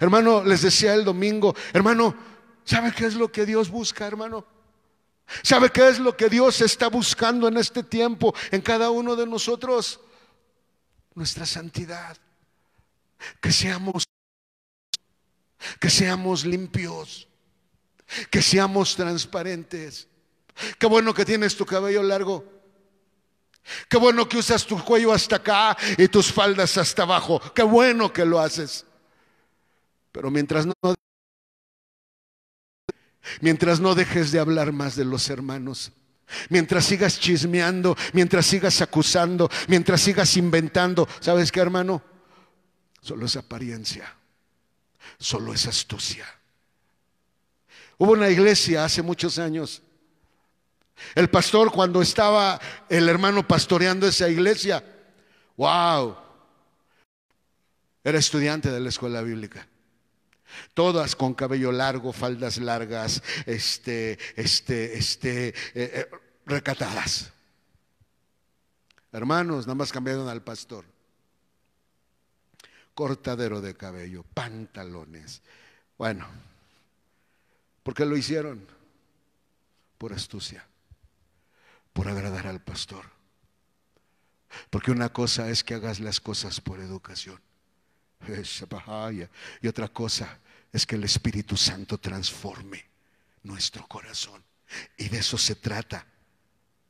Hermano, 0.00 0.42
les 0.42 0.62
decía 0.62 0.94
el 0.94 1.04
domingo, 1.04 1.54
hermano, 1.74 2.16
¿sabe 2.64 2.94
qué 2.96 3.04
es 3.04 3.14
lo 3.14 3.30
que 3.30 3.44
Dios 3.44 3.68
busca, 3.68 4.06
hermano? 4.06 4.46
¿Sabe 5.42 5.70
qué 5.70 5.88
es 5.88 5.98
lo 5.98 6.16
que 6.16 6.28
Dios 6.28 6.60
está 6.60 6.88
buscando 6.88 7.48
en 7.48 7.56
este 7.56 7.82
tiempo 7.82 8.34
en 8.50 8.60
cada 8.60 8.90
uno 8.90 9.16
de 9.16 9.26
nosotros? 9.26 10.00
Nuestra 11.14 11.46
santidad. 11.46 12.16
Que 13.40 13.52
seamos 13.52 14.04
que 15.78 15.90
seamos 15.90 16.44
limpios, 16.44 17.28
que 18.30 18.42
seamos 18.42 18.96
transparentes. 18.96 20.08
Qué 20.78 20.86
bueno 20.86 21.14
que 21.14 21.24
tienes 21.24 21.56
tu 21.56 21.64
cabello 21.64 22.02
largo. 22.02 22.44
Qué 23.88 23.96
bueno 23.96 24.28
que 24.28 24.38
usas 24.38 24.66
tu 24.66 24.82
cuello 24.82 25.12
hasta 25.12 25.36
acá 25.36 25.76
y 25.96 26.08
tus 26.08 26.32
faldas 26.32 26.76
hasta 26.76 27.04
abajo. 27.04 27.40
Qué 27.54 27.62
bueno 27.62 28.12
que 28.12 28.24
lo 28.24 28.40
haces. 28.40 28.84
Pero 30.10 30.30
mientras 30.30 30.66
no 30.66 30.74
Mientras 33.40 33.80
no 33.80 33.94
dejes 33.94 34.32
de 34.32 34.40
hablar 34.40 34.72
más 34.72 34.96
de 34.96 35.04
los 35.04 35.30
hermanos. 35.30 35.92
Mientras 36.48 36.84
sigas 36.86 37.20
chismeando, 37.20 37.96
mientras 38.12 38.46
sigas 38.46 38.80
acusando, 38.80 39.50
mientras 39.68 40.00
sigas 40.00 40.36
inventando. 40.36 41.08
¿Sabes 41.20 41.52
qué, 41.52 41.60
hermano? 41.60 42.02
Solo 43.00 43.26
es 43.26 43.36
apariencia. 43.36 44.14
Solo 45.18 45.52
es 45.52 45.66
astucia. 45.66 46.26
Hubo 47.98 48.12
una 48.12 48.30
iglesia 48.30 48.84
hace 48.84 49.02
muchos 49.02 49.38
años. 49.38 49.82
El 51.14 51.28
pastor 51.28 51.70
cuando 51.70 52.00
estaba 52.00 52.60
el 52.88 53.08
hermano 53.08 53.46
pastoreando 53.46 54.06
esa 54.06 54.28
iglesia, 54.28 54.84
wow, 55.56 56.16
era 58.04 58.18
estudiante 58.18 58.70
de 58.70 58.80
la 58.80 58.88
escuela 58.88 59.22
bíblica. 59.22 59.66
Todas 60.74 61.16
con 61.16 61.34
cabello 61.34 61.72
largo, 61.72 62.12
faldas 62.12 62.58
largas, 62.58 63.22
este, 63.46 64.18
este, 64.36 64.96
este, 64.96 65.48
eh, 65.48 65.54
eh, 65.74 66.10
recatadas. 66.46 67.32
Hermanos, 69.12 69.66
nada 69.66 69.74
más 69.74 69.92
cambiaron 69.92 70.28
al 70.28 70.42
pastor. 70.42 70.84
cortadero 72.94 73.62
de 73.62 73.74
cabello, 73.74 74.22
pantalones. 74.22 75.40
Bueno, 75.96 76.26
¿por 77.82 77.94
qué 77.94 78.04
lo 78.04 78.16
hicieron? 78.16 78.66
Por 79.96 80.12
astucia, 80.12 80.66
por 81.94 82.08
agradar 82.08 82.46
al 82.46 82.60
pastor. 82.60 83.06
Porque 84.68 84.90
una 84.90 85.10
cosa 85.10 85.48
es 85.48 85.64
que 85.64 85.74
hagas 85.74 86.00
las 86.00 86.20
cosas 86.20 86.60
por 86.60 86.80
educación. 86.80 87.40
Y 89.62 89.68
otra 89.68 89.88
cosa 89.88 90.38
es 90.72 90.86
que 90.86 90.96
el 90.96 91.04
Espíritu 91.04 91.56
Santo 91.56 91.98
transforme 91.98 92.84
nuestro 93.42 93.86
corazón. 93.86 94.42
Y 94.96 95.08
de 95.08 95.18
eso 95.18 95.36
se 95.36 95.54
trata 95.54 96.06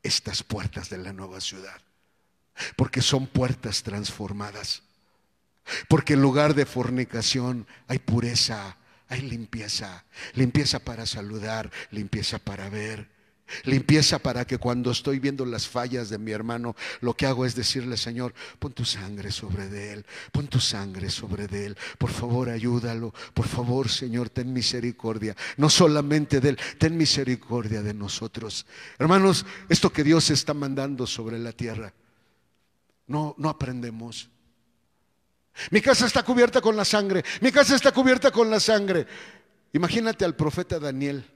estas 0.01 0.43
puertas 0.43 0.89
de 0.89 0.97
la 0.97 1.11
nueva 1.13 1.41
ciudad. 1.41 1.81
Porque 2.77 3.01
son 3.01 3.27
puertas 3.27 3.83
transformadas. 3.83 4.83
Porque 5.87 6.13
en 6.13 6.21
lugar 6.21 6.53
de 6.53 6.65
fornicación 6.65 7.67
hay 7.87 7.99
pureza, 7.99 8.77
hay 9.09 9.21
limpieza. 9.21 10.05
Limpieza 10.33 10.79
para 10.79 11.05
saludar, 11.05 11.71
limpieza 11.91 12.39
para 12.39 12.69
ver. 12.69 13.12
Limpieza 13.65 14.19
para 14.19 14.45
que 14.45 14.57
cuando 14.57 14.91
estoy 14.91 15.19
viendo 15.19 15.45
las 15.45 15.67
fallas 15.67 16.09
de 16.09 16.17
mi 16.17 16.31
hermano, 16.31 16.75
lo 17.01 17.13
que 17.13 17.25
hago 17.25 17.45
es 17.45 17.55
decirle, 17.55 17.97
Señor, 17.97 18.33
pon 18.57 18.73
tu 18.73 18.83
sangre 18.83 19.31
sobre 19.31 19.67
de 19.67 19.93
él, 19.93 20.05
pon 20.31 20.47
tu 20.47 20.59
sangre 20.59 21.09
sobre 21.09 21.47
de 21.47 21.67
él. 21.67 21.77
Por 21.97 22.09
favor, 22.09 22.49
ayúdalo. 22.49 23.13
Por 23.33 23.47
favor, 23.47 23.89
Señor, 23.89 24.29
ten 24.29 24.51
misericordia. 24.51 25.35
No 25.57 25.69
solamente 25.69 26.39
de 26.39 26.49
él, 26.49 26.59
ten 26.77 26.97
misericordia 26.97 27.81
de 27.81 27.93
nosotros. 27.93 28.65
Hermanos, 28.97 29.45
esto 29.69 29.91
que 29.91 30.03
Dios 30.03 30.29
está 30.29 30.53
mandando 30.53 31.05
sobre 31.05 31.37
la 31.37 31.51
tierra, 31.51 31.93
no, 33.07 33.35
no 33.37 33.49
aprendemos. 33.49 34.29
Mi 35.69 35.81
casa 35.81 36.07
está 36.07 36.23
cubierta 36.23 36.61
con 36.61 36.75
la 36.75 36.85
sangre. 36.85 37.23
Mi 37.41 37.51
casa 37.51 37.75
está 37.75 37.91
cubierta 37.91 38.31
con 38.31 38.49
la 38.49 38.59
sangre. 38.59 39.05
Imagínate 39.73 40.25
al 40.25 40.35
profeta 40.35 40.79
Daniel 40.79 41.32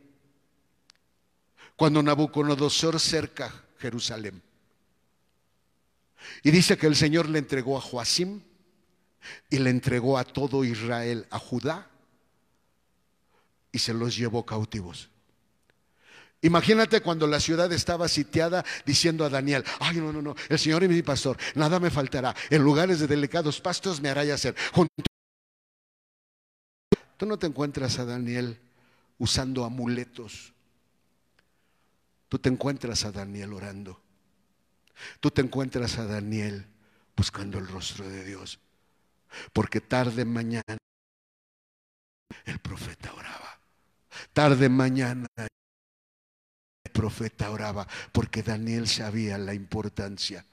cuando 1.78 2.02
Nabucodonosor 2.04 3.00
cerca 3.00 3.54
Jerusalén. 3.78 4.42
Y 6.44 6.52
dice 6.52 6.76
que 6.76 6.88
el 6.88 6.96
Señor 6.96 7.30
le 7.30 7.40
entregó 7.40 7.78
a 7.78 7.82
Joacim 7.82 8.42
y 9.50 9.60
le 9.60 9.70
entregó 9.70 10.18
a 10.18 10.26
todo 10.26 10.66
Israel, 10.66 11.28
a 11.30 11.38
Judá, 11.38 11.88
y 13.72 13.80
se 13.80 13.94
los 13.94 14.18
llevó 14.18 14.46
cautivos. 14.46 15.10
Imagínate 16.42 17.02
cuando 17.02 17.28
la 17.28 17.40
ciudad 17.40 17.72
estaba 17.72 18.08
sitiada 18.08 18.66
diciendo 18.86 19.24
a 19.24 19.30
Daniel, 19.30 19.64
ay 19.80 19.98
no, 19.98 20.12
no, 20.12 20.22
no, 20.22 20.36
el 20.50 20.58
Señor 20.58 20.84
y 20.84 20.88
mi 20.88 21.04
pastor, 21.04 21.38
nada 21.54 21.80
me 21.80 21.92
faltará, 21.92 22.36
en 22.50 22.64
lugares 22.64 23.00
de 23.00 23.08
delicados 23.08 23.62
pastos 23.62 24.02
me 24.02 24.10
hará 24.10 24.26
yacer. 24.26 24.56
Tú 27.18 27.26
no 27.26 27.38
te 27.38 27.48
encuentras 27.48 28.00
a 28.00 28.06
Daniel 28.06 28.60
usando 29.20 29.64
amuletos 29.64 30.57
Tú 32.30 32.40
te 32.40 32.50
encuentras 32.50 33.06
a 33.06 33.12
Daniel 33.12 33.54
orando. 33.54 34.02
Tú 35.20 35.32
te 35.32 35.42
encuentras 35.42 35.98
a 35.98 36.06
Daniel 36.06 36.68
buscando 37.16 37.58
el 37.58 37.68
rostro 37.68 38.08
de 38.08 38.24
Dios. 38.24 38.60
Porque 39.54 39.82
tarde 39.82 40.26
mañana 40.26 40.78
el 42.46 42.60
profeta 42.60 43.14
oraba. 43.14 43.60
Tarde 44.34 44.70
mañana 44.70 45.28
el 45.38 46.92
profeta 46.92 47.52
oraba 47.52 47.88
porque 48.12 48.44
Daniel 48.44 48.88
sabía 48.88 49.38
la 49.38 49.54
importancia 49.54 50.46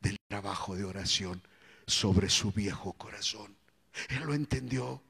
del 0.00 0.16
trabajo 0.28 0.76
de 0.76 0.84
oración 0.84 1.42
sobre 1.86 2.28
su 2.28 2.52
viejo 2.52 2.92
corazón. 2.92 3.56
Él 4.08 4.22
lo 4.24 4.34
entendió. 4.34 5.02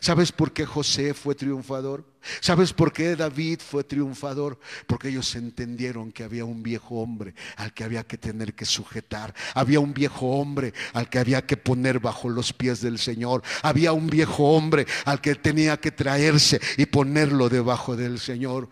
¿Sabes 0.00 0.30
por 0.30 0.52
qué 0.52 0.66
José 0.66 1.14
fue 1.14 1.34
triunfador? 1.34 2.04
¿Sabes 2.40 2.72
por 2.72 2.92
qué 2.92 3.16
David 3.16 3.60
fue 3.60 3.82
triunfador? 3.82 4.58
Porque 4.86 5.08
ellos 5.08 5.34
entendieron 5.34 6.12
que 6.12 6.22
había 6.22 6.44
un 6.44 6.62
viejo 6.62 6.96
hombre 6.96 7.34
al 7.56 7.72
que 7.72 7.84
había 7.84 8.04
que 8.04 8.18
tener 8.18 8.54
que 8.54 8.66
sujetar. 8.66 9.34
Había 9.54 9.80
un 9.80 9.94
viejo 9.94 10.26
hombre 10.38 10.74
al 10.92 11.08
que 11.08 11.18
había 11.18 11.46
que 11.46 11.56
poner 11.56 11.98
bajo 11.98 12.28
los 12.28 12.52
pies 12.52 12.80
del 12.80 12.98
Señor. 12.98 13.42
Había 13.62 13.92
un 13.92 14.06
viejo 14.06 14.54
hombre 14.54 14.86
al 15.04 15.20
que 15.20 15.34
tenía 15.34 15.78
que 15.78 15.90
traerse 15.90 16.60
y 16.76 16.86
ponerlo 16.86 17.48
debajo 17.48 17.96
del 17.96 18.20
Señor. 18.20 18.68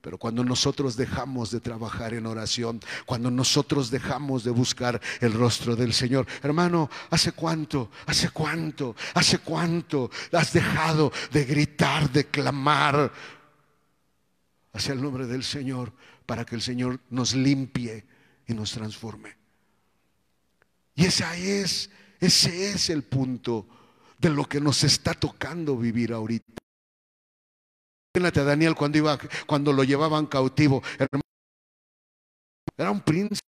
Pero 0.00 0.16
cuando 0.16 0.42
nosotros 0.42 0.96
dejamos 0.96 1.50
de 1.50 1.60
trabajar 1.60 2.14
en 2.14 2.24
oración, 2.24 2.80
cuando 3.04 3.30
nosotros 3.30 3.90
dejamos 3.90 4.44
de 4.44 4.50
buscar 4.50 5.00
el 5.20 5.32
rostro 5.34 5.76
del 5.76 5.92
Señor, 5.92 6.26
hermano, 6.42 6.88
¿hace 7.10 7.32
cuánto? 7.32 7.90
¿Hace 8.06 8.30
cuánto? 8.30 8.96
¿Hace 9.14 9.38
cuánto 9.38 10.10
has 10.32 10.52
dejado 10.54 11.12
de 11.32 11.44
gritar, 11.44 12.10
de 12.10 12.26
clamar 12.26 13.12
hacia 14.72 14.94
el 14.94 15.02
nombre 15.02 15.26
del 15.26 15.44
Señor 15.44 15.92
para 16.24 16.46
que 16.46 16.54
el 16.54 16.62
Señor 16.62 17.00
nos 17.10 17.34
limpie 17.34 18.06
y 18.46 18.54
nos 18.54 18.72
transforme? 18.72 19.36
Y 20.94 21.04
esa 21.04 21.36
es, 21.36 21.90
ese 22.20 22.70
es 22.70 22.88
el 22.88 23.02
punto 23.02 23.68
de 24.18 24.30
lo 24.30 24.46
que 24.46 24.60
nos 24.60 24.82
está 24.82 25.12
tocando 25.12 25.76
vivir 25.76 26.14
ahorita. 26.14 26.59
Daniel 28.12 28.74
cuando 28.74 28.98
iba, 28.98 29.18
cuando 29.46 29.72
lo 29.72 29.84
llevaban 29.84 30.26
cautivo. 30.26 30.82
Era 32.76 32.90
un 32.90 33.00
príncipe. 33.00 33.46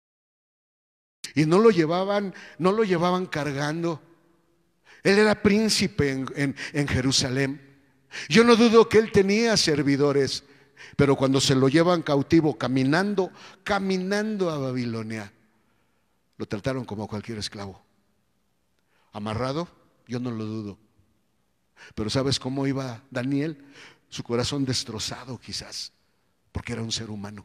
Y 1.34 1.46
no 1.46 1.58
lo 1.58 1.70
llevaban, 1.70 2.32
no 2.58 2.70
lo 2.70 2.84
llevaban 2.84 3.26
cargando. 3.26 4.00
Él 5.02 5.18
era 5.18 5.42
príncipe 5.42 6.10
en, 6.10 6.56
en 6.72 6.88
Jerusalén. 6.88 7.60
Yo 8.28 8.44
no 8.44 8.54
dudo 8.54 8.88
que 8.88 8.98
él 8.98 9.10
tenía 9.10 9.56
servidores, 9.56 10.44
pero 10.96 11.16
cuando 11.16 11.40
se 11.40 11.56
lo 11.56 11.68
llevan 11.68 12.02
cautivo 12.02 12.56
caminando, 12.56 13.32
caminando 13.64 14.50
a 14.50 14.58
Babilonia, 14.58 15.32
lo 16.36 16.46
trataron 16.46 16.84
como 16.84 17.08
cualquier 17.08 17.38
esclavo. 17.38 17.82
Amarrado, 19.12 19.68
yo 20.06 20.20
no 20.20 20.30
lo 20.30 20.44
dudo. 20.44 20.78
Pero 21.94 22.08
¿sabes 22.08 22.38
cómo 22.38 22.66
iba 22.66 23.02
Daniel? 23.10 23.58
Su 24.14 24.22
corazón 24.22 24.64
destrozado 24.64 25.40
quizás, 25.40 25.92
porque 26.52 26.72
era 26.72 26.82
un 26.82 26.92
ser 26.92 27.10
humano. 27.10 27.44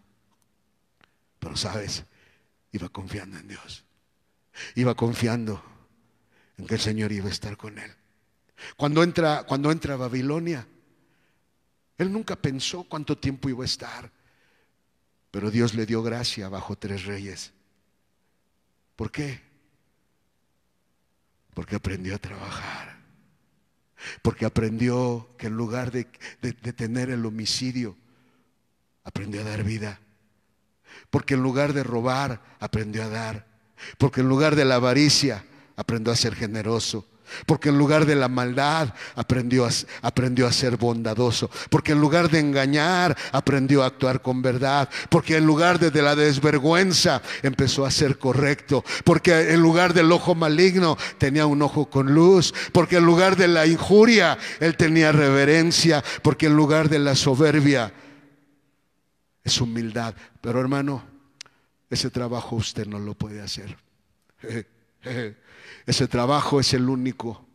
Pero 1.39 1.57
sabes, 1.57 2.03
iba 2.71 2.89
confiando 2.89 3.39
en 3.39 3.47
Dios. 3.47 3.83
Iba 4.75 4.93
confiando 4.93 5.63
en 6.59 6.67
que 6.67 6.75
el 6.75 6.79
Señor 6.79 7.11
iba 7.11 7.27
a 7.27 7.31
estar 7.31 7.57
con 7.57 7.79
él. 7.79 7.91
Cuando 8.77 9.01
entra, 9.01 9.45
cuando 9.47 9.71
entra 9.71 9.95
a 9.95 9.97
Babilonia, 9.97 10.67
él 11.97 12.13
nunca 12.13 12.35
pensó 12.35 12.83
cuánto 12.83 13.17
tiempo 13.17 13.49
iba 13.49 13.63
a 13.63 13.65
estar, 13.65 14.11
pero 15.31 15.49
Dios 15.49 15.73
le 15.73 15.87
dio 15.87 16.03
gracia 16.03 16.49
bajo 16.49 16.77
tres 16.77 17.03
reyes. 17.05 17.51
¿Por 18.95 19.11
qué? 19.11 19.41
Porque 21.55 21.77
aprendió 21.77 22.13
a 22.13 22.19
trabajar. 22.19 22.98
Porque 24.21 24.45
aprendió 24.45 25.29
que 25.37 25.47
en 25.47 25.55
lugar 25.57 25.91
de, 25.91 26.05
tener 26.73 27.09
el 27.09 27.25
homicidio, 27.25 27.97
aprendió 29.03 29.41
a 29.41 29.45
dar 29.45 29.63
vida. 29.63 29.99
Porque 31.09 31.35
en 31.35 31.43
lugar 31.43 31.73
de 31.73 31.83
robar, 31.83 32.41
aprendió 32.59 33.03
a 33.03 33.09
dar. 33.09 33.47
Porque 33.97 34.21
en 34.21 34.29
lugar 34.29 34.55
de 34.55 34.65
la 34.65 34.75
avaricia, 34.75 35.45
aprendió 35.75 36.13
a 36.13 36.15
ser 36.15 36.35
generoso. 36.35 37.07
Porque 37.45 37.69
en 37.69 37.77
lugar 37.77 38.05
de 38.05 38.15
la 38.15 38.27
maldad 38.27 38.93
aprendió 39.15 39.65
a, 39.65 39.69
aprendió 40.01 40.47
a 40.47 40.51
ser 40.51 40.77
bondadoso. 40.77 41.49
Porque 41.69 41.93
en 41.93 42.01
lugar 42.01 42.29
de 42.29 42.39
engañar 42.39 43.17
aprendió 43.31 43.83
a 43.83 43.87
actuar 43.87 44.21
con 44.21 44.41
verdad. 44.41 44.89
Porque 45.09 45.37
en 45.37 45.45
lugar 45.45 45.79
de, 45.79 45.91
de, 45.91 46.01
la 46.01 46.15
desvergüenza 46.15 47.21
empezó 47.43 47.85
a 47.85 47.91
ser 47.91 48.17
correcto. 48.17 48.83
Porque 49.03 49.53
en 49.53 49.61
lugar 49.61 49.93
del 49.93 50.11
ojo 50.11 50.35
maligno 50.35 50.97
tenía 51.17 51.45
un 51.45 51.61
ojo 51.61 51.89
con 51.89 52.13
luz. 52.13 52.53
Porque 52.71 52.97
en 52.97 53.05
lugar 53.05 53.35
de 53.35 53.47
la 53.47 53.65
injuria 53.65 54.37
él 54.59 54.77
tenía 54.77 55.11
reverencia. 55.11 56.03
Porque 56.21 56.47
en 56.47 56.55
lugar 56.55 56.89
de 56.89 56.99
la 56.99 57.15
soberbia 57.15 57.93
es 59.43 59.61
humildad. 59.61 60.15
Pero 60.41 60.59
hermano, 60.59 61.03
ese 61.89 62.09
trabajo 62.09 62.55
usted 62.55 62.85
no 62.85 62.99
lo 62.99 63.15
puede 63.15 63.41
hacer. 63.41 63.77
Ese 65.85 66.07
trabajo 66.07 66.59
es 66.59 66.73
el 66.73 66.87
único 66.87 67.45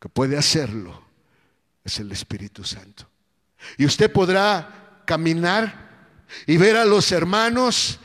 que 0.00 0.08
puede 0.08 0.36
hacerlo, 0.36 1.02
es 1.84 1.98
el 1.98 2.12
Espíritu 2.12 2.64
Santo. 2.64 3.08
Y 3.78 3.86
usted 3.86 4.12
podrá 4.12 5.02
caminar 5.06 5.84
y 6.46 6.56
ver 6.56 6.76
a 6.76 6.84
los 6.84 7.10
hermanos 7.12 7.98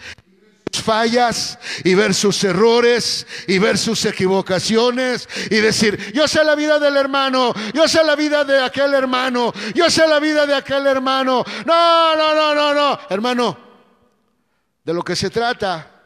sus 0.72 0.84
fallas 0.84 1.58
y 1.84 1.96
ver 1.96 2.14
sus 2.14 2.44
errores 2.44 3.26
y 3.48 3.58
ver 3.58 3.78
sus 3.78 4.06
equivocaciones 4.06 5.28
y 5.50 5.56
decir, 5.56 6.14
yo 6.14 6.28
sé 6.28 6.44
la 6.44 6.56
vida 6.56 6.80
del 6.80 6.96
hermano, 6.96 7.54
yo 7.74 7.88
sé 7.88 8.04
la 8.04 8.16
vida 8.16 8.44
de 8.44 8.64
aquel 8.64 8.94
hermano, 8.94 9.52
yo 9.74 9.90
sé 9.90 10.08
la 10.08 10.20
vida 10.20 10.46
de 10.46 10.56
aquel 10.56 10.86
hermano. 10.86 11.44
No, 11.66 12.16
no, 12.16 12.36
no, 12.36 12.56
no, 12.56 12.74
no, 12.74 13.00
hermano, 13.10 13.58
de 14.84 14.94
lo 14.94 15.04
que 15.04 15.16
se 15.16 15.30
trata 15.30 15.99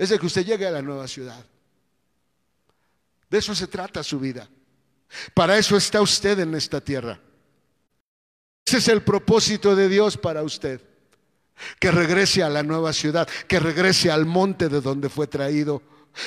es 0.00 0.08
de 0.08 0.18
que 0.18 0.24
usted 0.24 0.46
llegue 0.46 0.66
a 0.66 0.70
la 0.70 0.80
nueva 0.80 1.06
ciudad. 1.06 1.44
De 3.28 3.36
eso 3.36 3.54
se 3.54 3.66
trata 3.66 4.02
su 4.02 4.18
vida. 4.18 4.48
Para 5.34 5.58
eso 5.58 5.76
está 5.76 6.00
usted 6.00 6.38
en 6.38 6.54
esta 6.54 6.80
tierra. 6.80 7.20
Ese 8.64 8.78
es 8.78 8.88
el 8.88 9.02
propósito 9.02 9.76
de 9.76 9.90
Dios 9.90 10.16
para 10.16 10.42
usted. 10.42 10.80
Que 11.78 11.90
regrese 11.90 12.42
a 12.42 12.48
la 12.48 12.62
nueva 12.62 12.94
ciudad, 12.94 13.28
que 13.46 13.60
regrese 13.60 14.10
al 14.10 14.24
monte 14.24 14.70
de 14.70 14.80
donde 14.80 15.10
fue 15.10 15.26
traído. 15.26 15.82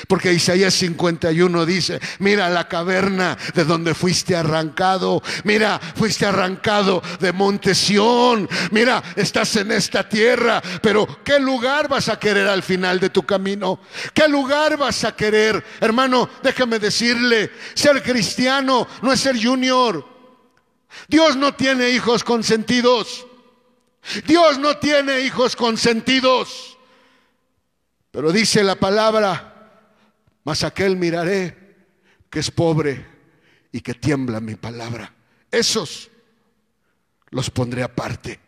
Porque 0.08 0.32
Isaías 0.32 0.74
51 0.74 1.66
dice, 1.66 2.00
mira 2.18 2.48
la 2.48 2.66
caverna 2.66 3.36
de 3.54 3.64
donde 3.64 3.94
fuiste 3.94 4.34
arrancado, 4.34 5.22
mira, 5.44 5.78
fuiste 5.78 6.26
arrancado 6.26 7.02
de 7.20 7.32
Monte 7.32 7.74
Sión, 7.74 8.48
mira, 8.70 9.02
estás 9.14 9.54
en 9.56 9.70
esta 9.70 10.08
tierra, 10.08 10.60
pero 10.82 11.22
¿qué 11.22 11.38
lugar 11.38 11.88
vas 11.88 12.08
a 12.08 12.18
querer 12.18 12.48
al 12.48 12.62
final 12.62 12.98
de 12.98 13.10
tu 13.10 13.24
camino? 13.24 13.80
¿Qué 14.12 14.26
lugar 14.26 14.76
vas 14.76 15.04
a 15.04 15.14
querer? 15.14 15.64
Hermano, 15.80 16.28
déjame 16.42 16.78
decirle, 16.78 17.52
ser 17.74 18.02
cristiano 18.02 18.88
no 19.02 19.12
es 19.12 19.20
ser 19.20 19.40
junior. 19.40 20.04
Dios 21.08 21.36
no 21.36 21.54
tiene 21.54 21.90
hijos 21.90 22.24
consentidos. 22.24 23.26
Dios 24.26 24.58
no 24.58 24.76
tiene 24.78 25.20
hijos 25.20 25.56
consentidos. 25.56 26.76
Pero 28.10 28.32
dice 28.32 28.62
la 28.62 28.76
palabra, 28.76 29.53
mas 30.44 30.62
aquel 30.62 30.96
miraré 30.96 31.56
que 32.30 32.40
es 32.40 32.50
pobre 32.50 33.06
y 33.72 33.80
que 33.80 33.94
tiembla 33.94 34.40
mi 34.40 34.54
palabra. 34.54 35.12
Esos 35.50 36.10
los 37.30 37.50
pondré 37.50 37.82
aparte. 37.82 38.38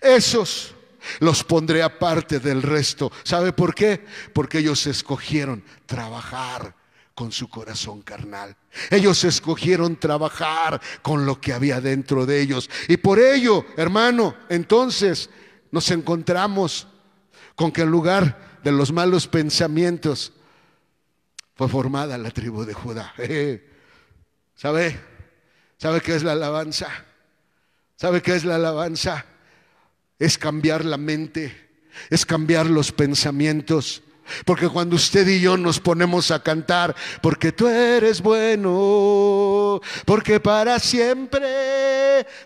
Esos 0.00 0.74
los 1.20 1.42
pondré 1.42 1.82
aparte 1.82 2.38
del 2.38 2.62
resto. 2.62 3.10
¿Sabe 3.24 3.52
por 3.52 3.74
qué? 3.74 4.04
Porque 4.32 4.58
ellos 4.58 4.86
escogieron 4.86 5.64
trabajar 5.86 6.74
con 7.14 7.32
su 7.32 7.48
corazón 7.48 8.02
carnal. 8.02 8.56
Ellos 8.90 9.24
escogieron 9.24 9.96
trabajar 9.96 10.80
con 11.02 11.26
lo 11.26 11.40
que 11.40 11.52
había 11.52 11.80
dentro 11.80 12.26
de 12.26 12.40
ellos. 12.40 12.70
Y 12.88 12.96
por 12.96 13.18
ello, 13.18 13.64
hermano, 13.76 14.34
entonces 14.48 15.28
nos 15.70 15.90
encontramos 15.90 16.86
con 17.54 17.70
que 17.72 17.82
en 17.82 17.90
lugar 17.90 18.60
de 18.62 18.72
los 18.72 18.92
malos 18.92 19.26
pensamientos, 19.26 20.32
fue 21.54 21.68
formada 21.68 22.18
la 22.18 22.30
tribu 22.30 22.64
de 22.64 22.74
Judá. 22.74 23.12
¿Sabe? 24.54 24.98
¿Sabe 25.78 26.00
qué 26.00 26.14
es 26.14 26.22
la 26.22 26.32
alabanza? 26.32 26.88
¿Sabe 27.96 28.22
qué 28.22 28.34
es 28.34 28.44
la 28.44 28.56
alabanza? 28.56 29.24
Es 30.18 30.38
cambiar 30.38 30.84
la 30.84 30.96
mente, 30.96 31.70
es 32.10 32.24
cambiar 32.24 32.66
los 32.66 32.92
pensamientos. 32.92 34.02
Porque 34.44 34.68
cuando 34.68 34.96
usted 34.96 35.26
y 35.26 35.40
yo 35.40 35.56
nos 35.56 35.80
ponemos 35.80 36.30
a 36.30 36.42
cantar, 36.42 36.94
porque 37.20 37.50
tú 37.52 37.66
eres 37.66 38.22
bueno, 38.22 39.80
porque 40.04 40.38
para 40.38 40.78
siempre 40.78 41.81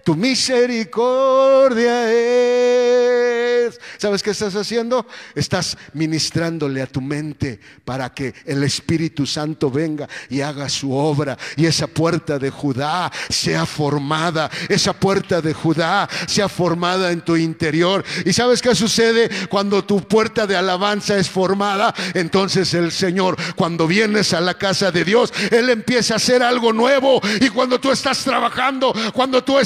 tu 0.04 0.14
misericordia 0.14 2.12
es. 2.12 3.80
¿Sabes 3.98 4.22
qué 4.22 4.30
estás 4.30 4.54
haciendo? 4.54 5.06
Estás 5.34 5.76
ministrándole 5.94 6.82
a 6.82 6.86
tu 6.86 7.00
mente 7.00 7.58
para 7.84 8.12
que 8.12 8.34
el 8.44 8.62
Espíritu 8.62 9.26
Santo 9.26 9.70
venga 9.70 10.08
y 10.28 10.40
haga 10.40 10.68
su 10.68 10.92
obra 10.92 11.36
y 11.56 11.66
esa 11.66 11.86
puerta 11.86 12.38
de 12.38 12.50
Judá 12.50 13.10
sea 13.28 13.66
formada, 13.66 14.50
esa 14.68 14.92
puerta 14.92 15.40
de 15.40 15.52
Judá 15.52 16.08
sea 16.26 16.48
formada 16.48 17.10
en 17.10 17.22
tu 17.22 17.36
interior. 17.36 18.04
¿Y 18.24 18.32
sabes 18.32 18.62
qué 18.62 18.74
sucede 18.74 19.30
cuando 19.48 19.84
tu 19.84 20.06
puerta 20.06 20.46
de 20.46 20.56
alabanza 20.56 21.16
es 21.16 21.28
formada? 21.28 21.94
Entonces 22.14 22.72
el 22.74 22.92
Señor, 22.92 23.36
cuando 23.56 23.86
vienes 23.86 24.32
a 24.32 24.40
la 24.40 24.54
casa 24.54 24.90
de 24.90 25.04
Dios, 25.04 25.32
Él 25.50 25.70
empieza 25.70 26.14
a 26.14 26.16
hacer 26.18 26.42
algo 26.42 26.72
nuevo. 26.72 27.20
Y 27.40 27.48
cuando 27.48 27.80
tú 27.80 27.90
estás 27.90 28.18
trabajando, 28.24 28.92
cuando 29.12 29.42
tú 29.42 29.58
estás, 29.58 29.65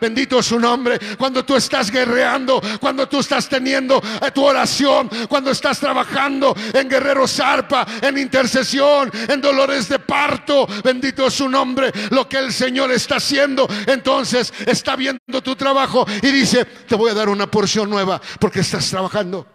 bendito 0.00 0.42
su 0.42 0.58
nombre, 0.58 0.98
cuando 1.16 1.44
tú 1.44 1.56
estás 1.56 1.90
guerreando, 1.90 2.60
cuando 2.80 3.08
tú 3.08 3.20
estás 3.20 3.48
teniendo 3.48 4.00
tu 4.34 4.44
oración, 4.44 5.10
cuando 5.28 5.50
estás 5.50 5.78
trabajando 5.78 6.54
en 6.72 6.88
guerrero 6.88 7.26
zarpa, 7.26 7.86
en 8.00 8.18
intercesión, 8.18 9.10
en 9.28 9.40
dolores 9.40 9.88
de 9.88 9.98
parto, 9.98 10.66
bendito 10.84 11.30
su 11.30 11.48
nombre, 11.48 11.90
lo 12.10 12.28
que 12.28 12.38
el 12.38 12.52
Señor 12.52 12.90
está 12.92 13.16
haciendo, 13.16 13.66
entonces 13.86 14.52
está 14.66 14.96
viendo 14.96 15.42
tu 15.42 15.56
trabajo 15.56 16.06
y 16.22 16.30
dice, 16.30 16.64
te 16.64 16.94
voy 16.94 17.10
a 17.10 17.14
dar 17.14 17.28
una 17.28 17.50
porción 17.50 17.88
nueva 17.88 18.20
porque 18.38 18.60
estás 18.60 18.88
trabajando. 18.90 19.46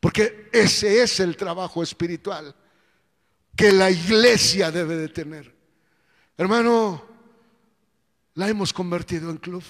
Porque 0.00 0.48
ese 0.52 1.02
es 1.02 1.18
el 1.20 1.36
trabajo 1.36 1.82
espiritual 1.82 2.54
que 3.56 3.72
la 3.72 3.90
iglesia 3.90 4.70
debe 4.70 4.96
de 4.96 5.08
tener. 5.08 5.52
Hermano, 6.36 7.07
la 8.38 8.48
hemos 8.48 8.72
convertido 8.72 9.30
en 9.30 9.36
club. 9.38 9.64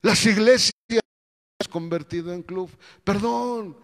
Las 0.00 0.26
iglesias 0.26 0.72
hemos 0.88 1.68
convertido 1.70 2.32
en 2.32 2.42
club. 2.42 2.68
Perdón, 3.04 3.76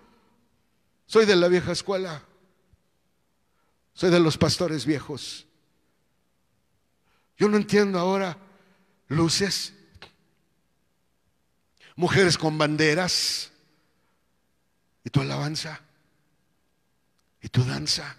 soy 1.06 1.24
de 1.24 1.36
la 1.36 1.46
vieja 1.46 1.70
escuela. 1.70 2.24
Soy 3.94 4.10
de 4.10 4.18
los 4.18 4.36
pastores 4.36 4.84
viejos. 4.84 5.46
Yo 7.36 7.48
no 7.48 7.56
entiendo 7.56 8.00
ahora 8.00 8.36
luces, 9.06 9.74
mujeres 11.94 12.36
con 12.36 12.58
banderas, 12.58 13.52
y 15.04 15.10
tu 15.10 15.20
alabanza 15.20 15.80
y 17.40 17.48
tu 17.48 17.62
danza. 17.64 18.16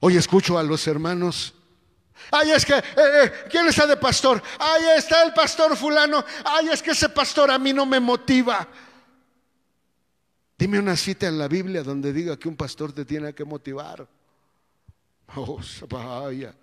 Hoy 0.00 0.16
escucho 0.16 0.58
a 0.58 0.64
los 0.64 0.88
hermanos. 0.88 1.54
Ay, 2.30 2.52
es 2.52 2.64
que, 2.64 2.74
eh, 2.74 2.82
eh, 2.96 3.32
¿quién 3.50 3.66
está 3.66 3.86
de 3.86 3.96
pastor? 3.96 4.42
Ay, 4.58 4.84
está 4.96 5.22
el 5.22 5.32
pastor 5.32 5.76
fulano. 5.76 6.24
Ay, 6.44 6.68
es 6.68 6.82
que 6.82 6.92
ese 6.92 7.08
pastor 7.08 7.50
a 7.50 7.58
mí 7.58 7.72
no 7.72 7.86
me 7.86 8.00
motiva. 8.00 8.66
Dime 10.58 10.78
una 10.78 10.96
cita 10.96 11.26
en 11.26 11.38
la 11.38 11.48
Biblia 11.48 11.82
donde 11.82 12.12
diga 12.12 12.38
que 12.38 12.48
un 12.48 12.56
pastor 12.56 12.92
te 12.92 13.04
tiene 13.04 13.34
que 13.34 13.44
motivar. 13.44 14.06
Oh, 15.34 15.60
vaya. 15.88 16.54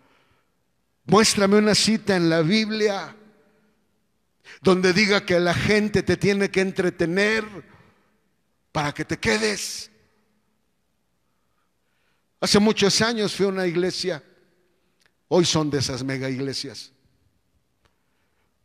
Muéstrame 1.05 1.57
una 1.57 1.73
cita 1.73 2.15
en 2.15 2.29
la 2.29 2.41
Biblia 2.41 3.15
donde 4.61 4.93
diga 4.93 5.25
que 5.25 5.39
la 5.39 5.53
gente 5.53 6.03
te 6.03 6.17
tiene 6.17 6.51
que 6.51 6.61
entretener 6.61 7.45
para 8.71 8.93
que 8.93 9.05
te 9.05 9.17
quedes. 9.17 9.89
Hace 12.39 12.59
muchos 12.59 13.01
años 13.01 13.33
fui 13.33 13.45
a 13.45 13.49
una 13.49 13.65
iglesia, 13.65 14.21
hoy 15.29 15.45
son 15.45 15.69
de 15.69 15.79
esas 15.79 16.03
mega 16.03 16.29
iglesias. 16.29 16.91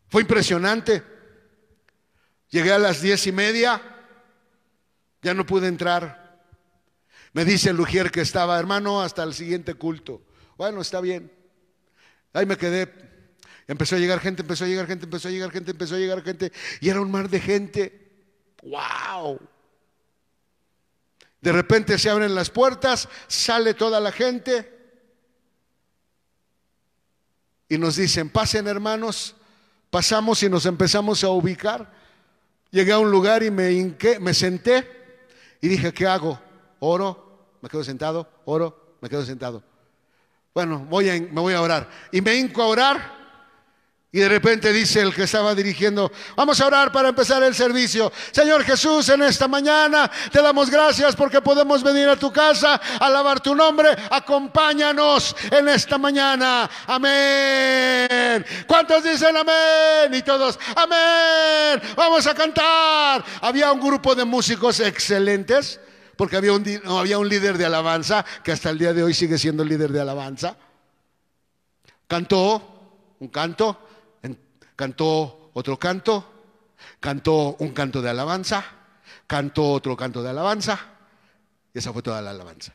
Fue 0.09 0.23
impresionante. 0.23 1.03
Llegué 2.51 2.73
a 2.73 2.79
las 2.79 3.01
diez 3.01 3.27
y 3.27 3.33
media, 3.33 3.81
ya 5.23 5.33
no 5.33 5.47
pude 5.47 5.69
entrar. 5.69 6.43
Me 7.33 7.47
dice 7.47 7.71
el 7.71 7.77
Lugier 7.77 8.11
que 8.11 8.21
estaba, 8.21 8.59
hermano, 8.59 9.01
hasta 9.01 9.23
el 9.23 9.33
siguiente 9.33 9.75
culto. 9.75 10.23
Bueno, 10.59 10.83
está 10.83 11.01
bien. 11.01 11.33
Ahí 12.35 12.45
me 12.45 12.59
quedé. 12.59 12.93
Empezó 13.67 13.97
a 13.97 13.99
llegar 13.99 14.21
gente, 14.21 14.43
empezó 14.43 14.65
a 14.65 14.69
llegar 14.69 14.87
gente, 14.87 15.05
empezó 15.05 15.29
a 15.29 15.31
llegar 15.31 15.51
gente, 15.51 15.71
empezó 15.71 15.95
a 15.95 15.99
llegar 15.99 16.23
gente. 16.23 16.53
Y 16.81 16.91
era 16.91 17.01
un 17.01 17.11
mar 17.11 17.31
de 17.31 17.41
gente. 17.41 18.13
¡Wow! 18.63 19.41
De 21.41 21.53
repente 21.53 21.99
se 21.99 22.11
abren 22.11 22.35
las 22.35 22.51
puertas, 22.51 23.09
sale 23.29 23.75
toda 23.75 23.99
la 23.99 24.13
gente 24.13 24.82
y 27.73 27.79
nos 27.79 27.97
dicen, 27.97 28.29
pasen 28.29 28.67
hermanos, 28.67 29.35
pasamos 29.89 30.43
y 30.43 30.49
nos 30.51 30.67
empezamos 30.67 31.25
a 31.25 31.31
ubicar. 31.31 31.91
Llegué 32.71 32.93
a 32.93 32.99
un 32.99 33.11
lugar 33.11 33.43
y 33.43 33.51
me, 33.51 33.97
me 34.21 34.35
senté 34.35 34.87
y 35.59 35.69
dije, 35.69 35.91
¿qué 35.91 36.07
hago? 36.07 36.39
Oro, 36.81 37.57
me 37.63 37.71
quedo 37.71 37.83
sentado, 37.83 38.29
oro, 38.45 38.97
me 39.01 39.09
quedo 39.09 39.25
sentado. 39.25 39.63
Bueno, 40.53 40.81
voy 40.81 41.09
a, 41.09 41.15
me 41.15 41.41
voy 41.41 41.55
a 41.55 41.63
orar. 41.63 41.89
Y 42.13 42.21
me 42.21 42.35
hinco 42.35 42.63
a 42.63 42.67
orar 42.67 43.22
y 44.15 44.21
de 44.21 44.29
repente 44.29 44.75
dice 44.75 45.01
el 45.01 45.15
que 45.15 45.23
estaba 45.23 45.55
dirigiendo, 45.55 46.13
vamos 46.37 46.61
a 46.61 46.67
orar 46.67 46.93
para 46.93 47.09
empezar 47.09 47.43
el 47.43 47.55
servicio. 47.55 48.13
Señor 48.31 48.63
Jesús, 48.63 49.09
en 49.09 49.23
esta 49.23 49.49
mañana 49.49 50.11
te 50.31 50.43
damos 50.43 50.69
gracias 50.69 51.17
porque 51.17 51.41
podemos 51.41 51.83
venir 51.83 52.07
a 52.11 52.17
tu 52.17 52.31
casa 52.31 52.79
alabar 53.01 53.41
tu 53.41 53.55
nombre. 53.55 53.89
Acompáñanos 54.11 55.35
en 55.51 55.67
esta 55.71 55.97
mañana. 55.97 56.69
Amén. 56.87 58.45
¿Cuántos 58.67 59.03
dicen 59.03 59.35
amén? 59.35 60.13
Y 60.13 60.21
todos, 60.21 60.59
amén. 60.77 61.81
Vamos 61.97 62.27
a 62.27 62.35
cantar. 62.35 63.25
Había 63.41 63.73
un 63.73 63.81
grupo 63.81 64.15
de 64.15 64.27
músicos 64.27 64.81
excelentes 64.81 65.81
porque 66.19 66.37
había 66.37 66.53
un, 66.53 66.83
había 66.85 67.17
un 67.17 67.31
líder 67.31 67.57
de 67.57 67.65
alabanza 67.65 68.27
que 68.45 68.53
hasta 68.53 68.69
el 68.69 68.79
día 68.79 68.93
de 68.93 69.05
hoy 69.05 69.15
sigue 69.15 69.39
siendo 69.39 69.65
líder 69.65 69.91
de 69.91 70.03
alabanza. 70.03 70.55
Cantó 72.07 73.17
un 73.19 73.29
canto 73.29 73.82
cantó 74.83 75.53
otro 75.55 75.79
canto, 75.79 76.25
cantó 76.99 77.55
un 77.61 77.71
canto 77.71 78.03
de 78.03 78.11
alabanza, 78.11 78.65
cantó 79.29 79.71
otro 79.71 79.97
canto 79.97 80.25
de 80.25 80.31
alabanza, 80.31 80.77
y 81.73 81.79
esa 81.79 81.93
fue 81.93 82.03
toda 82.03 82.21
la 82.21 82.31
alabanza. 82.31 82.75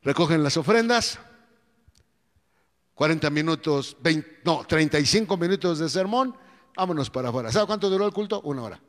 recogen 0.00 0.44
las 0.44 0.56
ofrendas, 0.56 1.18
40 2.94 3.30
minutos, 3.30 3.96
20, 4.00 4.42
no, 4.44 4.64
35 4.64 5.36
minutos 5.36 5.80
de 5.80 5.88
sermón, 5.88 6.36
vámonos 6.76 7.10
para 7.10 7.30
afuera. 7.30 7.50
¿Sabe 7.50 7.66
cuánto 7.66 7.90
duró 7.90 8.06
el 8.06 8.12
culto? 8.12 8.42
Una 8.42 8.62
hora. 8.62 8.80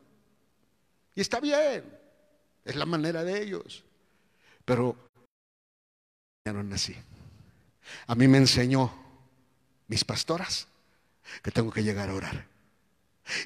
Y 1.16 1.20
está 1.20 1.40
bien, 1.40 1.98
es 2.64 2.76
la 2.76 2.86
manera 2.86 3.24
de 3.24 3.42
ellos. 3.42 3.82
Pero 4.64 4.96
así. 6.72 6.94
A 8.06 8.14
mí 8.14 8.28
me 8.28 8.38
enseñó 8.38 8.92
mis 9.88 10.04
pastoras 10.04 10.68
que 11.42 11.50
tengo 11.50 11.70
que 11.70 11.82
llegar 11.82 12.10
a 12.10 12.14
orar. 12.14 12.46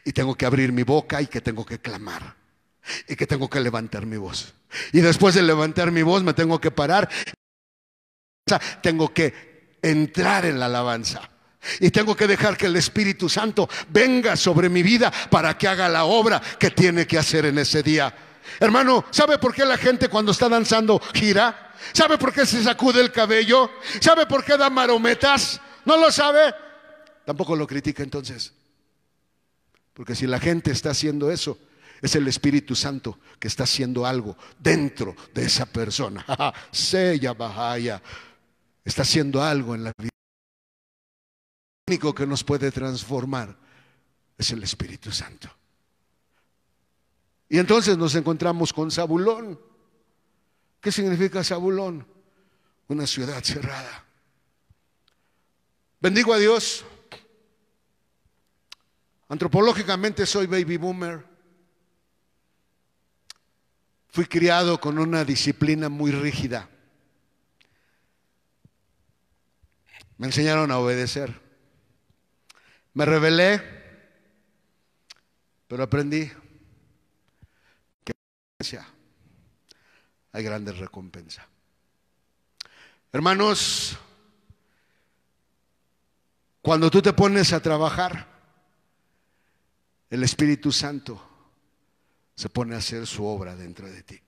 Y 0.04 0.12
tengo 0.12 0.34
que 0.34 0.46
abrir 0.46 0.72
mi 0.72 0.82
boca 0.82 1.22
y 1.22 1.26
que 1.26 1.40
tengo 1.40 1.64
que 1.64 1.78
clamar. 1.78 2.34
Y 3.06 3.16
que 3.16 3.26
tengo 3.26 3.48
que 3.48 3.60
levantar 3.60 4.06
mi 4.06 4.16
voz. 4.16 4.54
Y 4.92 5.00
después 5.00 5.34
de 5.34 5.42
levantar 5.42 5.90
mi 5.90 6.02
voz 6.02 6.22
me 6.22 6.34
tengo 6.34 6.60
que 6.60 6.70
parar. 6.70 7.08
Tengo 8.82 9.12
que 9.12 9.78
entrar 9.82 10.46
en 10.46 10.58
la 10.58 10.66
alabanza. 10.66 11.28
Y 11.80 11.90
tengo 11.90 12.16
que 12.16 12.26
dejar 12.26 12.56
que 12.56 12.66
el 12.66 12.76
Espíritu 12.76 13.28
Santo 13.28 13.68
venga 13.88 14.36
sobre 14.36 14.68
mi 14.68 14.82
vida 14.82 15.12
para 15.30 15.58
que 15.58 15.68
haga 15.68 15.88
la 15.88 16.04
obra 16.04 16.40
que 16.58 16.70
tiene 16.70 17.06
que 17.06 17.18
hacer 17.18 17.46
en 17.46 17.58
ese 17.58 17.82
día. 17.82 18.14
Hermano, 18.60 19.04
¿sabe 19.10 19.38
por 19.38 19.54
qué 19.54 19.64
la 19.64 19.76
gente 19.76 20.08
cuando 20.08 20.32
está 20.32 20.48
danzando 20.48 21.00
gira? 21.12 21.72
¿Sabe 21.92 22.16
por 22.16 22.32
qué 22.32 22.46
se 22.46 22.62
sacude 22.62 23.00
el 23.00 23.12
cabello? 23.12 23.70
¿Sabe 24.00 24.26
por 24.26 24.44
qué 24.44 24.56
da 24.56 24.70
marometas? 24.70 25.60
¿No 25.84 25.96
lo 25.96 26.10
sabe? 26.10 26.54
Tampoco 27.28 27.54
lo 27.54 27.66
critica 27.66 28.02
entonces. 28.02 28.54
Porque 29.92 30.14
si 30.14 30.26
la 30.26 30.40
gente 30.40 30.70
está 30.70 30.92
haciendo 30.92 31.30
eso, 31.30 31.58
es 32.00 32.14
el 32.14 32.26
Espíritu 32.26 32.74
Santo 32.74 33.18
que 33.38 33.48
está 33.48 33.64
haciendo 33.64 34.06
algo 34.06 34.34
dentro 34.58 35.14
de 35.34 35.44
esa 35.44 35.66
persona. 35.66 36.24
Sella 36.72 37.34
Bahaya 37.34 38.02
está 38.82 39.02
haciendo 39.02 39.42
algo 39.42 39.74
en 39.74 39.84
la 39.84 39.92
vida. 39.98 40.08
Lo 41.86 41.92
único 41.92 42.14
que 42.14 42.26
nos 42.26 42.42
puede 42.42 42.72
transformar 42.72 43.54
es 44.38 44.50
el 44.52 44.62
Espíritu 44.62 45.12
Santo. 45.12 45.50
Y 47.50 47.58
entonces 47.58 47.98
nos 47.98 48.14
encontramos 48.14 48.72
con 48.72 48.90
Zabulón. 48.90 49.60
¿Qué 50.80 50.90
significa 50.90 51.44
Zabulón? 51.44 52.06
Una 52.88 53.06
ciudad 53.06 53.44
cerrada. 53.44 54.02
Bendigo 56.00 56.32
a 56.32 56.38
Dios 56.38 56.86
Antropológicamente 59.28 60.24
soy 60.24 60.46
baby 60.46 60.78
boomer. 60.78 61.24
Fui 64.08 64.24
criado 64.26 64.80
con 64.80 64.98
una 64.98 65.24
disciplina 65.24 65.88
muy 65.88 66.12
rígida. 66.12 66.68
Me 70.16 70.26
enseñaron 70.26 70.70
a 70.70 70.78
obedecer. 70.78 71.40
Me 72.94 73.04
rebelé, 73.04 73.62
pero 75.68 75.82
aprendí 75.82 76.32
que 78.02 78.12
hay 80.32 80.42
grandes 80.42 80.78
recompensas. 80.78 81.44
Hermanos, 83.12 83.96
cuando 86.62 86.90
tú 86.90 87.00
te 87.00 87.12
pones 87.12 87.52
a 87.52 87.60
trabajar, 87.60 88.37
el 90.10 90.22
Espíritu 90.22 90.72
Santo 90.72 91.22
se 92.34 92.48
pone 92.48 92.74
a 92.74 92.78
hacer 92.78 93.06
su 93.06 93.24
obra 93.24 93.56
dentro 93.56 93.90
de 93.90 94.02
ti. 94.02 94.20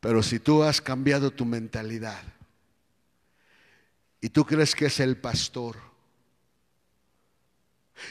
Pero 0.00 0.22
si 0.22 0.38
tú 0.38 0.62
has 0.62 0.80
cambiado 0.80 1.30
tu 1.30 1.44
mentalidad 1.44 2.22
y 4.20 4.28
tú 4.28 4.44
crees 4.44 4.74
que 4.74 4.86
es 4.86 5.00
el 5.00 5.16
pastor 5.16 5.78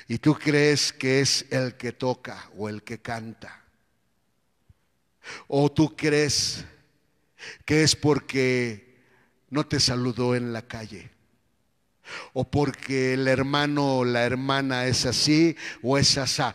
y 0.08 0.18
tú 0.18 0.34
crees 0.34 0.92
que 0.92 1.20
es 1.22 1.46
el 1.52 1.76
que 1.76 1.92
toca 1.92 2.50
o 2.58 2.70
el 2.70 2.82
que 2.84 3.02
canta 3.02 3.64
o 5.48 5.72
tú 5.72 5.96
crees 5.96 6.66
que 7.66 7.84
es 7.84 7.96
porque 7.96 9.04
no 9.50 9.68
te 9.68 9.80
saludó 9.80 10.36
en 10.36 10.54
la 10.54 10.64
calle 10.64 11.13
o 12.34 12.50
porque 12.50 13.14
el 13.14 13.28
hermano 13.28 13.98
o 13.98 14.06
la 14.06 14.24
hermana 14.24 14.86
es 14.86 15.06
así 15.06 15.56
o 15.82 15.98
es 15.98 16.18
asá. 16.18 16.54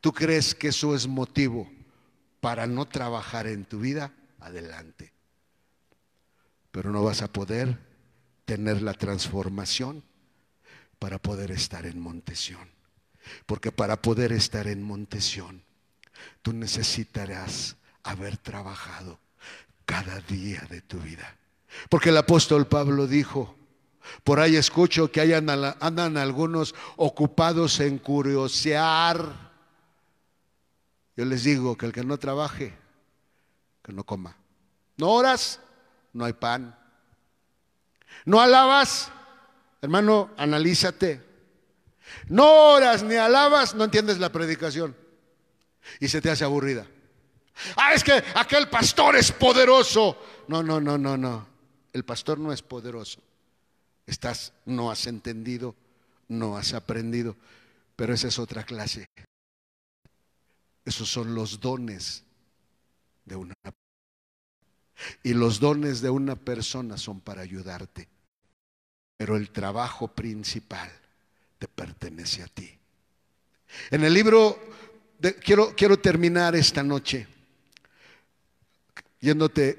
¿Tú 0.00 0.12
crees 0.12 0.54
que 0.54 0.68
eso 0.68 0.94
es 0.94 1.06
motivo 1.06 1.70
para 2.40 2.66
no 2.66 2.86
trabajar 2.86 3.46
en 3.46 3.64
tu 3.64 3.80
vida? 3.80 4.12
Adelante. 4.40 5.12
Pero 6.70 6.90
no 6.90 7.02
vas 7.02 7.22
a 7.22 7.32
poder 7.32 7.78
tener 8.44 8.82
la 8.82 8.94
transformación 8.94 10.02
para 10.98 11.18
poder 11.18 11.50
estar 11.50 11.86
en 11.86 12.00
Montesión. 12.00 12.68
Porque 13.46 13.72
para 13.72 14.00
poder 14.00 14.32
estar 14.32 14.66
en 14.66 14.82
Montesión, 14.82 15.62
tú 16.42 16.52
necesitarás 16.52 17.76
haber 18.02 18.36
trabajado 18.36 19.20
cada 19.84 20.20
día 20.20 20.66
de 20.70 20.80
tu 20.80 20.98
vida. 20.98 21.36
Porque 21.88 22.08
el 22.08 22.16
apóstol 22.16 22.66
Pablo 22.66 23.06
dijo, 23.06 23.56
por 24.24 24.40
ahí 24.40 24.56
escucho 24.56 25.10
que 25.10 25.34
andan 25.34 26.16
algunos 26.16 26.74
ocupados 26.96 27.80
en 27.80 27.98
curiosear. 27.98 29.50
Yo 31.16 31.24
les 31.24 31.44
digo 31.44 31.76
que 31.76 31.86
el 31.86 31.92
que 31.92 32.04
no 32.04 32.18
trabaje, 32.18 32.74
que 33.82 33.92
no 33.92 34.04
coma. 34.04 34.36
No 34.96 35.10
oras, 35.10 35.60
no 36.12 36.24
hay 36.24 36.32
pan. 36.32 36.76
No 38.24 38.40
alabas, 38.40 39.10
hermano, 39.80 40.30
analízate. 40.36 41.28
No 42.28 42.72
oras 42.72 43.02
ni 43.02 43.14
alabas, 43.14 43.74
no 43.74 43.84
entiendes 43.84 44.18
la 44.18 44.30
predicación. 44.30 44.96
Y 46.00 46.08
se 46.08 46.20
te 46.20 46.30
hace 46.30 46.44
aburrida. 46.44 46.86
Ah, 47.76 47.94
es 47.94 48.02
que 48.02 48.22
aquel 48.34 48.68
pastor 48.68 49.16
es 49.16 49.32
poderoso. 49.32 50.16
No, 50.48 50.62
no, 50.62 50.80
no, 50.80 50.96
no, 50.96 51.16
no. 51.16 51.46
El 51.92 52.04
pastor 52.04 52.38
no 52.38 52.52
es 52.52 52.62
poderoso. 52.62 53.20
Estás, 54.10 54.52
no 54.66 54.90
has 54.90 55.06
entendido, 55.06 55.76
no 56.26 56.56
has 56.56 56.74
aprendido, 56.74 57.36
pero 57.94 58.12
esa 58.12 58.26
es 58.26 58.40
otra 58.40 58.64
clase. 58.64 59.06
Esos 60.84 61.08
son 61.08 61.32
los 61.32 61.60
dones 61.60 62.24
de 63.24 63.36
una 63.36 63.54
y 65.22 65.32
los 65.32 65.60
dones 65.60 66.00
de 66.00 66.10
una 66.10 66.34
persona 66.34 66.96
son 66.96 67.20
para 67.20 67.42
ayudarte. 67.42 68.08
Pero 69.16 69.36
el 69.36 69.50
trabajo 69.50 70.08
principal 70.08 70.90
te 71.60 71.68
pertenece 71.68 72.42
a 72.42 72.48
ti. 72.48 72.68
En 73.92 74.02
el 74.02 74.12
libro, 74.12 74.58
quiero, 75.40 75.72
quiero 75.76 76.00
terminar 76.00 76.56
esta 76.56 76.82
noche 76.82 77.28
yéndote 79.20 79.78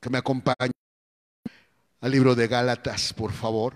que 0.00 0.08
me 0.08 0.16
acompañe 0.16 0.77
al 2.00 2.10
libro 2.10 2.34
de 2.34 2.46
Gálatas, 2.46 3.12
por 3.12 3.32
favor. 3.32 3.74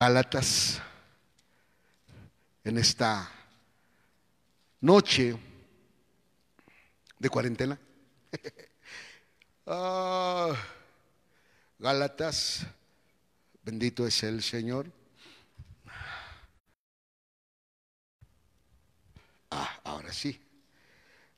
Gálatas, 0.00 0.80
en 2.62 2.78
esta 2.78 3.30
noche 4.80 5.36
de 7.18 7.28
cuarentena. 7.28 7.78
Ah, 9.70 10.54
Gálatas, 11.78 12.66
bendito 13.62 14.06
es 14.06 14.22
el 14.22 14.42
Señor. 14.42 14.90
Ah, 19.50 19.78
ahora 19.84 20.10
sí. 20.10 20.40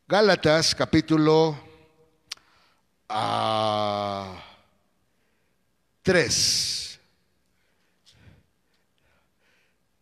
Gálatas, 0.07 0.77
capítulo 0.77 1.59
ah, 3.09 4.50
3. 6.03 7.01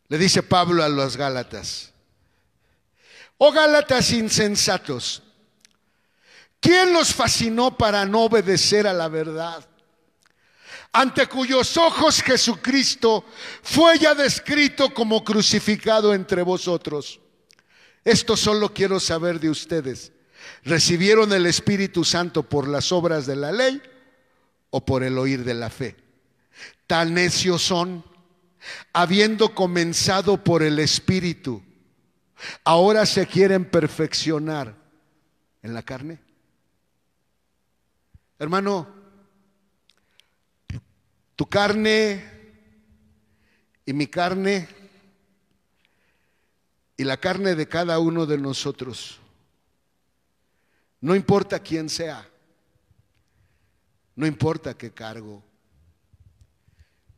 Le 0.08 0.18
dice 0.18 0.42
Pablo 0.42 0.82
a 0.82 0.88
los 0.88 1.16
Gálatas, 1.16 1.92
oh 3.36 3.52
Gálatas 3.52 4.10
insensatos, 4.12 5.22
¿quién 6.60 6.92
los 6.94 7.12
fascinó 7.12 7.76
para 7.76 8.06
no 8.06 8.22
obedecer 8.22 8.86
a 8.86 8.94
la 8.94 9.08
verdad? 9.08 9.68
Ante 10.92 11.26
cuyos 11.26 11.76
ojos 11.76 12.22
Jesucristo 12.22 13.24
fue 13.62 13.98
ya 13.98 14.14
descrito 14.14 14.94
como 14.94 15.22
crucificado 15.22 16.14
entre 16.14 16.40
vosotros. 16.42 17.20
Esto 18.02 18.36
solo 18.38 18.72
quiero 18.72 18.98
saber 18.98 19.38
de 19.38 19.50
ustedes. 19.50 20.12
¿Recibieron 20.64 21.30
el 21.34 21.44
Espíritu 21.44 22.04
Santo 22.04 22.42
por 22.42 22.66
las 22.66 22.90
obras 22.90 23.26
de 23.26 23.36
la 23.36 23.52
ley? 23.52 23.82
O 24.70 24.84
por 24.84 25.02
el 25.02 25.18
oír 25.18 25.44
de 25.44 25.54
la 25.54 25.70
fe. 25.70 25.96
Tan 26.86 27.14
necios 27.14 27.62
son, 27.62 28.04
habiendo 28.92 29.54
comenzado 29.54 30.42
por 30.42 30.62
el 30.62 30.78
Espíritu, 30.78 31.62
ahora 32.64 33.06
se 33.06 33.26
quieren 33.26 33.64
perfeccionar 33.64 34.74
en 35.62 35.74
la 35.74 35.82
carne. 35.82 36.20
Hermano, 38.38 38.88
tu 41.34 41.46
carne 41.46 42.24
y 43.84 43.92
mi 43.92 44.06
carne 44.06 44.68
y 46.96 47.04
la 47.04 47.16
carne 47.16 47.54
de 47.54 47.68
cada 47.68 47.98
uno 48.00 48.26
de 48.26 48.38
nosotros, 48.38 49.18
no 51.00 51.14
importa 51.14 51.60
quién 51.60 51.88
sea, 51.88 52.28
no 54.18 54.26
importa 54.26 54.76
qué 54.76 54.90
cargo, 54.90 55.44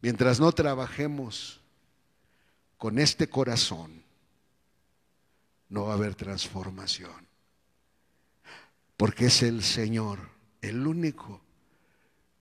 mientras 0.02 0.38
no 0.38 0.52
trabajemos 0.52 1.58
con 2.76 2.98
este 2.98 3.26
corazón, 3.26 4.04
no 5.70 5.86
va 5.86 5.92
a 5.92 5.96
haber 5.96 6.14
transformación. 6.14 7.26
Porque 8.98 9.26
es 9.26 9.42
el 9.42 9.62
Señor 9.62 10.18
el 10.60 10.86
único 10.86 11.40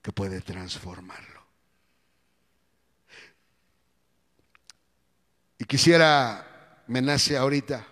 que 0.02 0.12
puede 0.12 0.42
transformarlo. 0.42 1.40
Y 5.56 5.64
quisiera, 5.64 6.84
me 6.86 7.00
nace 7.00 7.38
ahorita, 7.38 7.86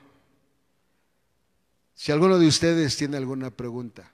si 1.94 2.12
alguno 2.12 2.38
de 2.38 2.46
ustedes 2.46 2.94
tiene 2.94 3.16
alguna 3.16 3.50
pregunta, 3.50 4.12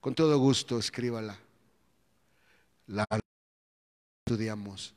con 0.00 0.14
todo 0.14 0.38
gusto 0.38 0.78
escríbala. 0.78 1.38
La 2.86 3.06
estudiamos 4.26 4.94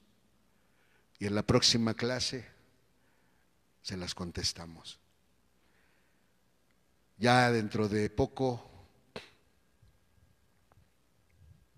y 1.20 1.28
en 1.28 1.36
la 1.36 1.44
próxima 1.44 1.94
clase 1.94 2.48
se 3.82 3.98
las 3.98 4.16
contestamos. 4.16 5.00
Ya 7.18 7.52
dentro 7.52 7.88
de 7.88 8.10
poco, 8.10 8.70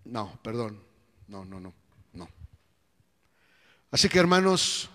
no, 0.06 0.40
perdón, 0.42 0.82
no, 1.28 1.44
no, 1.44 1.60
no, 1.60 1.74
no. 2.14 2.30
Así 3.92 4.08
que 4.08 4.20
hermanos, 4.20 4.90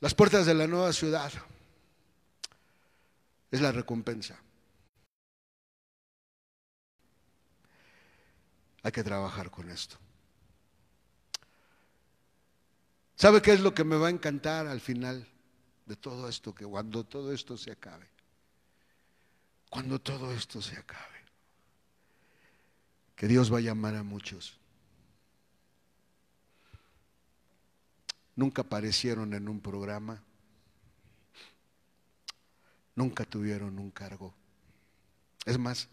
las 0.00 0.14
puertas 0.14 0.46
de 0.46 0.54
la 0.54 0.66
nueva 0.66 0.92
ciudad 0.92 1.32
es 3.50 3.60
la 3.60 3.72
recompensa. 3.72 4.38
Hay 8.82 8.92
que 8.92 9.02
trabajar 9.02 9.50
con 9.50 9.70
esto. 9.70 9.98
¿Sabe 13.16 13.42
qué 13.42 13.52
es 13.52 13.60
lo 13.60 13.74
que 13.74 13.82
me 13.82 13.96
va 13.96 14.06
a 14.06 14.10
encantar 14.10 14.68
al 14.68 14.80
final 14.80 15.26
de 15.86 15.96
todo 15.96 16.28
esto? 16.28 16.54
Que 16.54 16.64
cuando 16.64 17.04
todo 17.04 17.32
esto 17.32 17.56
se 17.56 17.72
acabe, 17.72 18.08
cuando 19.68 20.00
todo 20.00 20.32
esto 20.32 20.62
se 20.62 20.76
acabe, 20.76 21.18
que 23.16 23.26
Dios 23.26 23.52
va 23.52 23.58
a 23.58 23.62
llamar 23.62 23.96
a 23.96 24.04
muchos. 24.04 24.56
Nunca 28.36 28.62
aparecieron 28.62 29.34
en 29.34 29.48
un 29.48 29.60
programa, 29.60 30.22
nunca 32.94 33.24
tuvieron 33.24 33.80
un 33.80 33.90
cargo. 33.90 34.32
Es 35.44 35.58
más, 35.58 35.88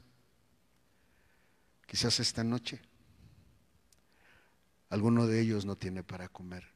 quizás 1.96 2.20
esta 2.20 2.44
noche 2.44 2.82
alguno 4.90 5.28
de 5.28 5.40
ellos 5.40 5.64
no 5.64 5.78
tiene 5.78 6.04
para 6.04 6.28
comer 6.28 6.76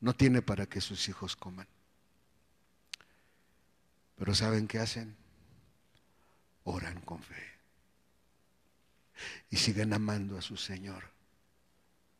no 0.00 0.16
tiene 0.16 0.40
para 0.40 0.64
que 0.66 0.80
sus 0.80 1.06
hijos 1.10 1.36
coman. 1.36 1.68
Pero 4.16 4.34
¿saben 4.34 4.66
qué 4.66 4.78
hacen? 4.78 5.14
Oran 6.64 7.00
con 7.02 7.22
fe. 7.22 7.58
Y 9.50 9.58
siguen 9.58 9.92
amando 9.92 10.38
a 10.38 10.42
su 10.42 10.56
Señor 10.56 11.04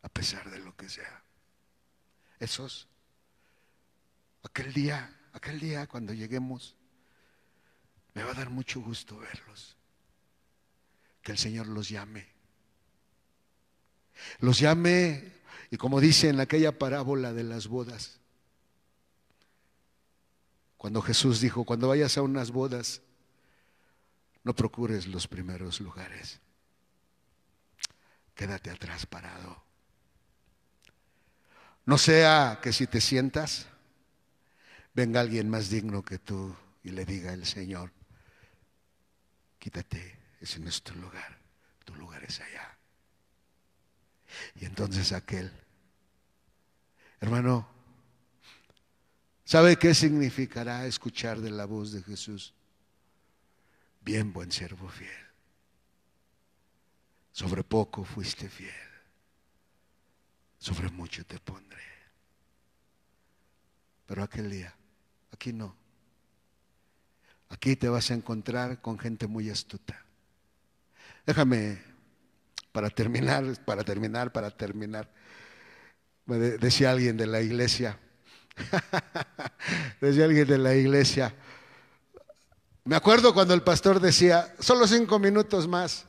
a 0.02 0.08
pesar 0.10 0.50
de 0.50 0.58
lo 0.58 0.76
que 0.76 0.90
sea. 0.90 1.24
Esos, 2.38 2.88
aquel 4.44 4.72
día, 4.74 5.18
aquel 5.32 5.58
día 5.58 5.88
cuando 5.88 6.12
lleguemos, 6.12 6.76
me 8.14 8.22
va 8.22 8.32
a 8.32 8.34
dar 8.34 8.50
mucho 8.50 8.80
gusto 8.80 9.18
verlos. 9.18 9.76
Que 11.22 11.32
el 11.32 11.38
Señor 11.38 11.66
los 11.68 11.88
llame. 11.88 12.26
Los 14.40 14.58
llame 14.58 15.32
y 15.70 15.76
como 15.76 16.00
dice 16.00 16.28
en 16.28 16.40
aquella 16.40 16.78
parábola 16.78 17.32
de 17.32 17.44
las 17.44 17.66
bodas, 17.66 18.20
cuando 20.76 21.00
Jesús 21.00 21.40
dijo, 21.40 21.64
cuando 21.64 21.88
vayas 21.88 22.18
a 22.18 22.22
unas 22.22 22.50
bodas, 22.50 23.00
no 24.44 24.54
procures 24.54 25.06
los 25.06 25.28
primeros 25.28 25.80
lugares. 25.80 26.40
Quédate 28.34 28.70
atrás 28.70 29.06
parado. 29.06 29.62
No 31.86 31.98
sea 31.98 32.60
que 32.62 32.72
si 32.72 32.86
te 32.86 33.00
sientas, 33.00 33.66
venga 34.92 35.20
alguien 35.20 35.48
más 35.48 35.70
digno 35.70 36.02
que 36.02 36.18
tú 36.18 36.54
y 36.82 36.90
le 36.90 37.04
diga 37.04 37.32
el 37.32 37.46
Señor, 37.46 37.92
quítate, 39.58 40.21
ese 40.42 40.60
no 40.60 40.68
es 40.68 40.82
tu 40.82 40.94
lugar, 40.96 41.38
tu 41.84 41.94
lugar 41.94 42.22
es 42.24 42.40
allá. 42.40 42.78
Y 44.56 44.64
entonces 44.64 45.12
aquel 45.12 45.52
Hermano, 47.22 47.68
¿sabe 49.44 49.76
qué 49.76 49.94
significará 49.94 50.86
escuchar 50.86 51.40
de 51.40 51.52
la 51.52 51.66
voz 51.66 51.92
de 51.92 52.02
Jesús? 52.02 52.52
Bien, 54.00 54.32
buen 54.32 54.50
servo 54.50 54.88
fiel. 54.88 55.08
Sobre 57.30 57.62
poco 57.62 58.02
fuiste 58.02 58.48
fiel. 58.48 58.74
Sobre 60.58 60.90
mucho 60.90 61.24
te 61.24 61.38
pondré. 61.38 61.78
Pero 64.06 64.24
aquel 64.24 64.50
día, 64.50 64.74
aquí 65.30 65.52
no. 65.52 65.76
Aquí 67.50 67.76
te 67.76 67.88
vas 67.88 68.10
a 68.10 68.14
encontrar 68.14 68.80
con 68.80 68.98
gente 68.98 69.28
muy 69.28 69.48
astuta. 69.48 70.04
Déjame, 71.26 71.82
para 72.72 72.90
terminar, 72.90 73.44
para 73.64 73.84
terminar, 73.84 74.32
para 74.32 74.50
terminar 74.50 75.10
me 76.26 76.38
decía 76.38 76.92
alguien 76.92 77.16
de 77.16 77.26
la 77.26 77.40
iglesia, 77.40 77.98
decía 80.00 80.24
alguien 80.24 80.46
de 80.46 80.58
la 80.58 80.74
iglesia, 80.74 81.34
me 82.84 82.96
acuerdo 82.96 83.34
cuando 83.34 83.54
el 83.54 83.62
pastor 83.62 84.00
decía, 84.00 84.54
solo 84.58 84.86
cinco 84.86 85.18
minutos 85.18 85.68
más. 85.68 86.06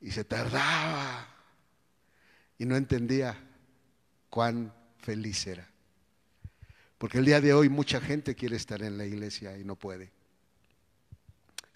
Y 0.00 0.10
se 0.12 0.24
tardaba 0.24 1.28
y 2.56 2.64
no 2.64 2.76
entendía 2.76 3.36
cuán 4.30 4.72
feliz 4.98 5.46
era. 5.46 5.68
Porque 6.96 7.18
el 7.18 7.26
día 7.26 7.40
de 7.40 7.52
hoy 7.52 7.68
mucha 7.68 8.00
gente 8.00 8.34
quiere 8.34 8.56
estar 8.56 8.82
en 8.82 8.96
la 8.96 9.04
iglesia 9.04 9.58
y 9.58 9.64
no 9.64 9.76
puede. 9.76 10.10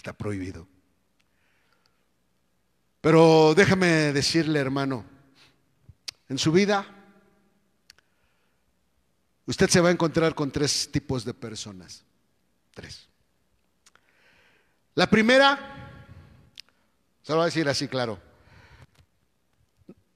Está 0.03 0.13
prohibido. 0.13 0.67
Pero 3.01 3.55
déjame 3.55 4.13
decirle, 4.13 4.59
hermano, 4.59 5.05
en 6.29 6.39
su 6.39 6.51
vida 6.51 6.85
usted 9.47 9.71
se 9.71 9.81
va 9.81 9.91
a 9.91 9.93
encontrar 9.93 10.35
con 10.35 10.51
tres 10.51 10.91
tipos 10.91 11.25
de 11.25 11.35
personas. 11.35 12.05
Tres. 12.75 13.09
La 14.97 15.09
primera, 15.09 15.57
se 17.23 17.31
lo 17.31 17.37
voy 17.39 17.43
a 17.43 17.47
decir 17.47 17.69
así 17.69 17.87
claro, 17.87 18.21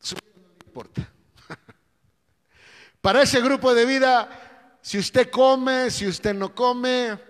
su 0.01 0.17
vida 0.17 0.35
no 0.35 0.67
importa. 0.67 1.09
Para 3.01 3.23
ese 3.23 3.41
grupo 3.41 3.73
de 3.73 3.87
vida, 3.87 4.79
si 4.83 4.99
usted 4.99 5.31
come, 5.31 5.93
si 5.93 6.09
usted 6.09 6.35
no 6.35 6.53
come, 6.53 7.21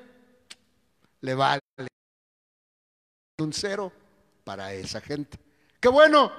le 1.20 1.34
vale 1.34 1.65
un 3.38 3.52
cero 3.52 3.92
para 4.44 4.72
esa 4.72 5.00
gente. 5.00 5.38
Qué 5.78 5.88
bueno, 5.88 6.32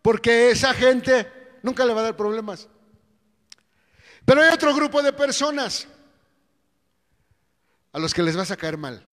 porque 0.00 0.50
esa 0.50 0.74
gente 0.74 1.30
nunca 1.62 1.84
le 1.84 1.94
va 1.94 2.00
a 2.00 2.04
dar 2.04 2.16
problemas. 2.16 2.68
Pero 4.24 4.42
hay 4.42 4.50
otro 4.52 4.74
grupo 4.74 5.00
de 5.00 5.12
personas 5.12 5.86
a 7.92 7.98
los 8.00 8.12
que 8.12 8.22
les 8.22 8.34
vas 8.34 8.50
a 8.50 8.56
caer 8.56 8.76
mal. 8.76 9.06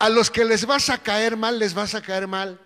A 0.00 0.08
los 0.08 0.32
que 0.32 0.44
les 0.44 0.66
vas 0.66 0.90
a 0.90 0.98
caer 0.98 1.36
mal, 1.36 1.60
les 1.60 1.74
vas 1.74 1.94
a 1.94 2.02
caer 2.02 2.26
mal. 2.26 2.58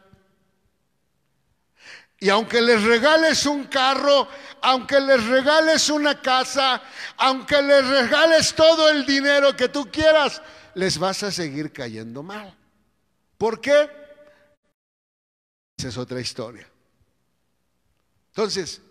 Y 2.18 2.30
aunque 2.30 2.62
les 2.62 2.82
regales 2.82 3.44
un 3.44 3.64
carro, 3.64 4.26
aunque 4.62 4.98
les 5.00 5.22
regales 5.26 5.90
una 5.90 6.18
casa, 6.22 6.82
aunque 7.18 7.60
les 7.60 7.86
regales 7.86 8.54
todo 8.54 8.88
el 8.88 9.04
dinero 9.04 9.54
que 9.54 9.68
tú 9.68 9.90
quieras, 9.90 10.40
les 10.76 10.96
vas 10.98 11.22
a 11.22 11.32
seguir 11.32 11.72
cayendo 11.72 12.22
mal. 12.22 12.54
¿Por 13.38 13.62
qué? 13.62 13.90
Esa 15.78 15.88
es 15.88 15.96
otra 15.96 16.20
historia. 16.20 16.68
Entonces, 18.28 18.82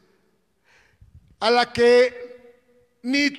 a 1.39 1.51
la 1.51 1.71
que 1.71 2.97
ni, 3.03 3.29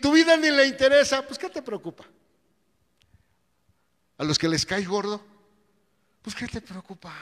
tu 0.00 0.12
vida 0.12 0.38
ni 0.38 0.50
le 0.50 0.66
interesa, 0.66 1.26
pues 1.26 1.38
¿qué 1.38 1.50
te 1.50 1.60
preocupa? 1.60 2.06
A 4.16 4.24
los 4.24 4.38
que 4.38 4.48
les 4.48 4.64
cae 4.64 4.86
gordo, 4.86 5.22
pues 6.22 6.34
¿qué 6.34 6.48
te 6.48 6.62
preocupa? 6.62 7.14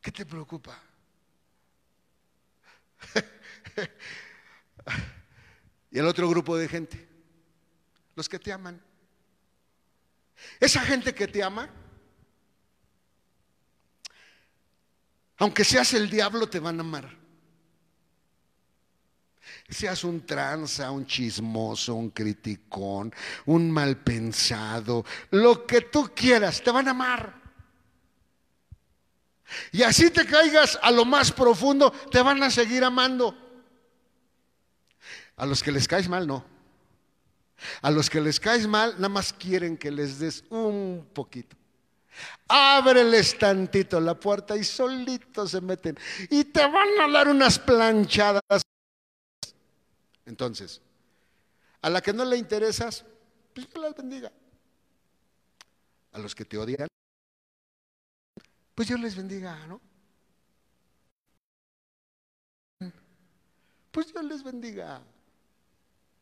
¿Qué 0.00 0.10
te 0.10 0.26
preocupa? 0.26 0.76
y 5.92 6.00
el 6.00 6.06
otro 6.08 6.28
grupo 6.28 6.56
de 6.56 6.66
gente, 6.66 7.09
los 8.14 8.28
que 8.28 8.38
te 8.38 8.52
aman. 8.52 8.80
Esa 10.58 10.80
gente 10.80 11.14
que 11.14 11.28
te 11.28 11.42
ama, 11.42 11.68
aunque 15.38 15.64
seas 15.64 15.94
el 15.94 16.10
diablo, 16.10 16.48
te 16.48 16.60
van 16.60 16.78
a 16.78 16.80
amar. 16.80 17.18
Seas 19.68 20.04
un 20.04 20.26
tranza, 20.26 20.90
un 20.90 21.06
chismoso, 21.06 21.94
un 21.94 22.10
criticón, 22.10 23.12
un 23.46 23.70
mal 23.70 23.96
pensado, 23.98 25.04
lo 25.30 25.66
que 25.66 25.82
tú 25.82 26.10
quieras, 26.14 26.62
te 26.62 26.70
van 26.70 26.88
a 26.88 26.90
amar. 26.90 27.40
Y 29.72 29.82
así 29.82 30.10
te 30.10 30.26
caigas 30.26 30.78
a 30.82 30.90
lo 30.90 31.04
más 31.04 31.32
profundo, 31.32 31.90
te 32.10 32.22
van 32.22 32.42
a 32.42 32.50
seguir 32.50 32.84
amando. 32.84 33.36
A 35.36 35.46
los 35.46 35.62
que 35.62 35.72
les 35.72 35.88
caes 35.88 36.08
mal, 36.08 36.26
no. 36.26 36.44
A 37.82 37.90
los 37.90 38.08
que 38.08 38.20
les 38.20 38.40
caes 38.40 38.66
mal, 38.66 38.94
nada 38.96 39.08
más 39.08 39.32
quieren 39.32 39.76
que 39.76 39.90
les 39.90 40.18
des 40.18 40.44
un 40.50 41.08
poquito. 41.12 41.56
Ábreles 42.48 43.38
tantito 43.38 44.00
la 44.00 44.18
puerta 44.18 44.56
y 44.56 44.64
solitos 44.64 45.52
se 45.52 45.60
meten. 45.60 45.98
Y 46.30 46.44
te 46.44 46.62
van 46.66 47.00
a 47.00 47.08
dar 47.10 47.28
unas 47.28 47.58
planchadas. 47.58 48.62
Entonces, 50.26 50.80
a 51.82 51.90
la 51.90 52.00
que 52.00 52.12
no 52.12 52.24
le 52.24 52.36
interesas, 52.36 53.04
pues 53.54 53.66
que 53.66 53.78
las 53.78 53.94
bendiga. 53.94 54.32
A 56.12 56.18
los 56.18 56.34
que 56.34 56.44
te 56.44 56.58
odian, 56.58 56.88
pues 58.74 58.88
Dios 58.88 59.00
les 59.00 59.14
bendiga, 59.14 59.66
¿no? 59.66 59.80
Pues 63.90 64.12
Dios 64.12 64.24
les 64.24 64.42
bendiga. 64.42 65.02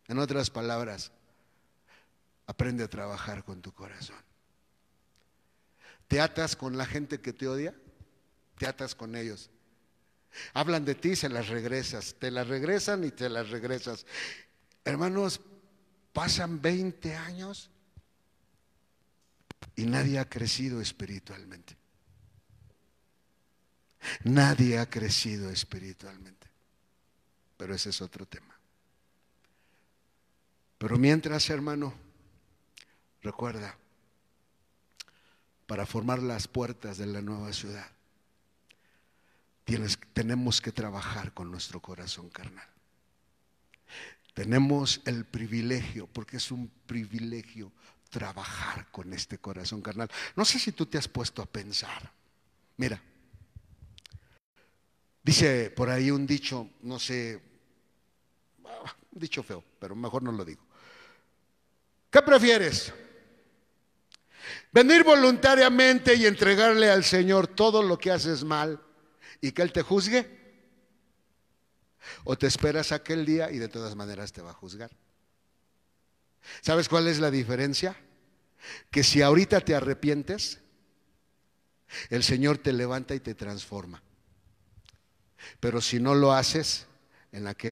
En 0.09 0.19
otras 0.19 0.51
palabras, 0.51 1.12
aprende 2.48 2.82
a 2.82 2.88
trabajar 2.88 3.44
con 3.44 3.60
tu 3.60 3.72
corazón. 3.72 4.16
¿Te 6.08 6.18
atas 6.18 6.56
con 6.56 6.78
la 6.78 6.86
gente 6.86 7.20
que 7.20 7.34
te 7.34 7.46
odia? 7.46 7.74
Te 8.56 8.66
atas 8.66 8.94
con 8.94 9.14
ellos. 9.14 9.50
Hablan 10.54 10.86
de 10.86 10.94
ti, 10.94 11.14
se 11.14 11.28
las 11.28 11.48
regresas. 11.48 12.16
Te 12.18 12.30
las 12.30 12.48
regresan 12.48 13.04
y 13.04 13.10
te 13.10 13.28
las 13.28 13.50
regresas. 13.50 14.06
Hermanos, 14.82 15.42
pasan 16.14 16.62
20 16.62 17.14
años 17.14 17.70
y 19.76 19.84
nadie 19.84 20.18
ha 20.18 20.26
crecido 20.26 20.80
espiritualmente. 20.80 21.76
Nadie 24.24 24.78
ha 24.78 24.88
crecido 24.88 25.50
espiritualmente. 25.50 26.46
Pero 27.58 27.74
ese 27.74 27.90
es 27.90 28.00
otro 28.00 28.24
tema. 28.24 28.58
Pero 30.78 30.96
mientras, 30.96 31.50
hermano, 31.50 32.07
recuerda, 33.22 33.76
para 35.66 35.86
formar 35.86 36.22
las 36.22 36.48
puertas 36.48 36.98
de 36.98 37.06
la 37.06 37.20
nueva 37.20 37.52
ciudad, 37.52 37.86
tenemos 40.14 40.60
que 40.60 40.72
trabajar 40.72 41.34
con 41.34 41.50
nuestro 41.50 41.80
corazón 41.80 42.30
carnal. 42.30 42.66
Tenemos 44.32 45.02
el 45.04 45.24
privilegio, 45.24 46.06
porque 46.06 46.38
es 46.38 46.50
un 46.50 46.70
privilegio 46.86 47.72
trabajar 48.08 48.90
con 48.90 49.12
este 49.12 49.38
corazón 49.38 49.82
carnal. 49.82 50.10
No 50.36 50.44
sé 50.44 50.58
si 50.58 50.72
tú 50.72 50.86
te 50.86 50.96
has 50.96 51.08
puesto 51.08 51.42
a 51.42 51.46
pensar. 51.46 52.10
Mira, 52.76 53.02
dice 55.22 55.70
por 55.70 55.90
ahí 55.90 56.10
un 56.10 56.26
dicho, 56.26 56.70
no 56.82 56.98
sé, 56.98 57.42
un 58.64 59.20
dicho 59.20 59.42
feo, 59.42 59.62
pero 59.78 59.94
mejor 59.94 60.22
no 60.22 60.32
lo 60.32 60.44
digo. 60.44 60.62
¿Qué 62.10 62.22
prefieres? 62.22 62.94
¿Venir 64.72 65.02
voluntariamente 65.02 66.14
y 66.14 66.26
entregarle 66.26 66.90
al 66.90 67.04
Señor 67.04 67.46
todo 67.46 67.82
lo 67.82 67.98
que 67.98 68.10
haces 68.10 68.44
mal 68.44 68.82
y 69.40 69.52
que 69.52 69.62
Él 69.62 69.72
te 69.72 69.82
juzgue? 69.82 70.38
¿O 72.24 72.36
te 72.36 72.46
esperas 72.46 72.92
aquel 72.92 73.24
día 73.24 73.50
y 73.50 73.58
de 73.58 73.68
todas 73.68 73.94
maneras 73.94 74.32
te 74.32 74.42
va 74.42 74.50
a 74.50 74.54
juzgar? 74.54 74.90
¿Sabes 76.60 76.88
cuál 76.88 77.08
es 77.08 77.18
la 77.18 77.30
diferencia? 77.30 77.96
Que 78.90 79.02
si 79.02 79.22
ahorita 79.22 79.60
te 79.60 79.74
arrepientes, 79.74 80.60
el 82.10 82.22
Señor 82.22 82.58
te 82.58 82.72
levanta 82.72 83.14
y 83.14 83.20
te 83.20 83.34
transforma. 83.34 84.02
Pero 85.60 85.80
si 85.80 86.00
no 86.00 86.14
lo 86.14 86.32
haces, 86.32 86.86
en 87.32 87.46
aquel 87.46 87.70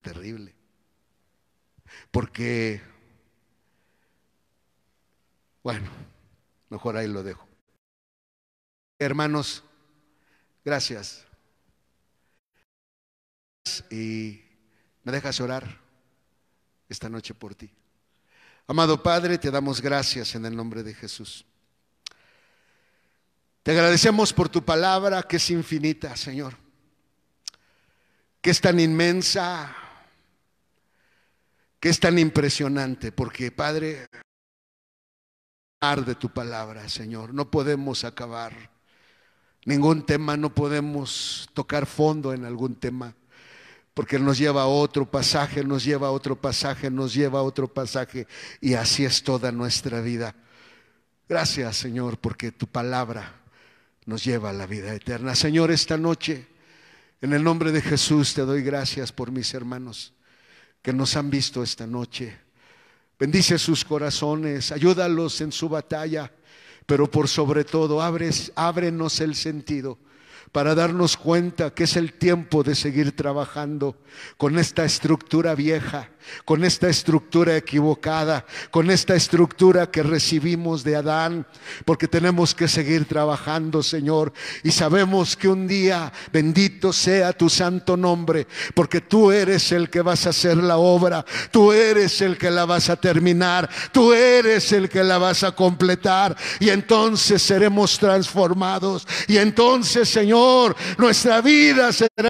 terrible. 0.00 0.57
Porque, 2.10 2.80
bueno, 5.62 5.88
mejor 6.70 6.96
ahí 6.96 7.08
lo 7.08 7.22
dejo. 7.22 7.46
Hermanos, 8.98 9.62
gracias. 10.64 11.24
Y 13.90 14.40
me 15.04 15.12
dejas 15.12 15.40
orar 15.40 15.78
esta 16.88 17.08
noche 17.08 17.34
por 17.34 17.54
ti. 17.54 17.70
Amado 18.66 19.02
Padre, 19.02 19.38
te 19.38 19.50
damos 19.50 19.80
gracias 19.80 20.34
en 20.34 20.44
el 20.44 20.54
nombre 20.54 20.82
de 20.82 20.94
Jesús. 20.94 21.44
Te 23.62 23.72
agradecemos 23.72 24.32
por 24.32 24.48
tu 24.48 24.64
palabra 24.64 25.22
que 25.22 25.36
es 25.36 25.50
infinita, 25.50 26.16
Señor, 26.16 26.56
que 28.40 28.50
es 28.50 28.60
tan 28.60 28.80
inmensa, 28.80 29.74
que 31.80 31.88
es 31.88 32.00
tan 32.00 32.18
impresionante, 32.18 33.12
porque 33.12 33.52
Padre, 33.52 34.08
de 35.80 36.14
tu 36.16 36.28
palabra, 36.28 36.88
Señor, 36.88 37.32
no 37.32 37.52
podemos 37.52 38.02
acabar 38.02 38.52
ningún 39.64 40.04
tema, 40.04 40.36
no 40.36 40.52
podemos 40.52 41.48
tocar 41.54 41.86
fondo 41.86 42.32
en 42.32 42.44
algún 42.44 42.74
tema, 42.74 43.14
porque 43.94 44.18
nos 44.18 44.38
lleva 44.38 44.62
a 44.62 44.66
otro 44.66 45.08
pasaje, 45.08 45.62
nos 45.62 45.84
lleva 45.84 46.08
a 46.08 46.10
otro 46.10 46.40
pasaje, 46.40 46.90
nos 46.90 47.14
lleva 47.14 47.38
a 47.38 47.42
otro 47.42 47.72
pasaje, 47.72 48.26
y 48.60 48.74
así 48.74 49.04
es 49.04 49.22
toda 49.22 49.52
nuestra 49.52 50.00
vida. 50.00 50.34
Gracias, 51.28 51.76
Señor, 51.76 52.18
porque 52.18 52.50
tu 52.50 52.66
palabra 52.66 53.40
nos 54.04 54.24
lleva 54.24 54.50
a 54.50 54.54
la 54.54 54.66
vida 54.66 54.92
eterna. 54.92 55.36
Señor, 55.36 55.70
esta 55.70 55.96
noche, 55.96 56.48
en 57.20 57.34
el 57.34 57.44
nombre 57.44 57.70
de 57.70 57.82
Jesús, 57.82 58.34
te 58.34 58.42
doy 58.42 58.62
gracias 58.62 59.12
por 59.12 59.30
mis 59.30 59.54
hermanos 59.54 60.17
que 60.82 60.92
nos 60.92 61.16
han 61.16 61.30
visto 61.30 61.62
esta 61.62 61.86
noche. 61.86 62.36
Bendice 63.18 63.58
sus 63.58 63.84
corazones, 63.84 64.72
ayúdalos 64.72 65.40
en 65.40 65.52
su 65.52 65.68
batalla, 65.68 66.32
pero 66.86 67.10
por 67.10 67.28
sobre 67.28 67.64
todo 67.64 68.00
abres, 68.00 68.52
ábrenos 68.54 69.20
el 69.20 69.34
sentido 69.34 69.98
para 70.52 70.74
darnos 70.74 71.16
cuenta 71.16 71.70
que 71.70 71.84
es 71.84 71.96
el 71.96 72.12
tiempo 72.12 72.62
de 72.62 72.74
seguir 72.74 73.14
trabajando 73.14 73.96
con 74.36 74.58
esta 74.58 74.84
estructura 74.84 75.54
vieja, 75.54 76.08
con 76.44 76.64
esta 76.64 76.88
estructura 76.88 77.56
equivocada, 77.56 78.44
con 78.70 78.90
esta 78.90 79.14
estructura 79.14 79.90
que 79.90 80.02
recibimos 80.02 80.84
de 80.84 80.96
Adán, 80.96 81.46
porque 81.84 82.08
tenemos 82.08 82.54
que 82.54 82.68
seguir 82.68 83.06
trabajando, 83.06 83.82
Señor, 83.82 84.32
y 84.62 84.70
sabemos 84.70 85.36
que 85.36 85.48
un 85.48 85.66
día, 85.66 86.12
bendito 86.32 86.92
sea 86.92 87.32
tu 87.32 87.48
santo 87.48 87.96
nombre, 87.96 88.46
porque 88.74 89.00
tú 89.00 89.30
eres 89.30 89.72
el 89.72 89.90
que 89.90 90.02
vas 90.02 90.26
a 90.26 90.30
hacer 90.30 90.56
la 90.56 90.78
obra, 90.78 91.24
tú 91.50 91.72
eres 91.72 92.20
el 92.20 92.36
que 92.36 92.50
la 92.50 92.64
vas 92.64 92.90
a 92.90 92.96
terminar, 92.96 93.68
tú 93.92 94.12
eres 94.12 94.72
el 94.72 94.88
que 94.88 95.04
la 95.04 95.18
vas 95.18 95.42
a 95.44 95.52
completar, 95.52 96.36
y 96.60 96.70
entonces 96.70 97.42
seremos 97.42 97.98
transformados, 97.98 99.06
y 99.26 99.38
entonces, 99.38 100.08
Nuestra 100.98 101.40
vida 101.40 101.92
será 101.92 102.28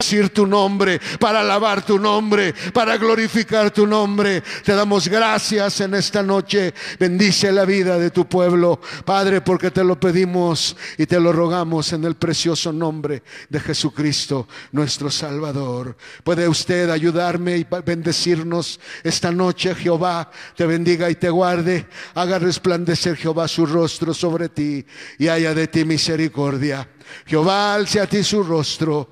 decir 0.00 0.30
tu 0.30 0.46
nombre, 0.46 0.98
para 1.18 1.40
alabar 1.40 1.84
tu 1.84 1.98
nombre, 1.98 2.54
para 2.72 2.96
glorificar 2.96 3.70
tu 3.70 3.86
nombre. 3.86 4.42
Te 4.64 4.72
damos 4.72 5.06
gracias 5.08 5.80
en 5.82 5.94
esta 5.94 6.22
noche. 6.22 6.72
Bendice 6.98 7.52
la 7.52 7.66
vida 7.66 7.98
de 7.98 8.10
tu 8.10 8.26
pueblo, 8.26 8.80
Padre, 9.04 9.42
porque 9.42 9.70
te 9.70 9.84
lo 9.84 10.00
pedimos 10.00 10.74
y 10.96 11.04
te 11.04 11.20
lo 11.20 11.32
rogamos 11.32 11.92
en 11.92 12.04
el 12.04 12.14
precioso 12.14 12.72
nombre 12.72 13.22
de 13.50 13.60
Jesucristo, 13.60 14.48
nuestro 14.72 15.10
Salvador. 15.10 15.96
¿Puede 16.24 16.48
usted 16.48 16.88
ayudarme 16.88 17.58
y 17.58 17.66
bendecirnos 17.84 18.80
esta 19.04 19.30
noche, 19.30 19.74
Jehová? 19.74 20.30
Te 20.56 20.64
bendiga 20.64 21.10
y 21.10 21.16
te 21.16 21.28
guarde. 21.28 21.86
Haga 22.14 22.38
resplandecer 22.38 23.16
Jehová 23.16 23.46
su 23.48 23.66
rostro 23.66 24.14
sobre 24.14 24.48
ti 24.48 24.84
y 25.18 25.28
haya 25.28 25.52
de 25.52 25.68
ti 25.68 25.84
misericordia. 25.84 26.88
Jehová 27.26 27.74
alce 27.74 28.00
a 28.00 28.06
ti 28.06 28.22
su 28.22 28.42
rostro 28.42 29.10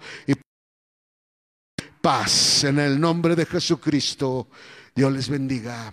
paz 2.00 2.64
en 2.64 2.78
el 2.78 3.00
nombre 3.00 3.34
de 3.36 3.46
Jesucristo. 3.46 4.48
Dios 4.94 5.12
les 5.12 5.28
bendiga. 5.28 5.92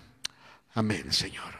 Amén, 0.74 1.12
Señor. 1.12 1.55